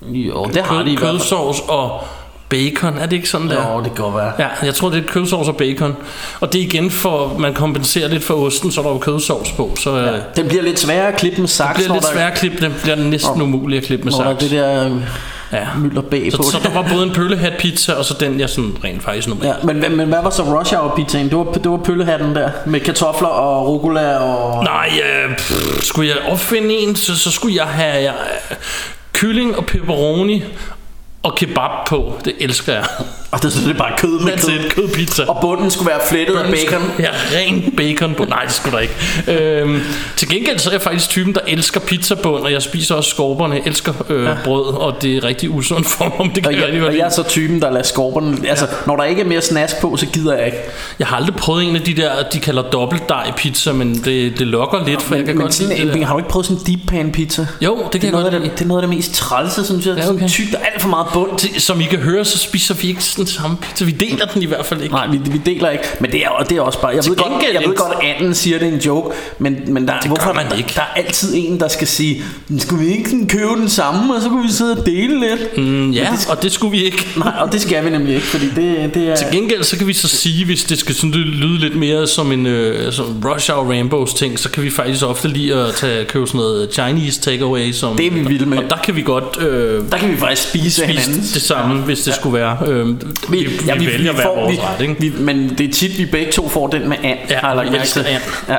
[0.02, 1.20] Jo, det har de kød, hvert fald.
[1.20, 2.04] kødsovs og
[2.50, 2.98] bacon.
[2.98, 3.72] Er det ikke sådan der?
[3.74, 4.32] Jo, det kan godt være.
[4.40, 5.96] Ja, jeg tror, det er kødsovs og bacon.
[6.40, 9.52] Og det er igen for, man kompenserer lidt for osten, så er der jo kødsovs
[9.52, 9.76] på.
[9.80, 11.76] Så øh, Den bliver lidt sværere at klippe med det saks.
[11.76, 12.58] bliver når lidt der- sværere at klippe.
[12.62, 14.40] Det bliver næsten umuligt at klippe med er saks.
[14.44, 14.90] det der
[15.54, 15.68] Ja.
[15.78, 16.66] mylder bag Så, på så det.
[16.66, 19.48] der var både en pøllehat pizza, og så den, jeg sådan rent faktisk normalt.
[19.48, 21.30] Ja, men, men, hvad var så rush hour pizzaen?
[21.30, 24.64] Det var, det var pøllehatten der, med kartofler og rucola og...
[24.64, 28.12] Nej, øh, pff, skulle jeg opfinde en, så, så skulle jeg have ja,
[29.14, 30.44] kylling og pepperoni
[31.28, 32.00] og kebab på.
[32.26, 33.08] Det elsker jeg.
[33.32, 35.24] Og det, det er bare kød med it, kødpizza.
[35.28, 36.92] Og bunden skulle være flettet af bacon.
[37.00, 38.26] Ja, ren bacon på.
[38.26, 38.82] Nej, det skulle der
[39.28, 39.62] ikke.
[39.62, 39.80] Øhm,
[40.16, 43.56] til gengæld så er jeg faktisk typen, der elsker pizzabund, og jeg spiser også skorperne.
[43.56, 44.34] Jeg elsker øh, ja.
[44.44, 46.88] brød, og det er rigtig usundt for mig, om det kan Og jeg rigtig jeg,
[46.88, 48.38] og jeg er så typen, der lader skorperne...
[48.50, 50.58] Altså, når der ikke er mere snask på, så gider jeg ikke.
[51.00, 54.48] Jeg har aldrig prøvet en af de der, de kalder dobbeltdej pizza, men det, det
[54.48, 56.06] lokker lidt, for jeg kan men godt sådan lide en, det.
[56.06, 57.48] har du ikke prøvet sådan en deep pan pizza?
[57.62, 59.14] Jo, det Det kan er, jeg noget godt det, det er noget af det mest
[59.16, 59.96] trælse, synes jeg.
[59.98, 60.16] Ja, Ja, okay.
[60.16, 60.20] okay.
[60.20, 61.32] Sådan tykt, der er alt for meget bund.
[61.38, 63.86] Det- Som I kan høre, så spiser vi ikke den samme pizza.
[63.86, 64.96] Vi deler den i hvert fald ikke.
[64.96, 65.84] Nej, vi, vi deler ikke.
[66.00, 66.92] Men det er, det er også bare...
[66.96, 69.16] Jeg Til ved, godt, jeg ved godt, at anden siger, det er en joke.
[69.40, 70.72] Men, men der, gør hvorfor, man der, ikke.
[70.76, 72.24] der er altid en, der skal sige,
[72.58, 75.58] skulle vi ikke købe den samme, og så kunne vi sidde og dele lidt?
[75.58, 77.08] Mm, ja, og det skulle vi ikke.
[77.18, 79.16] Nej, og det skal vi nemlig ikke, fordi det, det er...
[79.16, 82.32] Til gengæld så kan vi så sige, hvis det skal sådan lyde lidt mere som
[82.32, 86.06] en øh, som Rush Hour Rainbows ting, så kan vi faktisk ofte lide at tage,
[86.06, 87.72] købe sådan noget Chinese takeaway.
[87.72, 88.58] Som, Det er vi vilde med.
[88.58, 91.22] Og der kan vi godt øh, Der kan vi faktisk spise, spise hinanden.
[91.34, 92.58] det samme, hvis det skulle være.
[92.68, 92.88] Øh,
[93.30, 94.96] vi, vi, ja, vi, vi vælger hver får, vores vi, ret, ikke?
[95.00, 97.18] Vi, men det er tit, vi begge to får den med and.
[97.30, 98.22] Ja, har jeg vi elsker and.
[98.50, 98.56] Ja.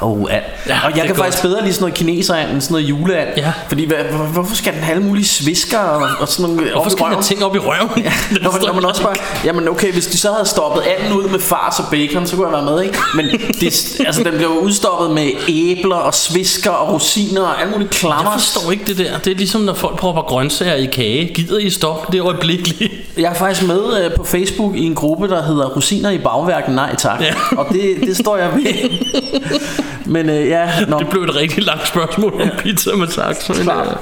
[0.00, 0.42] Oh, and.
[0.68, 1.18] Ja, og jeg kan godt.
[1.18, 3.28] faktisk bedre lide sådan noget kineserand end sådan noget juleand.
[3.36, 3.52] Ja.
[3.68, 6.90] Fordi hvad, hvor- hvorfor skal den have alle mulige svisker og, og sådan nogle Hvorfor
[6.90, 7.90] skal man ting op i røven?
[8.04, 11.28] Ja, man, når man også bare, jamen okay, hvis de så havde stoppet anden ud
[11.28, 12.98] med fars og bacon, så kunne jeg være med, ikke?
[13.14, 13.26] Men
[13.60, 17.98] det, altså, den blev udstoppet med æbler og svisker og rosiner og alle mulige Jeg
[17.98, 18.32] klammer.
[18.32, 19.18] forstår ikke det der.
[19.18, 21.30] Det er ligesom når folk propper grøntsager i kage.
[21.34, 22.92] Gider I stoppe det øjeblikkeligt?
[23.16, 26.74] Jeg er faktisk med øh, på Facebook i en gruppe, der hedder Rosiner i bagværken,
[26.74, 27.20] nej tak.
[27.20, 27.34] Ja.
[27.56, 28.72] Og det, det står jeg ved.
[30.08, 33.48] Men øh, ja, når Det blev et rigtig langt spørgsmål om pizza med saks.
[33.48, 33.86] Men, Klart.
[33.86, 33.92] øh,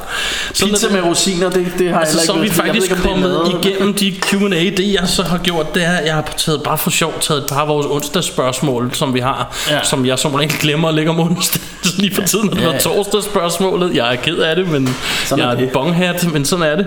[0.53, 1.01] sådan pizza er det.
[1.03, 2.62] med rosiner, det, det har Altså, jeg så er vi ikke til.
[2.64, 4.70] Jeg ved faktisk ikke, om det er kommet igennem de Q&A.
[4.82, 7.41] Det jeg så har gjort, det er, at jeg har taget bare for sjov taget
[7.41, 9.74] et par af vores onsdagsspørgsmål, som vi har, Ja.
[9.74, 9.82] ja.
[9.82, 11.61] som jeg som regel glemmer at lægge om onsdag.
[11.82, 12.78] Så lige for tiden har det Ja, været ja.
[12.80, 13.95] torsdagsspørgsmålet.
[13.97, 15.66] Jeg er ked af det, men Sådan er jeg er det.
[15.66, 16.87] et bonghat, men sådan er det.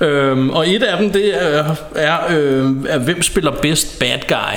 [0.00, 2.37] Øhm, og et af dem, det er, er, øh,
[2.88, 4.56] er hvem spiller bedst bad guy?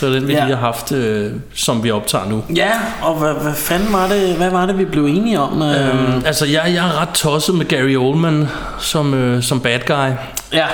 [0.00, 0.44] Det er den, vi Ja.
[0.44, 2.44] lige har haft, øh, som vi optager nu.
[2.56, 2.70] Ja,
[3.02, 5.62] og hvad, hvad fanden var det, hvad var det, vi blev enige om?
[5.62, 8.48] Øh, Øhm, altså, jeg, jeg er ret tosset med Gary Oldman
[8.78, 10.10] som, øh, som bad guy.
[10.52, 10.66] ja,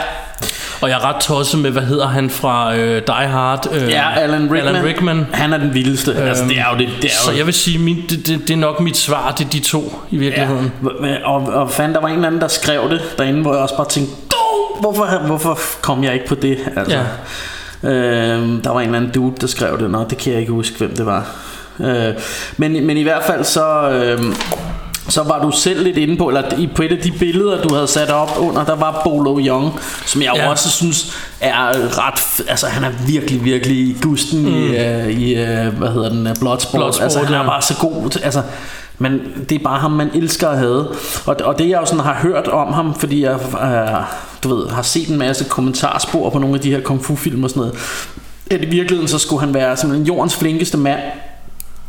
[0.80, 3.66] Og jeg er ret tosset med, hvad hedder han fra øh, Die Hard?
[3.72, 4.66] Øh, ja, Alan Rickman.
[4.66, 5.26] Alan Rickman.
[5.32, 6.10] Han er den vildeste.
[6.12, 6.88] Øhm, altså, det er jo det.
[7.02, 9.32] det er Så jo, jeg vil sige, min, det, det, det er nok mit svar
[9.36, 10.72] til de to i virkeligheden.
[11.04, 13.62] Ja, og, og fanden, der var en eller anden, der skrev det derinde, hvor jeg
[13.62, 14.39] også bare tænkte, "Dog,
[14.80, 16.58] hvorfor, hvorfor kom jeg ikke på det?
[16.76, 16.98] Altså,
[17.82, 17.90] Ja.
[17.90, 20.52] øhm, der var en eller anden dude, der skrev det, Nå, det kan jeg ikke
[20.52, 21.26] huske, hvem det var.
[21.80, 22.14] Øh,
[22.56, 23.90] men, men i hvert fald så...
[23.90, 24.34] øhm,
[25.08, 27.74] så var du selv lidt inde på, eller i- på et af de billeder, du
[27.74, 30.50] havde sat op under, der var Bolo Young, som jeg ja.
[30.50, 31.68] Også synes er
[32.06, 34.46] ret, altså han er virkelig, virkelig gusten mm.
[34.54, 36.78] i, uh, i uh, hvad hedder den, uh, Bloodsport.
[36.78, 37.46] Bloodsport, altså han er ja.
[37.46, 38.42] bare så god, altså
[38.98, 40.86] men det er bare ham, man elsker at have.
[41.26, 44.02] Og, og det jeg jo sådan har hørt om ham, fordi jeg øh,
[44.42, 47.44] du ved, har set en masse kommentarspor på nogle af de her kung fu film
[47.44, 47.74] og sådan noget,
[48.50, 51.00] at i virkeligheden så skulle han være simpelthen jordens flinkeste mand.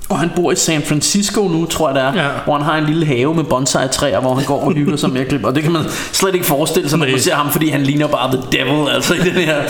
[0.10, 2.30] Og han bor i San Francisco nu, tror jeg det er, ja.
[2.46, 5.22] Hvor han har en lille have med bonsai-træer, hvor han går og hygger sig med
[5.22, 5.48] at klippe.
[5.48, 8.08] Og det kan man slet ikke forestille sig, når man ser ham, fordi han ligner
[8.08, 9.62] bare the devil, altså i den her.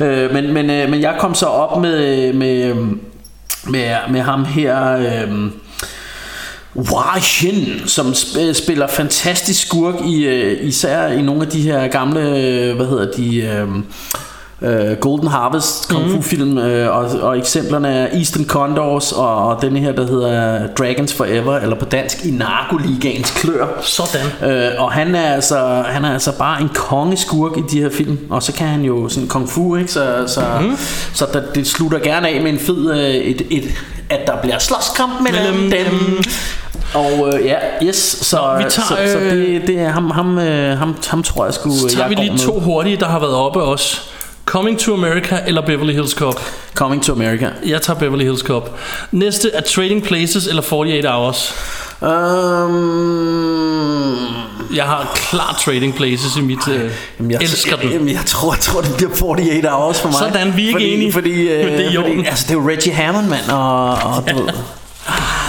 [0.00, 2.74] Øh, men, men, øh, men jeg kom så op med, med,
[3.64, 4.96] med, med ham her...
[4.96, 5.50] Øh,
[7.20, 12.20] Xin, som sp- spiller fantastisk skurk i øh, især i nogle af de her gamle,
[12.20, 13.68] øh, hvad hedder de, øh,
[14.62, 19.62] øh, Golden Harvest kung fu film øh, og, og eksemplerne er Eastern Condors og, og
[19.62, 23.66] denne her der hedder Dragons Forever eller på dansk i Narkoligaens klør.
[23.82, 24.50] Sådan.
[24.50, 28.18] Øh, og han er altså han er altså bare en kongeskurk i de her film
[28.30, 30.76] og så kan han jo sådan kung fu ikke så så, mm.
[31.14, 33.64] så der, det slutter gerne af med en fed øh, et, et
[34.10, 36.00] at der bliver slåskamp mellem, Mellem dem.
[36.00, 36.24] dem.
[36.94, 40.10] Og øh, ja, yes, så, Nå, vi tager, så, så det, øh, det er ham,
[40.10, 42.38] ham, øh, ham, ham tror jeg skulle Så tager jeg vi lige med.
[42.38, 44.00] to hurtige, der har været oppe også.
[44.44, 46.40] Coming to America eller Beverly Hills Cop?
[46.74, 47.48] Coming to America.
[47.66, 48.78] Jeg tager Beverly Hills Cop.
[49.12, 51.54] Næste er Trading Places eller 48 Hours.
[52.02, 52.08] Um,
[54.76, 56.68] Jeg har klart Trading Places i mit...
[56.68, 57.90] Øh, Jamen, jeg, elsker den.
[57.90, 60.18] Jamen, jeg tror, jeg tror, det bliver 48 hours for mig.
[60.18, 61.12] Sådan, vi er ikke fordi, enige.
[61.12, 63.90] Fordi, øh, Men det er i fordi altså, det er jo Reggie Hammond, mand, og,
[63.90, 64.52] og du ved.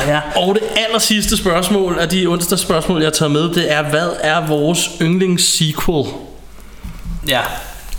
[0.08, 0.20] Ja.
[0.36, 3.82] Og det aller sidste spørgsmål af de onsdags spørgsmål, jeg har taget med, det er,
[3.84, 6.06] hvad er vores yndlings sequel?
[7.28, 7.40] ja.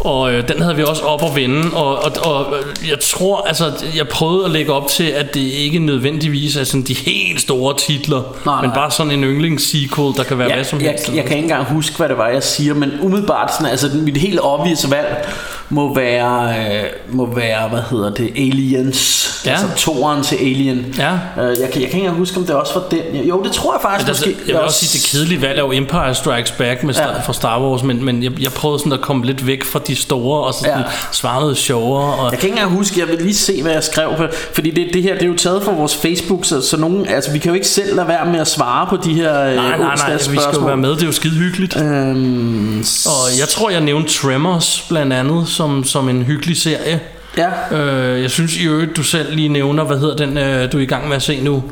[0.00, 3.46] Og øh, den havde vi også op at vende, og, og, og øh, jeg tror,
[3.48, 7.40] altså, jeg prøvede at lægge op til, at det ikke nødvendigvis er sådan de helt
[7.40, 8.74] store titler, Nej, men nej.
[8.74, 11.14] bare sådan en yndlingssequel, der kan være hvad jeg, som jeg, helst.
[11.14, 14.16] jeg kan ikke engang huske, hvad det var, jeg siger, men umiddelbart sådan, altså mit
[14.16, 15.28] helt obvious valg
[15.68, 19.32] må være, øh, må være, hvad hedder det, Aliens.
[19.46, 19.50] Ja.
[19.50, 20.94] Altså toeren til Alien.
[20.98, 21.12] Ja.
[21.12, 23.22] Øh, jeg, kan, jeg kan ikke engang huske, om det også var den.
[23.24, 24.42] Jo, det tror jeg faktisk Altså, måske.
[24.46, 27.20] jeg vil også sige, det kedelige valg er jo Empire Strikes Back med Star, Ja.
[27.20, 29.96] fra Star Wars, men, men jeg, jeg prøvede sådan at komme lidt væk fra de
[29.96, 30.84] store, og så sådan Ja.
[31.12, 32.14] svare noget sjovere.
[32.14, 34.22] Og, Jeg kan ikke engang huske, jeg vil lige se, hvad jeg skrev på,
[34.54, 37.32] fordi det, det her, det er jo taget fra vores Facebook, så, så nogen, altså
[37.32, 39.78] vi kan jo ikke selv lade være med at svare på de her øh, nej,
[39.78, 41.76] nej, nej, vi skal jo være med, det er jo skide hyggeligt.
[41.76, 47.00] Øhm, Og jeg tror, jeg nævnte Tremors blandt andet som, som en hyggelig serie.
[47.36, 47.76] Ja.
[47.78, 50.82] Øh, jeg synes i øvrigt, du selv lige nævner, hvad hedder den, øh, du er
[50.82, 51.62] i gang med at se nu?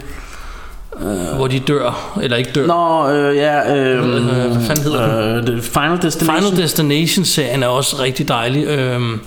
[1.00, 2.66] Øh, hvor de dør, eller ikke dør.
[2.66, 5.48] Nå, øh, ja, øh, Øh, hvad fanden hedder den?
[5.48, 6.42] øh, det Final Destination.
[6.42, 8.64] Final Destination-serien er også rigtig dejlig.
[8.66, 9.20] Øhm,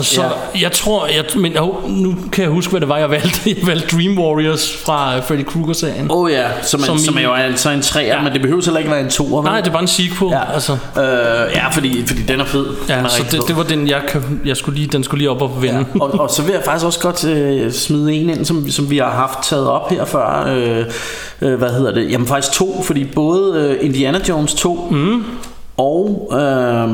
[0.00, 0.60] og så, Ja.
[0.60, 3.40] jeg tror, jeg, men oh, nu kan jeg huske, hvad det var, jeg valgte.
[3.50, 6.10] Jeg valgte Dream Warriors fra øh, Freddy Krueger-serien.
[6.10, 8.14] Åh oh, ja, som, som, Som som er jo altså en træer, ja.
[8.16, 8.22] Ja.
[8.22, 9.42] men det behøver heller ikke være en toer.
[9.42, 9.50] vel?
[9.50, 10.30] Nej, det er bare en sequel.
[10.32, 11.02] Ja, Altså, øh,
[11.54, 12.64] ja fordi, fordi den er fed.
[12.66, 14.02] den ja, er så det, det var den, jeg,
[14.44, 15.84] jeg skulle lige, den skulle lige op og vende.
[15.94, 18.90] Ja, og, og så vil jeg faktisk også godt øh, smide en ind, som, som
[18.90, 20.44] vi har haft taget op her før.
[20.48, 20.84] Øh,
[21.42, 22.10] øh, hvad hedder det?
[22.10, 25.24] Jamen faktisk to, fordi både øh, Indiana Jones 2 mm.
[25.76, 26.88] og øh,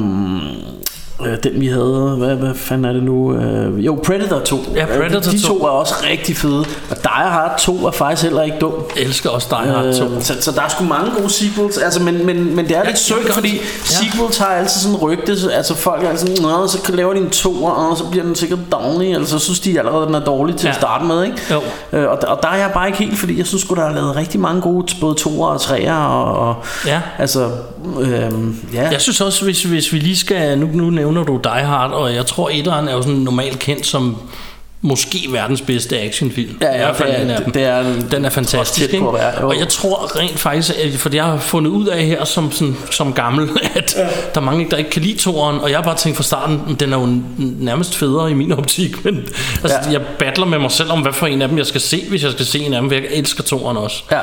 [1.21, 3.35] øh, den vi havde, hvad, hvad fanden er det nu?
[3.35, 4.57] Øh, jo, Predator 2.
[4.75, 5.49] Ja, Predator de, de 2.
[5.49, 6.59] to er også rigtig fede.
[6.91, 8.73] Og Die Hard 2 er faktisk heller ikke dum.
[8.97, 10.05] Jeg elsker også Die Hard 2.
[10.05, 12.81] Øh, så, så der er sgu mange gode sequels altså, men, men, men det er
[12.81, 16.09] lidt jeg synd kan Fordi godt- sequels har altid sådan rygte så- Altså folk er
[16.09, 19.39] altid Nå, så laver de en toer Og så bliver den sikkert dårlig Eller så
[19.39, 20.71] synes de allerede den er dårlig til ja.
[20.71, 20.81] at Ja.
[20.81, 21.37] starte med ikke?
[21.51, 21.61] Jo.
[21.99, 24.17] Øh, og, og der er jeg bare ikke helt Fordi jeg synes der er lavet
[24.17, 26.55] rigtig mange gode Både toer og treer og, og
[26.87, 27.01] Ja.
[27.19, 27.51] Altså
[28.01, 28.31] øh,
[28.75, 28.89] ja.
[28.91, 30.59] Jeg synes også, hvis, hvis vi lige skal...
[30.59, 33.87] Nu, nu nævner du Die Hard, og jeg tror, etteren er jo sådan normalt kendt
[33.87, 34.17] som
[34.83, 36.59] måske verdens bedste actionfilm.
[36.61, 37.53] Ja, ja, I hvert fald det er- en af dem.
[37.53, 38.91] det er den er fantastisk.
[38.91, 41.87] tæt på at være, og jeg tror rent faktisk, at, for jeg har fundet ud
[41.87, 44.03] af her som, sådan, som gammel, at ja.
[44.35, 46.63] der er mange, der ikke kan lide toeren, og jeg har bare tænkt fra starten,
[46.67, 47.09] "Men den er jo
[47.39, 49.17] nærmest federe i min optik, men
[49.63, 49.93] altså, Ja.
[49.93, 52.23] jeg battler med mig selv om, hvad for en af dem jeg skal se, hvis
[52.25, 54.03] jeg skal se en af dem, for jeg elsker toeren også.
[54.11, 54.19] Ja.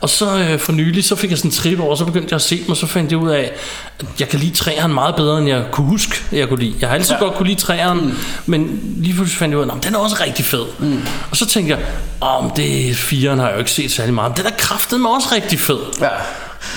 [0.00, 2.36] Og så øh, for nylig, så fik jeg sådan en trip over, så begyndte jeg
[2.36, 3.52] at se dem, og så fandt jeg ud af,
[4.00, 6.74] at jeg kan lide træeren meget bedre, end jeg kunne huske, at jeg kunne lide.
[6.80, 7.18] Jeg har altid Ja.
[7.20, 8.16] godt kunne lide træeren, mm.
[8.46, 10.64] men lige pludselig fandt jeg ud af, at den er også rigtig fed.
[10.78, 11.00] Mm.
[11.30, 11.84] Og så tænkte jeg,
[12.20, 15.10] om det firen har jeg jo ikke set særlig meget, men den er kraftet med
[15.10, 15.78] også rigtig fed.
[16.00, 16.08] ja.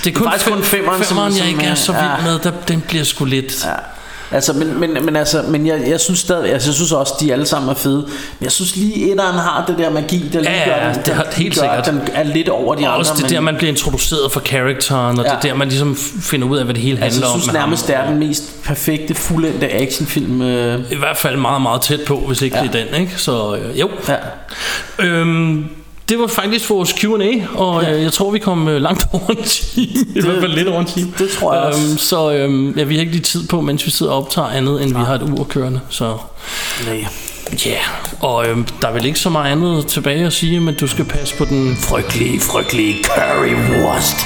[0.04, 2.24] Det er kun, faktisk kun femmeren, som- femmeren jeg ikke er- er så vild ja.
[2.24, 3.64] med, der, den bliver sgu lidt...
[3.64, 3.70] Ja.
[4.32, 7.32] Altså, men, men, men, altså, men jeg, jeg synes stadig, altså, jeg synes også, de
[7.32, 7.96] alle sammen er fede.
[7.96, 11.02] Men jeg synes lige, etteren har det der magi, der lige Ja, gør, ja, den,
[11.04, 11.86] det har- der helt gør, sikkert.
[11.86, 12.96] den er lidt over de Og andre.
[12.98, 15.30] også det men, der, man bliver introduceret for characteren, og Ja.
[15.34, 17.40] det der, man ligesom finder ud af, hvad det hele altså, handler jeg om.
[17.40, 17.68] synes med ham.
[17.68, 20.42] nærmest, det er den mest perfekte, fuldendte actionfilm.
[20.42, 20.80] Øh.
[20.92, 22.62] I hvert fald meget, meget tæt på, hvis ikke ja.
[22.62, 23.12] det er den, ikke?
[23.16, 23.90] Så øh, jo.
[24.08, 24.16] Ja.
[24.98, 25.64] Øhm,
[26.10, 27.90] det var faktisk vores Q&A, og Ja.
[27.90, 28.02] ja.
[28.02, 29.86] jeg tror, vi kom øh, langt over en time.
[30.16, 31.12] I hvert fald lidt over en time.
[31.18, 31.80] det tror jeg også.
[31.88, 34.48] øhm, Så øhm, ja, vi har ikke lige tid på, mens vi sidder og optager
[34.48, 35.80] andet, end vi har et ur kørende.
[35.88, 36.16] Så
[36.86, 37.06] Nej.
[37.66, 37.80] ja, yeah.
[38.20, 41.04] og øhm, der er vel ikke så meget andet tilbage at sige, men du skal
[41.04, 44.16] passe på den Frygtelige, frygtelige currywurst.